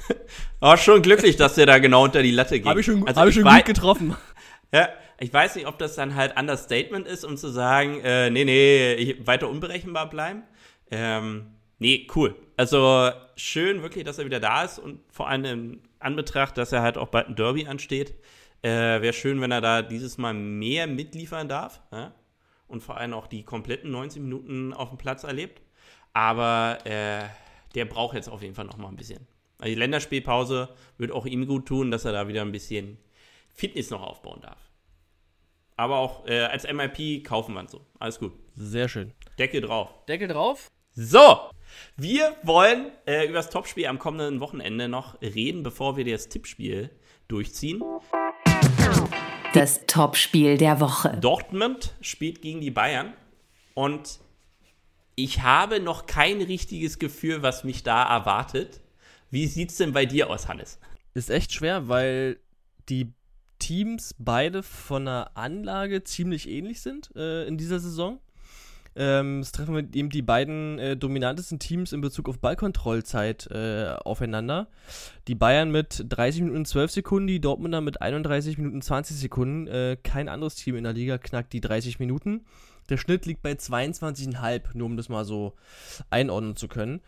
Aber 0.60 0.76
schon 0.76 1.02
glücklich, 1.02 1.36
dass 1.36 1.54
der 1.54 1.66
da 1.66 1.78
genau 1.78 2.04
unter 2.04 2.22
die 2.22 2.30
Latte 2.30 2.58
geht. 2.58 2.66
Habe 2.66 2.80
ich 2.80 2.86
schon, 2.86 3.06
Also 3.06 3.20
hab 3.20 3.28
ich 3.28 3.34
schon 3.34 3.44
gut 3.44 3.64
getroffen. 3.64 4.16
Ja, 4.72 4.88
ich 5.20 5.32
weiß 5.32 5.54
nicht, 5.54 5.68
ob 5.68 5.78
das 5.78 5.94
dann 5.94 6.16
halt 6.16 6.36
Understatement 6.36 7.06
ist, 7.06 7.24
um 7.24 7.36
zu 7.36 7.48
sagen, 7.50 8.00
äh, 8.02 8.30
nee, 8.30 8.44
nee, 8.44 8.94
ich, 8.94 9.24
weiter 9.24 9.48
unberechenbar 9.48 10.10
bleiben. 10.10 10.42
Ähm, 10.90 11.52
nee, 11.78 12.08
cool. 12.16 12.34
Also 12.56 13.12
schön 13.36 13.82
wirklich, 13.82 14.02
dass 14.02 14.18
er 14.18 14.24
wieder 14.24 14.40
da 14.40 14.64
ist 14.64 14.80
und 14.80 14.98
vor 15.12 15.28
allem 15.28 15.44
in 15.44 15.82
Anbetracht, 16.00 16.58
dass 16.58 16.72
er 16.72 16.82
halt 16.82 16.98
auch 16.98 17.08
bald 17.08 17.28
ein 17.28 17.36
Derby 17.36 17.68
ansteht. 17.68 18.16
Äh, 18.62 19.00
Wäre 19.00 19.12
schön, 19.12 19.40
wenn 19.40 19.52
er 19.52 19.60
da 19.60 19.82
dieses 19.82 20.18
Mal 20.18 20.34
mehr 20.34 20.88
mitliefern 20.88 21.48
darf 21.48 21.80
ja? 21.92 22.12
Und 22.68 22.82
vor 22.82 22.96
allem 22.96 23.14
auch 23.14 23.26
die 23.26 23.44
kompletten 23.44 23.90
90 23.90 24.22
Minuten 24.22 24.72
auf 24.72 24.88
dem 24.90 24.98
Platz 24.98 25.24
erlebt. 25.24 25.62
Aber 26.12 26.78
äh, 26.84 27.24
der 27.74 27.84
braucht 27.84 28.14
jetzt 28.14 28.28
auf 28.28 28.42
jeden 28.42 28.54
Fall 28.54 28.64
noch 28.64 28.78
mal 28.78 28.88
ein 28.88 28.96
bisschen. 28.96 29.26
Also 29.58 29.68
die 29.70 29.78
Länderspielpause 29.78 30.68
wird 30.98 31.12
auch 31.12 31.26
ihm 31.26 31.46
gut 31.46 31.66
tun, 31.66 31.90
dass 31.90 32.04
er 32.04 32.12
da 32.12 32.28
wieder 32.28 32.42
ein 32.42 32.52
bisschen 32.52 32.98
Fitness 33.54 33.90
noch 33.90 34.02
aufbauen 34.02 34.40
darf. 34.42 34.70
Aber 35.76 35.96
auch 35.96 36.26
äh, 36.26 36.40
als 36.40 36.66
MIP 36.70 37.24
kaufen 37.24 37.54
wir 37.54 37.60
ihn 37.60 37.68
so. 37.68 37.80
Alles 37.98 38.18
gut. 38.18 38.32
Sehr 38.54 38.88
schön. 38.88 39.12
Decke 39.38 39.60
drauf. 39.60 39.94
Deckel 40.06 40.28
drauf. 40.28 40.70
So, 40.92 41.50
wir 41.96 42.34
wollen 42.42 42.90
äh, 43.06 43.26
über 43.26 43.34
das 43.34 43.50
Topspiel 43.50 43.86
am 43.86 43.98
kommenden 43.98 44.40
Wochenende 44.40 44.88
noch 44.88 45.20
reden, 45.20 45.62
bevor 45.62 45.98
wir 45.98 46.06
das 46.06 46.30
Tippspiel 46.30 46.90
durchziehen. 47.28 47.82
Das 49.56 49.86
Topspiel 49.86 50.58
der 50.58 50.80
Woche. 50.80 51.16
Dortmund 51.18 51.94
spielt 52.02 52.42
gegen 52.42 52.60
die 52.60 52.70
Bayern 52.70 53.14
und 53.72 54.20
ich 55.14 55.40
habe 55.40 55.80
noch 55.80 56.04
kein 56.04 56.42
richtiges 56.42 56.98
Gefühl, 56.98 57.40
was 57.40 57.64
mich 57.64 57.82
da 57.82 58.02
erwartet. 58.02 58.82
Wie 59.30 59.46
sieht's 59.46 59.78
denn 59.78 59.94
bei 59.94 60.04
dir 60.04 60.28
aus, 60.28 60.46
Hannes? 60.46 60.78
Ist 61.14 61.30
echt 61.30 61.54
schwer, 61.54 61.88
weil 61.88 62.38
die 62.90 63.14
Teams 63.58 64.14
beide 64.18 64.62
von 64.62 65.06
der 65.06 65.30
Anlage 65.38 66.04
ziemlich 66.04 66.50
ähnlich 66.50 66.82
sind 66.82 67.16
äh, 67.16 67.46
in 67.46 67.56
dieser 67.56 67.80
Saison. 67.80 68.20
Ähm, 68.96 69.40
es 69.40 69.52
treffen 69.52 69.74
mit 69.74 69.94
eben 69.94 70.08
die 70.08 70.22
beiden 70.22 70.78
äh, 70.78 70.96
dominantesten 70.96 71.58
Teams 71.58 71.92
in 71.92 72.00
Bezug 72.00 72.28
auf 72.28 72.38
Ballkontrollzeit 72.38 73.48
äh, 73.50 73.94
aufeinander. 74.04 74.68
Die 75.28 75.34
Bayern 75.34 75.70
mit 75.70 76.04
30 76.08 76.42
Minuten 76.42 76.64
12 76.64 76.90
Sekunden, 76.90 77.26
die 77.26 77.40
Dortmunder 77.40 77.82
mit 77.82 78.00
31 78.00 78.56
Minuten 78.56 78.80
20 78.80 79.16
Sekunden. 79.16 79.66
Äh, 79.66 79.98
kein 80.02 80.28
anderes 80.28 80.54
Team 80.54 80.76
in 80.76 80.84
der 80.84 80.94
Liga 80.94 81.18
knackt 81.18 81.52
die 81.52 81.60
30 81.60 81.98
Minuten. 81.98 82.46
Der 82.88 82.96
Schnitt 82.96 83.26
liegt 83.26 83.42
bei 83.42 83.52
22,5, 83.52 84.62
nur 84.74 84.86
um 84.86 84.96
das 84.96 85.08
mal 85.08 85.24
so 85.24 85.54
einordnen 86.08 86.56
zu 86.56 86.68
können. 86.68 87.00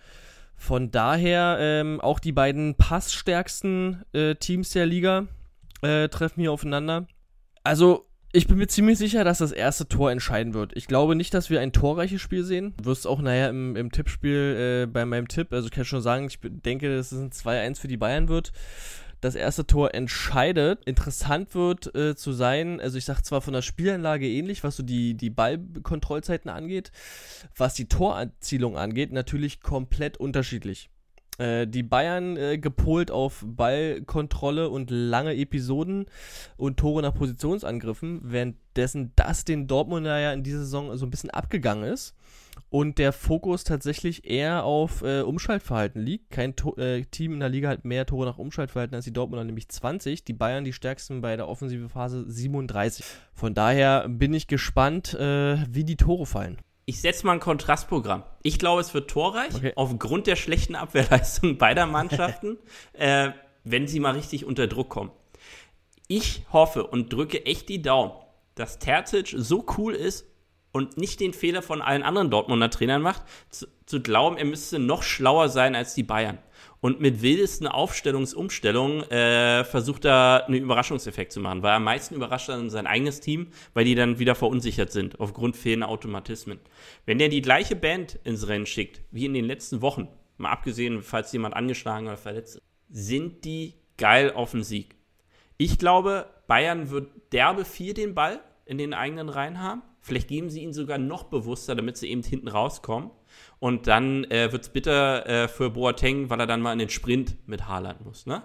Von 0.57 0.91
daher 0.91 1.57
ähm, 1.61 2.01
auch 2.01 2.19
die 2.19 2.33
beiden 2.33 2.75
passstärksten 2.75 4.05
äh, 4.13 4.35
Teams 4.35 4.71
der 4.71 4.87
Liga 4.87 5.29
äh, 5.83 6.09
treffen 6.09 6.41
hier 6.41 6.53
aufeinander. 6.53 7.07
Also, 7.63 8.07
ich 8.33 8.47
bin 8.47 8.59
mir 8.59 8.67
ziemlich 8.67 8.99
sicher, 8.99 9.25
dass 9.25 9.39
das 9.39 9.53
erste 9.53 9.89
Tor 9.89 10.11
entscheiden 10.11 10.53
wird. 10.53 10.77
Ich 10.77 10.87
glaube 10.87 11.17
nicht, 11.17 11.33
dass 11.33 11.49
wir 11.49 11.61
ein 11.61 11.73
torreiches 11.73 12.21
Spiel 12.21 12.45
sehen. 12.45 12.75
Du 12.77 12.85
wirst 12.85 13.07
auch 13.07 13.21
nachher 13.21 13.49
im, 13.49 13.75
im 13.75 13.91
Tippspiel 13.91 14.85
äh, 14.85 14.87
bei 14.87 15.07
meinem 15.07 15.29
Tipp, 15.29 15.53
also 15.53 15.67
ich 15.67 15.73
kann 15.73 15.87
schon 15.87 16.03
sagen, 16.03 16.27
ich 16.27 16.39
denke, 16.43 16.95
dass 16.95 17.13
es 17.13 17.21
ein 17.21 17.31
2-1 17.31 17.81
für 17.81 17.89
die 17.89 17.97
Bayern 17.97 18.29
wird. 18.29 18.53
Das 19.21 19.35
erste 19.35 19.67
Tor 19.67 19.95
entscheidet. 19.95 20.85
Interessant 20.85 21.55
wird 21.55 21.93
äh, 21.95 22.15
zu 22.15 22.33
sein, 22.33 22.81
also 22.81 22.99
ich 22.99 23.05
sage 23.05 23.23
zwar 23.23 23.41
von 23.41 23.55
der 23.55 23.63
Spielanlage 23.63 24.29
ähnlich, 24.29 24.63
was 24.63 24.77
so 24.77 24.83
die, 24.83 25.15
die 25.15 25.31
Ballkontrollzeiten 25.31 26.51
angeht, 26.51 26.93
was 27.57 27.75
die 27.75 27.89
Torerzielung 27.89 28.77
angeht, 28.77 29.11
natürlich 29.11 29.61
komplett 29.61 30.19
unterschiedlich. 30.19 30.91
Äh, 31.39 31.67
die 31.67 31.83
Bayern 31.83 32.37
äh, 32.37 32.59
gepolt 32.59 33.11
auf 33.11 33.45
Ballkontrolle 33.47 34.69
und 34.69 34.91
lange 34.91 35.35
Episoden 35.35 36.07
und 36.57 36.79
Tore 36.79 37.03
nach 37.03 37.15
Positionsangriffen, 37.15 38.21
währenddessen 38.25 39.13
das 39.17 39.45
den 39.45 39.67
Dortmunder 39.67 40.19
ja 40.19 40.33
in 40.33 40.43
dieser 40.43 40.61
Saison 40.61 40.97
so 40.97 41.07
ein 41.07 41.11
bisschen 41.11 41.31
abgegangen 41.31 41.85
ist 41.85 42.15
und 42.71 42.99
der 42.99 43.13
Fokus 43.13 43.65
tatsächlich 43.65 44.29
eher 44.29 44.65
auf 44.65 45.03
äh, 45.03 45.21
Umschaltverhalten 45.23 46.03
liegt. 46.03 46.31
Kein 46.31 46.57
to 46.57 46.77
äh, 46.77 47.05
Team 47.05 47.35
in 47.35 47.41
der 47.41 47.49
Liga 47.49 47.69
hat 47.69 47.85
mehr 47.85 48.07
Tore 48.07 48.27
nach 48.27 48.39
Umschaltverhalten 48.39 48.95
als 48.95 49.05
die 49.05 49.13
Dortmunder, 49.13 49.45
nämlich 49.45 49.69
20. 49.69 50.25
Die 50.25 50.33
Bayern 50.33 50.65
die 50.65 50.73
stärksten 50.73 51.21
bei 51.21 51.37
der 51.37 51.49
offensiven 51.49 51.89
Phase 51.89 52.25
37. 52.29 53.05
Von 53.33 53.55
daher 53.55 54.09
bin 54.09 54.35
ich 54.35 54.47
gespannt, 54.47 55.15
äh, 55.15 55.59
wie 55.71 55.85
die 55.85 55.97
Tore 55.97 56.27
fallen. 56.27 56.59
Ich 56.89 57.03
setze 57.03 57.27
mal 57.27 57.35
ein 57.35 57.41
Kontrastprogramm. 57.41 58.23
Ich 58.43 58.59
glaube, 58.59 58.81
es 58.81 58.95
wird 58.95 59.11
torreich, 59.11 59.55
Okay. 59.55 59.73
aufgrund 59.77 60.27
der 60.27 60.37
schlechten 60.37 60.75
Abwehrleistung 60.75 61.59
beider 61.59 61.85
Mannschaften, 61.85 62.57
äh, 62.95 63.33
wenn 63.63 63.87
sie 63.87 64.01
mal 64.01 64.15
richtig 64.15 64.47
unter 64.47 64.67
Druck 64.69 64.89
kommen. 64.89 65.11
Ich 66.07 66.47
hoffe 66.51 66.87
und 66.87 67.13
drücke 67.13 67.45
echt 67.45 67.69
die 67.69 67.83
Daumen, 67.83 68.13
dass 68.55 68.79
Terzic 68.79 69.35
so 69.37 69.67
cool 69.77 69.93
ist 69.93 70.25
und 70.73 70.97
nicht 70.97 71.21
den 71.21 71.35
Fehler 71.35 71.61
von 71.61 71.83
allen 71.83 72.03
anderen 72.03 72.31
Dortmunder 72.31 72.71
Trainern 72.71 73.03
macht, 73.03 73.21
zu, 73.51 73.67
zu 73.85 74.01
glauben, 74.01 74.39
er 74.39 74.47
müsste 74.47 74.79
noch 74.79 75.03
schlauer 75.03 75.51
sein 75.51 75.75
als 75.75 75.93
die 75.95 76.05
Bayern. 76.05 76.39
Und 76.81 77.01
mit 77.01 77.23
wildesten 77.23 77.67
Aufstellungsumstellungen 77.67 79.03
äh, 79.11 79.65
versucht 79.65 80.05
er 80.05 80.45
einen 80.47 80.63
Überraschungseffekt 80.63 81.33
zu 81.33 81.41
machen, 81.41 81.63
weil 81.63 81.73
er 81.73 81.77
am 81.77 81.85
meisten 81.85 82.15
überrascht 82.15 82.49
dann 82.49 82.71
sein 82.71 82.87
eigenes 82.87 83.21
Team, 83.21 83.49
weil 83.75 83.85
die 83.85 83.95
dann 83.95 84.19
wieder 84.19 84.35
verunsichert 84.35 84.93
sind 84.93 85.19
aufgrund 85.21 85.57
fehlender 85.57 85.89
Automatismen. 85.89 86.61
Wenn 87.07 87.19
der 87.19 87.29
die 87.29 87.43
gleiche 87.43 87.77
Band 87.77 88.19
ins 88.25 88.47
Rennen 88.47 88.67
schickt, 88.67 89.03
wie 89.11 89.27
in 89.27 89.35
den 89.35 89.45
letzten 89.45 89.83
Wochen, 89.83 90.09
mal 90.37 90.51
abgesehen, 90.51 91.03
falls 91.03 91.33
jemand 91.33 91.55
angeschlagen 91.55 92.07
oder 92.07 92.17
verletzt 92.17 92.57
ist, 92.57 92.63
sind 92.91 93.45
die 93.45 93.75
geil 93.97 94.33
auf 94.33 94.53
den 94.53 94.63
Sieg. 94.63 94.97
Ich 95.57 95.79
glaube, 95.79 96.27
Bayern 96.47 96.91
wird 96.91 97.11
derbe 97.33 97.65
viel 97.65 97.93
den 97.93 98.15
Ball 98.15 98.41
in 98.65 98.79
den 98.79 98.95
eigenen 98.95 99.29
Reihen 99.29 99.61
haben. 99.61 99.83
Vielleicht 100.01 100.29
geben 100.29 100.51
sie 100.51 100.63
ihn 100.63 100.73
sogar 100.73 100.99
noch 100.99 101.25
bewusster, 101.25 101.75
damit 101.75 101.97
sie 101.97 102.09
eben 102.09 102.23
hinten 102.23 102.49
rauskommen. 102.49 103.11
Und 103.59 103.87
dann 103.87 104.25
äh, 104.25 104.53
wird 104.53 104.63
es 104.63 104.69
bitter 104.69 105.27
äh, 105.27 105.49
für 105.49 105.71
Boateng, 105.71 106.31
weil 106.31 106.41
er 106.41 106.47
dann 106.47 106.61
mal 106.61 106.73
in 106.73 106.79
den 106.79 106.91
Sprint 106.91 107.37
mit 107.47 107.67
Haaland 107.67 108.05
muss. 108.05 108.27
Ne? 108.27 108.43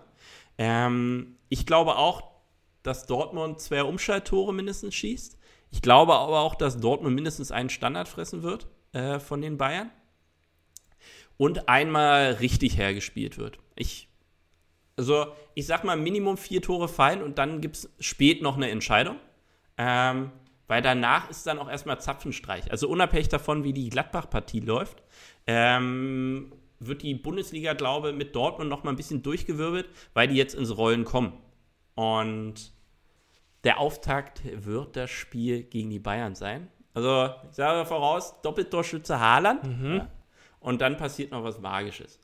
Ähm, 0.57 1.37
ich 1.49 1.65
glaube 1.65 1.97
auch, 1.97 2.23
dass 2.81 3.05
Dortmund 3.05 3.59
zwei 3.59 3.83
Umschalttore 3.83 4.53
mindestens 4.53 4.95
schießt. 4.95 5.37
Ich 5.71 5.81
glaube 5.81 6.15
aber 6.15 6.39
auch, 6.41 6.55
dass 6.55 6.79
Dortmund 6.79 7.15
mindestens 7.15 7.51
einen 7.51 7.69
Standard 7.69 8.07
fressen 8.07 8.43
wird 8.43 8.67
äh, 8.91 9.19
von 9.19 9.41
den 9.41 9.57
Bayern. 9.57 9.91
Und 11.37 11.67
einmal 11.67 12.33
richtig 12.33 12.77
hergespielt 12.77 13.37
wird. 13.37 13.57
Ich 13.75 14.07
also, 14.95 15.27
ich 15.55 15.65
sag 15.65 15.83
mal, 15.83 15.97
Minimum 15.97 16.37
vier 16.37 16.61
Tore 16.61 16.87
fallen 16.87 17.23
und 17.23 17.37
dann 17.37 17.61
gibt 17.61 17.77
es 17.77 17.89
spät 17.99 18.41
noch 18.41 18.55
eine 18.55 18.69
Entscheidung. 18.69 19.15
Ähm, 19.77 20.31
weil 20.67 20.81
danach 20.81 21.29
ist 21.29 21.45
dann 21.45 21.59
auch 21.59 21.69
erstmal 21.69 21.99
Zapfenstreich. 21.99 22.71
Also, 22.71 22.87
unabhängig 22.87 23.29
davon, 23.29 23.63
wie 23.63 23.73
die 23.73 23.89
Gladbach-Partie 23.89 24.61
läuft, 24.61 25.03
ähm, 25.47 26.53
wird 26.79 27.01
die 27.01 27.15
Bundesliga, 27.15 27.73
glaube 27.73 28.11
ich, 28.11 28.15
mit 28.15 28.35
Dortmund 28.35 28.69
noch 28.69 28.83
mal 28.83 28.91
ein 28.91 28.95
bisschen 28.95 29.23
durchgewirbelt, 29.23 29.89
weil 30.13 30.27
die 30.27 30.35
jetzt 30.35 30.55
ins 30.55 30.75
Rollen 30.77 31.05
kommen. 31.05 31.33
Und 31.95 32.73
der 33.63 33.79
Auftakt 33.79 34.41
wird 34.65 34.95
das 34.95 35.09
Spiel 35.09 35.63
gegen 35.63 35.89
die 35.89 35.99
Bayern 35.99 36.35
sein. 36.35 36.69
Also, 36.93 37.33
ich 37.49 37.55
sage 37.55 37.85
voraus, 37.85 38.41
Doppeltorschütze 38.41 39.19
Haaland. 39.19 39.65
Ja, 39.97 40.09
und 40.59 40.81
dann 40.81 40.95
passiert 40.97 41.31
noch 41.31 41.43
was 41.43 41.59
Magisches. 41.59 42.19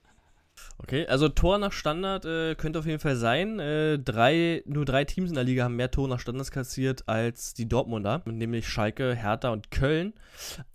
Okay, 0.82 1.06
also 1.08 1.28
Tor 1.28 1.58
nach 1.58 1.74
Standard 1.74 2.26
äh, 2.26 2.56
könnte 2.56 2.80
auf 2.80 2.86
jeden 2.86 3.00
Fall 3.00 3.18
sein. 3.18 3.60
Äh, 3.60 4.00
drei, 4.00 4.64
nur 4.66 4.86
drei 4.86 5.04
Teams 5.04 5.30
in 5.30 5.36
der 5.36 5.44
Liga 5.44 5.66
haben 5.66 5.76
mehr 5.76 5.92
Tore 5.92 6.08
nach 6.08 6.22
Standards 6.22 6.52
kassiert 6.52 7.04
als 7.08 7.54
die 7.54 7.68
Dortmunder, 7.68 8.22
nämlich 8.26 8.68
Schalke, 8.68 9.14
Hertha 9.14 9.50
und 9.50 9.72
Köln. 9.72 10.14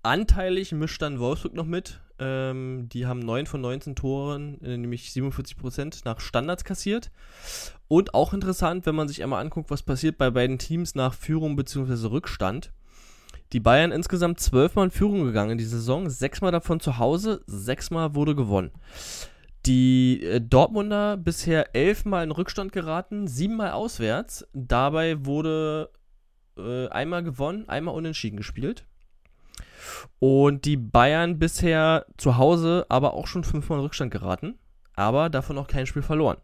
Anteilig 0.02 0.72
mischt 0.72 1.00
dann 1.00 1.18
Wolfsburg 1.20 1.54
noch 1.54 1.64
mit. 1.64 2.00
Ähm, 2.18 2.88
die 2.92 3.06
haben 3.06 3.20
9 3.20 3.46
von 3.46 3.60
19 3.62 3.96
Toren, 3.96 4.60
äh, 4.62 4.76
nämlich 4.76 5.08
47% 5.08 6.02
nach 6.04 6.20
Standards 6.20 6.64
kassiert. 6.64 7.10
Und 7.88 8.14
auch 8.14 8.34
interessant, 8.34 8.86
wenn 8.86 8.94
man 8.94 9.08
sich 9.08 9.22
einmal 9.22 9.40
anguckt, 9.40 9.70
was 9.70 9.82
passiert 9.82 10.18
bei 10.18 10.30
beiden 10.30 10.58
Teams 10.58 10.94
nach 10.94 11.14
Führung 11.14 11.56
bzw. 11.56 12.08
Rückstand. 12.08 12.72
Die 13.52 13.60
Bayern 13.60 13.92
insgesamt 13.92 14.40
zwölfmal 14.40 14.86
in 14.86 14.90
Führung 14.90 15.24
gegangen 15.24 15.52
in 15.52 15.58
dieser 15.58 15.78
Saison, 15.78 16.08
sechsmal 16.10 16.52
davon 16.52 16.80
zu 16.80 16.98
Hause, 16.98 17.42
sechsmal 17.46 18.14
wurde 18.14 18.34
gewonnen. 18.34 18.70
Die 19.66 20.22
äh, 20.22 20.40
Dortmunder 20.40 21.16
bisher 21.16 21.74
elfmal 21.74 22.24
in 22.24 22.30
Rückstand 22.30 22.72
geraten, 22.72 23.26
siebenmal 23.26 23.72
auswärts. 23.72 24.46
Dabei 24.52 25.24
wurde 25.24 25.90
äh, 26.58 26.88
einmal 26.88 27.22
gewonnen, 27.22 27.68
einmal 27.68 27.94
unentschieden 27.94 28.36
gespielt. 28.36 28.84
Und 30.18 30.64
die 30.64 30.76
Bayern 30.76 31.38
bisher 31.38 32.06
zu 32.16 32.36
Hause 32.36 32.86
aber 32.88 33.14
auch 33.14 33.26
schon 33.26 33.44
fünfmal 33.44 33.78
in 33.78 33.84
Rückstand 33.84 34.10
geraten, 34.10 34.58
aber 34.94 35.30
davon 35.30 35.58
auch 35.58 35.66
kein 35.66 35.86
Spiel 35.86 36.02
verloren. 36.02 36.38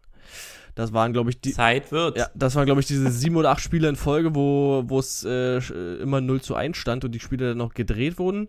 Das 0.73 0.93
waren, 0.93 1.11
glaube 1.11 1.31
ich, 1.31 1.41
die. 1.41 1.51
Zeit 1.51 1.91
wird. 1.91 2.17
Ja, 2.17 2.29
das 2.33 2.55
waren, 2.55 2.65
glaube 2.65 2.79
ich, 2.79 2.87
diese 2.87 3.11
sieben 3.11 3.35
oder 3.35 3.51
acht 3.51 3.59
Spiele 3.59 3.89
in 3.89 3.97
Folge, 3.97 4.33
wo 4.33 4.99
es 4.99 5.23
äh, 5.25 5.57
immer 6.01 6.21
0 6.21 6.41
zu 6.41 6.55
1 6.55 6.77
stand 6.77 7.03
und 7.03 7.11
die 7.11 7.19
Spiele 7.19 7.49
dann 7.49 7.57
noch 7.57 7.73
gedreht 7.73 8.17
wurden. 8.19 8.47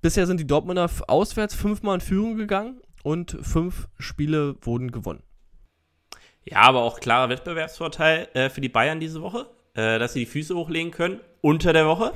Bisher 0.00 0.26
sind 0.26 0.38
die 0.38 0.46
Dortmunder 0.46 0.88
auswärts 1.08 1.54
fünfmal 1.54 1.96
in 1.96 2.00
Führung 2.00 2.36
gegangen 2.36 2.80
und 3.02 3.36
fünf 3.42 3.88
Spiele 3.98 4.56
wurden 4.60 4.90
gewonnen. 4.90 5.22
Ja, 6.44 6.62
aber 6.62 6.82
auch 6.82 7.00
klarer 7.00 7.28
Wettbewerbsvorteil 7.28 8.28
äh, 8.34 8.50
für 8.50 8.60
die 8.60 8.68
Bayern 8.68 9.00
diese 9.00 9.20
Woche, 9.20 9.50
äh, 9.74 9.98
dass 9.98 10.14
sie 10.14 10.20
die 10.20 10.26
Füße 10.26 10.54
hochlegen 10.54 10.90
können 10.90 11.20
unter 11.40 11.72
der 11.72 11.86
Woche. 11.86 12.12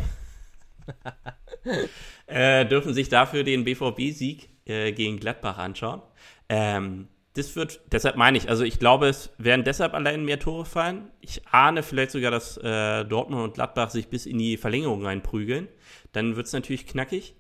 äh, 2.27 2.65
dürfen 2.67 2.95
sich 2.95 3.09
dafür 3.09 3.45
den 3.45 3.65
BVB-Sieg 3.65 4.49
äh, 4.65 4.93
gegen 4.93 5.19
Gladbach 5.19 5.59
anschauen. 5.59 6.03
Ähm, 6.49 7.09
das 7.35 7.57
wird, 7.57 7.81
deshalb 7.91 8.17
meine 8.17 8.37
ich, 8.37 8.49
also 8.51 8.63
ich 8.63 8.79
glaube, 8.79 9.09
es 9.09 9.31
werden 9.39 9.65
deshalb 9.65 9.95
allein 9.95 10.25
mehr 10.25 10.39
Tore 10.39 10.67
fallen. 10.67 11.11
Ich 11.21 11.47
ahne 11.49 11.83
vielleicht 11.83 12.11
sogar, 12.11 12.31
dass 12.31 12.59
äh, 12.59 13.05
Dortmund 13.05 13.43
und 13.43 13.55
Gladbach 13.55 13.91
sich 13.91 14.09
bis 14.09 14.27
in 14.27 14.39
die 14.39 14.59
Verlängerung 14.59 15.05
reinprügeln. 15.05 15.69
Dann 16.13 16.37
wird 16.37 16.47
es 16.47 16.53
natürlich 16.53 16.87
knackig. 16.87 17.35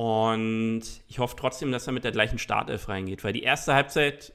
Und 0.00 0.82
ich 1.08 1.18
hoffe 1.18 1.36
trotzdem, 1.38 1.72
dass 1.72 1.86
er 1.86 1.92
mit 1.92 2.04
der 2.04 2.10
gleichen 2.10 2.38
Startelf 2.38 2.88
reingeht, 2.88 3.22
weil 3.22 3.34
die 3.34 3.42
erste 3.42 3.74
Halbzeit, 3.74 4.32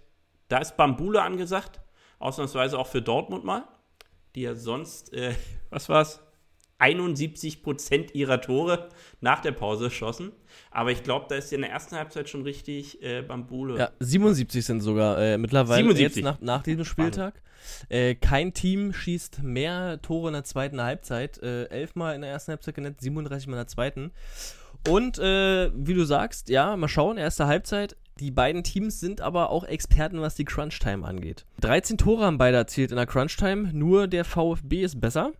da 0.48 0.60
ist 0.60 0.78
Bambule 0.78 1.24
angesagt, 1.24 1.80
ausnahmsweise 2.20 2.78
auch 2.78 2.86
für 2.86 3.02
Dortmund 3.02 3.46
mal, 3.46 3.68
die 4.36 4.42
ja 4.42 4.54
sonst, 4.54 5.12
äh, 5.12 5.34
was 5.72 5.90
war's, 5.90 6.22
71 6.78 7.64
Prozent 7.64 8.14
ihrer 8.14 8.42
Tore 8.42 8.90
nach 9.22 9.40
der 9.40 9.54
Pause 9.54 9.90
schossen. 9.90 10.34
Aber 10.70 10.92
ich 10.92 11.02
glaube, 11.02 11.26
da 11.30 11.36
ist 11.36 11.52
in 11.52 11.62
der 11.62 11.72
ersten 11.72 11.96
Halbzeit 11.96 12.30
schon 12.30 12.44
richtig 12.44 13.02
äh, 13.02 13.24
Bambule. 13.24 13.76
Ja, 13.76 13.90
77 14.00 14.64
sind 14.64 14.82
sogar 14.82 15.18
äh, 15.18 15.40
mittlerweile 15.40 15.78
77. 15.78 16.18
jetzt 16.18 16.24
nach, 16.24 16.42
nach 16.42 16.62
diesem 16.62 16.86
Spieltag. 16.86 17.42
Äh, 17.90 18.14
kein 18.14 18.54
Team 18.54 18.94
schießt 18.94 19.42
mehr 19.42 20.00
Tore 20.04 20.28
in 20.28 20.34
der 20.34 20.44
zweiten 20.44 20.80
Halbzeit. 20.80 21.42
Äh, 21.42 21.64
elfmal 21.70 22.14
in 22.14 22.22
der 22.22 22.30
ersten 22.30 22.52
Halbzeit 22.52 22.76
genetzt, 22.76 23.02
37 23.02 23.48
mal 23.48 23.54
in 23.54 23.60
der 23.62 23.68
zweiten. 23.68 24.12
Und 24.88 25.18
äh, 25.18 25.72
wie 25.74 25.94
du 25.94 26.06
sagst, 26.06 26.50
ja, 26.50 26.76
mal 26.78 26.88
schauen, 26.88 27.18
erste 27.18 27.48
Halbzeit. 27.48 27.96
Die 28.20 28.32
beiden 28.32 28.64
Teams 28.64 29.00
sind 29.00 29.20
aber 29.20 29.50
auch 29.50 29.66
Experten, 29.66 30.22
was 30.22 30.36
die 30.36 30.46
Crunch-Time 30.46 31.06
angeht. 31.06 31.46
13 31.62 31.98
Tore 31.98 32.26
haben 32.26 32.38
beide 32.38 32.58
erzielt 32.58 32.92
in 32.92 32.98
der 32.98 33.08
Crunch-Time, 33.08 33.74
nur 33.74 34.08
der 34.08 34.24
VfB 34.24 34.84
ist 34.84 35.02
besser. 35.02 35.34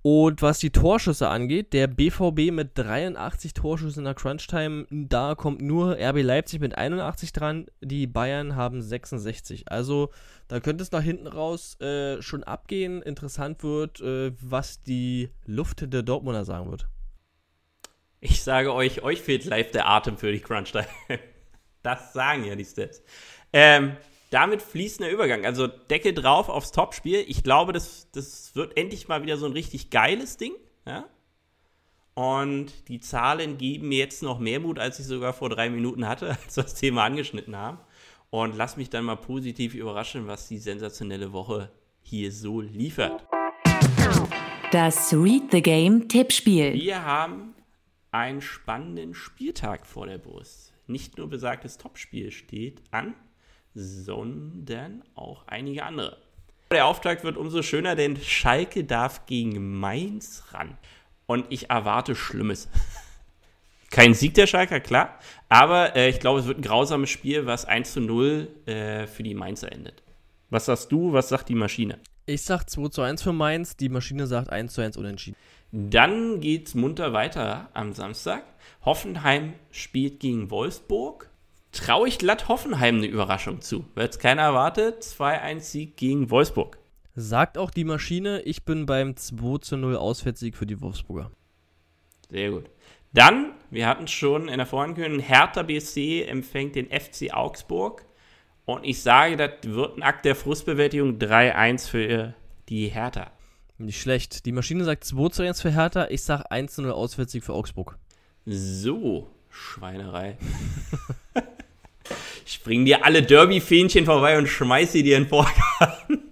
Und 0.00 0.42
was 0.42 0.58
die 0.58 0.70
Torschüsse 0.70 1.28
angeht, 1.28 1.72
der 1.72 1.86
BVB 1.86 2.52
mit 2.52 2.72
83 2.74 3.54
Torschüssen 3.54 4.00
in 4.00 4.04
der 4.04 4.14
Crunch-Time, 4.14 4.86
da 4.90 5.34
kommt 5.34 5.62
nur 5.62 5.96
RB 5.98 6.22
Leipzig 6.22 6.60
mit 6.60 6.76
81 6.76 7.32
dran, 7.32 7.66
die 7.80 8.06
Bayern 8.06 8.54
haben 8.54 8.82
66. 8.82 9.70
Also 9.72 10.10
da 10.48 10.60
könnte 10.60 10.82
es 10.82 10.92
nach 10.92 11.02
hinten 11.02 11.26
raus 11.26 11.80
äh, 11.80 12.20
schon 12.20 12.44
abgehen. 12.44 13.00
Interessant 13.00 13.62
wird, 13.62 14.00
äh, 14.02 14.32
was 14.40 14.82
die 14.82 15.30
Luft 15.46 15.90
der 15.90 16.02
Dortmunder 16.02 16.44
sagen 16.44 16.70
wird. 16.70 16.86
Ich 18.24 18.42
sage 18.42 18.72
euch, 18.72 19.02
euch 19.02 19.20
fehlt 19.20 19.44
live 19.44 19.70
der 19.72 19.86
Atem 19.86 20.16
für 20.16 20.32
die 20.32 20.40
Crunch-Time. 20.40 20.88
Das 21.82 22.14
sagen 22.14 22.44
ja 22.44 22.54
die 22.54 22.64
Stats. 22.64 23.02
Ähm, 23.52 23.98
damit 24.30 24.62
fließender 24.62 25.10
Übergang. 25.10 25.44
Also 25.44 25.66
Decke 25.66 26.14
drauf 26.14 26.48
aufs 26.48 26.72
Topspiel. 26.72 27.22
Ich 27.28 27.42
glaube, 27.42 27.74
das, 27.74 28.10
das 28.12 28.56
wird 28.56 28.78
endlich 28.78 29.06
mal 29.06 29.22
wieder 29.22 29.36
so 29.36 29.44
ein 29.44 29.52
richtig 29.52 29.90
geiles 29.90 30.38
Ding. 30.38 30.54
Ja? 30.86 31.04
Und 32.14 32.88
die 32.88 33.00
Zahlen 33.00 33.58
geben 33.58 33.90
mir 33.90 33.98
jetzt 33.98 34.22
noch 34.22 34.38
mehr 34.38 34.60
Mut, 34.60 34.78
als 34.78 34.98
ich 34.98 35.04
sogar 35.04 35.34
vor 35.34 35.50
drei 35.50 35.68
Minuten 35.68 36.08
hatte, 36.08 36.30
als 36.46 36.56
wir 36.56 36.62
das 36.62 36.72
Thema 36.72 37.04
angeschnitten 37.04 37.54
haben. 37.54 37.76
Und 38.30 38.56
lass 38.56 38.78
mich 38.78 38.88
dann 38.88 39.04
mal 39.04 39.16
positiv 39.16 39.74
überraschen, 39.74 40.26
was 40.26 40.48
die 40.48 40.56
sensationelle 40.56 41.34
Woche 41.34 41.70
hier 42.00 42.32
so 42.32 42.62
liefert. 42.62 43.26
Das 44.72 45.12
Read 45.12 45.50
the 45.52 45.60
Game 45.60 46.08
Tippspiel. 46.08 46.72
Wir 46.72 47.04
haben 47.04 47.53
einen 48.14 48.40
spannenden 48.40 49.12
Spieltag 49.12 49.86
vor 49.86 50.06
der 50.06 50.18
Brust. 50.18 50.72
Nicht 50.86 51.18
nur 51.18 51.28
besagtes 51.28 51.78
Topspiel 51.78 52.30
steht 52.30 52.80
an, 52.92 53.14
sondern 53.74 55.02
auch 55.16 55.48
einige 55.48 55.82
andere. 55.82 56.16
Der 56.70 56.86
Auftakt 56.86 57.24
wird 57.24 57.36
umso 57.36 57.62
schöner, 57.62 57.96
denn 57.96 58.16
Schalke 58.16 58.84
darf 58.84 59.26
gegen 59.26 59.80
Mainz 59.80 60.44
ran. 60.52 60.78
Und 61.26 61.46
ich 61.48 61.70
erwarte 61.70 62.14
Schlimmes. 62.14 62.68
Kein 63.90 64.14
Sieg 64.14 64.34
der 64.34 64.46
Schalker, 64.46 64.78
klar. 64.78 65.18
Aber 65.48 65.96
äh, 65.96 66.08
ich 66.08 66.20
glaube, 66.20 66.38
es 66.38 66.46
wird 66.46 66.58
ein 66.58 66.62
grausames 66.62 67.10
Spiel, 67.10 67.46
was 67.46 67.64
1 67.64 67.94
zu 67.94 68.00
0 68.00 68.48
äh, 68.66 69.06
für 69.08 69.24
die 69.24 69.34
Mainzer 69.34 69.72
endet. 69.72 70.04
Was 70.50 70.66
sagst 70.66 70.92
du? 70.92 71.12
Was 71.12 71.28
sagt 71.30 71.48
die 71.48 71.54
Maschine? 71.56 71.98
Ich 72.26 72.42
sag 72.42 72.70
2 72.70 72.88
zu 72.88 73.02
1 73.02 73.22
für 73.22 73.32
Mainz, 73.32 73.76
die 73.76 73.88
Maschine 73.88 74.26
sagt 74.26 74.50
1 74.50 74.72
zu 74.72 74.82
1 74.82 74.96
unentschieden. 74.96 75.36
Dann 75.76 76.40
geht's 76.40 76.74
munter 76.74 77.12
weiter 77.12 77.68
am 77.74 77.92
Samstag. 77.92 78.44
Hoffenheim 78.84 79.54
spielt 79.72 80.20
gegen 80.20 80.50
Wolfsburg 80.50 81.30
traue 81.74 82.08
ich 82.08 82.18
glatt 82.18 82.48
Hoffenheim 82.48 82.98
eine 82.98 83.06
Überraschung 83.06 83.60
zu. 83.60 83.84
Weil 83.94 84.08
es 84.08 84.18
keiner 84.18 84.42
erwartet. 84.42 85.02
2-1-Sieg 85.02 85.96
gegen 85.96 86.30
Wolfsburg. 86.30 86.78
Sagt 87.16 87.58
auch 87.58 87.70
die 87.70 87.84
Maschine, 87.84 88.40
ich 88.42 88.64
bin 88.64 88.86
beim 88.86 89.16
2 89.16 89.58
zu 89.58 89.76
0 89.76 89.96
Auswärtssieg 89.96 90.56
für 90.56 90.66
die 90.66 90.80
Wolfsburger. 90.80 91.30
Sehr 92.30 92.50
gut. 92.50 92.70
Dann, 93.12 93.52
wir 93.70 93.86
hatten 93.86 94.04
es 94.04 94.10
schon 94.10 94.48
in 94.48 94.58
der 94.58 94.66
Vorankündigung, 94.66 95.20
Hertha 95.20 95.62
BSC 95.62 96.22
empfängt 96.22 96.74
den 96.74 96.86
FC 96.86 97.32
Augsburg. 97.32 98.04
Und 98.64 98.84
ich 98.84 99.02
sage, 99.02 99.36
das 99.36 99.50
wird 99.62 99.96
ein 99.96 100.02
Akt 100.02 100.24
der 100.24 100.34
Frustbewältigung 100.34 101.18
3-1 101.18 101.88
für 101.88 102.34
die 102.68 102.88
Hertha. 102.88 103.30
Nicht 103.78 104.00
schlecht. 104.00 104.46
Die 104.46 104.52
Maschine 104.52 104.84
sagt 104.84 105.04
2 105.04 105.28
zu 105.30 105.42
1 105.42 105.60
für 105.60 105.70
Hertha, 105.70 106.06
ich 106.08 106.22
sage 106.22 106.50
1 106.50 106.74
zu 106.74 106.82
0 106.82 106.92
Auswärtssieg 106.92 107.44
für 107.44 107.54
Augsburg. 107.54 107.98
So, 108.46 109.30
Schweinerei. 109.54 110.36
Ich 112.46 112.62
bring 112.62 112.84
dir 112.84 113.06
alle 113.06 113.22
Derby-Fähnchen 113.22 114.04
vorbei 114.04 114.36
und 114.36 114.46
schmeiß 114.46 114.92
sie 114.92 115.02
dir 115.02 115.16
in 115.16 115.22
den 115.22 115.28
Vorgarten. 115.30 116.22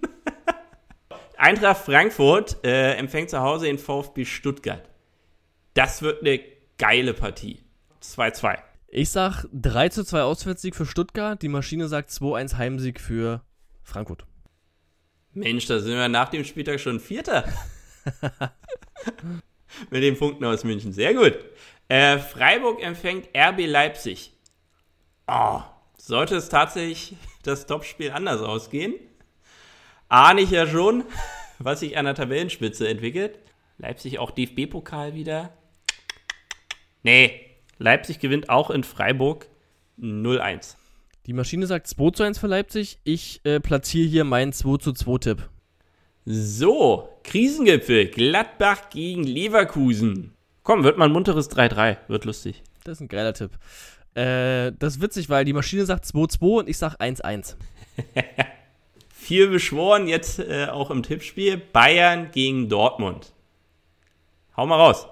Eintracht 1.37 1.85
Frankfurt 1.85 2.63
äh, 2.63 2.93
empfängt 2.93 3.31
zu 3.31 3.39
Hause 3.39 3.65
den 3.65 3.79
VfB 3.79 4.23
Stuttgart. 4.23 4.87
Das 5.73 6.03
wird 6.03 6.21
eine 6.21 6.39
geile 6.77 7.15
Partie. 7.15 7.63
2-2. 8.03 8.59
Ich 8.89 9.09
sag 9.09 9.45
3 9.51 9.89
zu 9.89 10.03
2 10.03 10.21
Auswärtssieg 10.21 10.75
für 10.75 10.85
Stuttgart. 10.85 11.41
Die 11.41 11.49
Maschine 11.49 11.87
sagt 11.87 12.11
2-1 12.11 12.57
Heimsieg 12.57 12.99
für 12.99 13.41
Frankfurt. 13.81 14.27
Mensch, 15.33 15.65
da 15.65 15.79
sind 15.79 15.93
wir 15.93 16.07
nach 16.09 16.29
dem 16.29 16.43
Spieltag 16.43 16.79
schon 16.79 16.99
Vierter. 16.99 17.45
Mit 19.89 20.03
den 20.03 20.17
Punkten 20.17 20.45
aus 20.45 20.63
München. 20.63 20.93
Sehr 20.93 21.13
gut. 21.13 21.37
Äh, 21.87 22.19
Freiburg 22.19 22.81
empfängt 22.83 23.29
RB 23.35 23.65
Leipzig. 23.65 24.31
Oh, 25.27 25.61
sollte 25.97 26.35
es 26.35 26.49
tatsächlich 26.49 27.15
das 27.43 27.65
Topspiel 27.65 28.11
anders 28.11 28.41
ausgehen, 28.41 28.95
ahne 30.09 30.41
ich 30.41 30.51
ja 30.51 30.67
schon, 30.67 31.03
was 31.59 31.79
sich 31.79 31.97
an 31.97 32.05
der 32.05 32.15
Tabellenspitze 32.15 32.87
entwickelt. 32.87 33.39
Leipzig 33.77 34.19
auch 34.19 34.31
DFB-Pokal 34.31 35.13
wieder. 35.13 35.51
Nee, 37.01 37.49
Leipzig 37.79 38.19
gewinnt 38.19 38.49
auch 38.49 38.69
in 38.69 38.83
Freiburg 38.83 39.47
0-1. 39.99 40.75
Die 41.25 41.33
Maschine 41.33 41.67
sagt 41.67 41.87
2 41.87 42.11
zu 42.11 42.23
1 42.23 42.37
für 42.37 42.47
Leipzig. 42.47 42.99
Ich 43.05 43.39
äh, 43.45 43.61
platziere 43.61 44.07
hier 44.07 44.23
meinen 44.25 44.51
2 44.51 44.77
zu 44.77 44.91
2 44.91 45.17
Tipp. 45.19 45.49
So, 46.25 47.07
Krisengipfel. 47.23 48.07
Gladbach 48.07 48.89
gegen 48.89 49.23
Leverkusen. 49.23 50.33
Komm, 50.63 50.83
wird 50.83 50.97
mal 50.97 51.05
ein 51.05 51.13
munteres 51.13 51.49
3-3. 51.49 51.97
Wird 52.09 52.25
lustig. 52.25 52.61
Das 52.83 52.97
ist 52.97 53.01
ein 53.01 53.07
geiler 53.07 53.33
Tipp. 53.33 53.51
Äh, 54.15 54.73
das 54.77 54.95
ist 54.95 55.01
witzig, 55.01 55.29
weil 55.29 55.45
die 55.45 55.53
Maschine 55.53 55.85
sagt 55.85 56.03
2-2 56.03 56.59
und 56.59 56.69
ich 56.69 56.77
sag 56.77 56.95
1-1. 56.99 57.55
Viel 59.13 59.47
beschworen 59.47 60.09
jetzt 60.09 60.39
äh, 60.39 60.67
auch 60.69 60.91
im 60.91 61.03
Tippspiel. 61.03 61.55
Bayern 61.55 62.31
gegen 62.31 62.67
Dortmund. 62.67 63.31
Hau 64.57 64.67
mal 64.67 64.75
raus. 64.75 65.07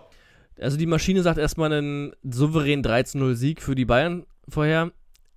Also 0.60 0.76
die 0.76 0.86
Maschine 0.86 1.24
sagt 1.24 1.38
erstmal 1.38 1.72
einen 1.72 2.14
souveränen 2.22 2.84
13-0-Sieg 2.84 3.62
für 3.62 3.76
die 3.76 3.86
Bayern 3.86 4.26
vorher. 4.50 4.92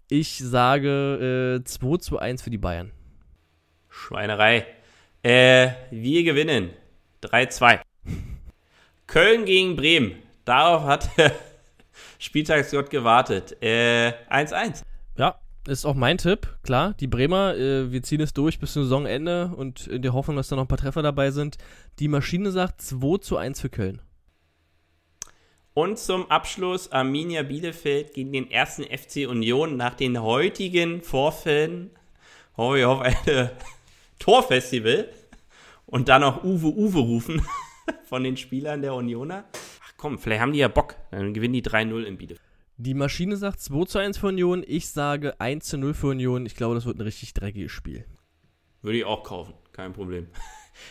Ich 0.09 0.39
sage 0.39 1.61
äh, 1.61 1.65
2 1.65 1.97
zu 1.99 2.19
1 2.19 2.43
für 2.43 2.51
die 2.51 2.59
Bayern. 2.59 2.93
Schweinerei. 3.89 4.67
Äh, 5.23 5.71
wir 5.91 6.25
gewinnen. 6.25 6.71
3-2. 7.23 7.81
Köln 9.07 9.45
gegen 9.47 9.77
Bremen. 9.77 10.17
Darauf 10.45 10.85
hat 10.85 11.09
Spieltagsgott 12.19 12.91
gewartet. 12.91 13.57
1-1. 13.63 13.63
Äh, 13.63 14.73
ja, 15.17 15.39
ist 15.67 15.87
auch 15.87 15.95
mein 15.95 16.19
Tipp, 16.19 16.55
klar. 16.63 16.95
Die 17.01 17.07
Bremer, 17.07 17.55
äh, 17.57 17.91
wir 17.91 18.03
ziehen 18.03 18.21
es 18.21 18.35
durch 18.35 18.59
bis 18.59 18.75
zum 18.75 18.83
Saisonende 18.83 19.53
und 19.57 19.87
in 19.87 20.03
der 20.03 20.13
Hoffnung, 20.13 20.37
dass 20.37 20.49
da 20.49 20.57
noch 20.57 20.65
ein 20.65 20.69
paar 20.69 20.79
Treffer 20.79 21.03
dabei 21.03 21.31
sind. 21.31 21.57
Die 21.99 22.09
Maschine 22.09 22.51
sagt 22.51 22.83
2 22.83 23.19
zu 23.19 23.39
1 23.39 23.61
für 23.61 23.71
Köln. 23.71 24.03
Und 25.77 25.99
zum 25.99 26.31
Abschluss 26.31 26.93
Arminia 26.93 27.43
Bielefeld 27.43 28.15
gegen 28.15 28.33
den 28.33 28.49
ersten 28.49 28.85
FC 28.85 29.29
Union 29.29 29.77
nach 29.77 29.95
den 29.95 30.23
heutigen 30.23 31.03
Vorfällen. 31.03 31.91
Oh, 32.57 32.77
ich 32.77 32.85
hoffe, 32.85 33.03
eine 33.03 33.51
Torfestival 34.21 35.09
und 35.87 36.09
dann 36.09 36.23
auch 36.23 36.45
Uwe 36.45 36.69
Uwe 36.69 37.01
rufen 37.01 37.43
von 38.05 38.23
den 38.23 38.37
Spielern 38.37 38.83
der 38.83 38.95
Unioner. 38.95 39.47
Ach 39.85 39.93
komm, 39.97 40.17
vielleicht 40.17 40.43
haben 40.43 40.53
die 40.53 40.61
ja 40.61 40.69
Bock. 40.69 40.95
Dann 41.11 41.35
gewinnen 41.35 41.55
die 41.55 41.65
3-0 41.65 42.05
in 42.05 42.19
Bielefeld. 42.19 42.49
Die 42.77 42.95
Maschine 42.95 43.37
sagt 43.37 43.59
2 43.59 43.85
zu 43.87 43.99
1 43.99 44.19
für 44.19 44.29
Union. 44.29 44.63
Ich 44.65 44.91
sage 44.91 45.41
1 45.41 45.65
zu 45.65 45.77
0 45.77 45.95
für 45.95 46.07
Union. 46.07 46.47
Ich 46.47 46.55
glaube, 46.55 46.77
das 46.77 46.87
wird 46.87 46.99
ein 46.99 47.03
richtig 47.03 47.35
dreckiges 47.35 47.73
Spiel. 47.73 48.05
Würde 48.81 48.99
ich 48.99 49.05
auch 49.05 49.25
kaufen. 49.25 49.55
Kein 49.73 49.93
Problem. 49.93 50.29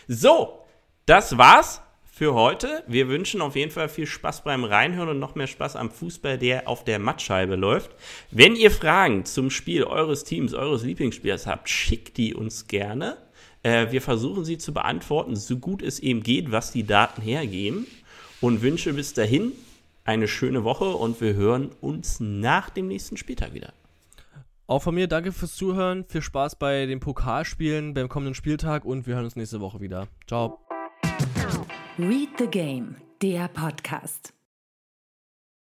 So, 0.08 0.64
das 1.04 1.36
war's 1.36 1.82
für 2.14 2.32
heute. 2.32 2.84
Wir 2.86 3.08
wünschen 3.08 3.40
auf 3.40 3.56
jeden 3.56 3.72
Fall 3.72 3.88
viel 3.88 4.06
Spaß 4.06 4.44
beim 4.44 4.62
Reinhören 4.62 5.08
und 5.08 5.18
noch 5.18 5.34
mehr 5.34 5.48
Spaß 5.48 5.74
am 5.74 5.90
Fußball, 5.90 6.38
der 6.38 6.68
auf 6.68 6.84
der 6.84 7.00
Mattscheibe 7.00 7.56
läuft. 7.56 7.90
Wenn 8.30 8.54
ihr 8.54 8.70
Fragen 8.70 9.24
zum 9.24 9.50
Spiel 9.50 9.82
eures 9.82 10.22
Teams, 10.22 10.54
eures 10.54 10.84
Lieblingsspielers 10.84 11.48
habt, 11.48 11.68
schickt 11.68 12.16
die 12.16 12.32
uns 12.32 12.68
gerne. 12.68 13.16
Äh, 13.64 13.90
wir 13.90 14.00
versuchen 14.00 14.44
sie 14.44 14.58
zu 14.58 14.72
beantworten, 14.72 15.34
so 15.34 15.56
gut 15.56 15.82
es 15.82 15.98
eben 15.98 16.22
geht, 16.22 16.52
was 16.52 16.70
die 16.70 16.84
Daten 16.84 17.20
hergeben. 17.20 17.88
Und 18.40 18.62
wünsche 18.62 18.92
bis 18.92 19.12
dahin 19.12 19.50
eine 20.04 20.28
schöne 20.28 20.62
Woche 20.62 20.90
und 20.90 21.20
wir 21.20 21.34
hören 21.34 21.70
uns 21.80 22.20
nach 22.20 22.70
dem 22.70 22.86
nächsten 22.86 23.16
Spieltag 23.16 23.54
wieder. 23.54 23.72
Auch 24.68 24.82
von 24.82 24.94
mir 24.94 25.08
danke 25.08 25.32
fürs 25.32 25.56
Zuhören, 25.56 26.04
viel 26.04 26.22
Spaß 26.22 26.56
bei 26.56 26.86
den 26.86 27.00
Pokalspielen 27.00 27.92
beim 27.92 28.08
kommenden 28.08 28.34
Spieltag 28.34 28.84
und 28.84 29.08
wir 29.08 29.16
hören 29.16 29.24
uns 29.24 29.34
nächste 29.34 29.60
Woche 29.60 29.80
wieder. 29.80 30.06
Ciao. 30.28 30.63
Read 31.96 32.30
the 32.38 32.48
Game, 32.48 32.96
der 33.22 33.46
Podcast. 33.46 34.33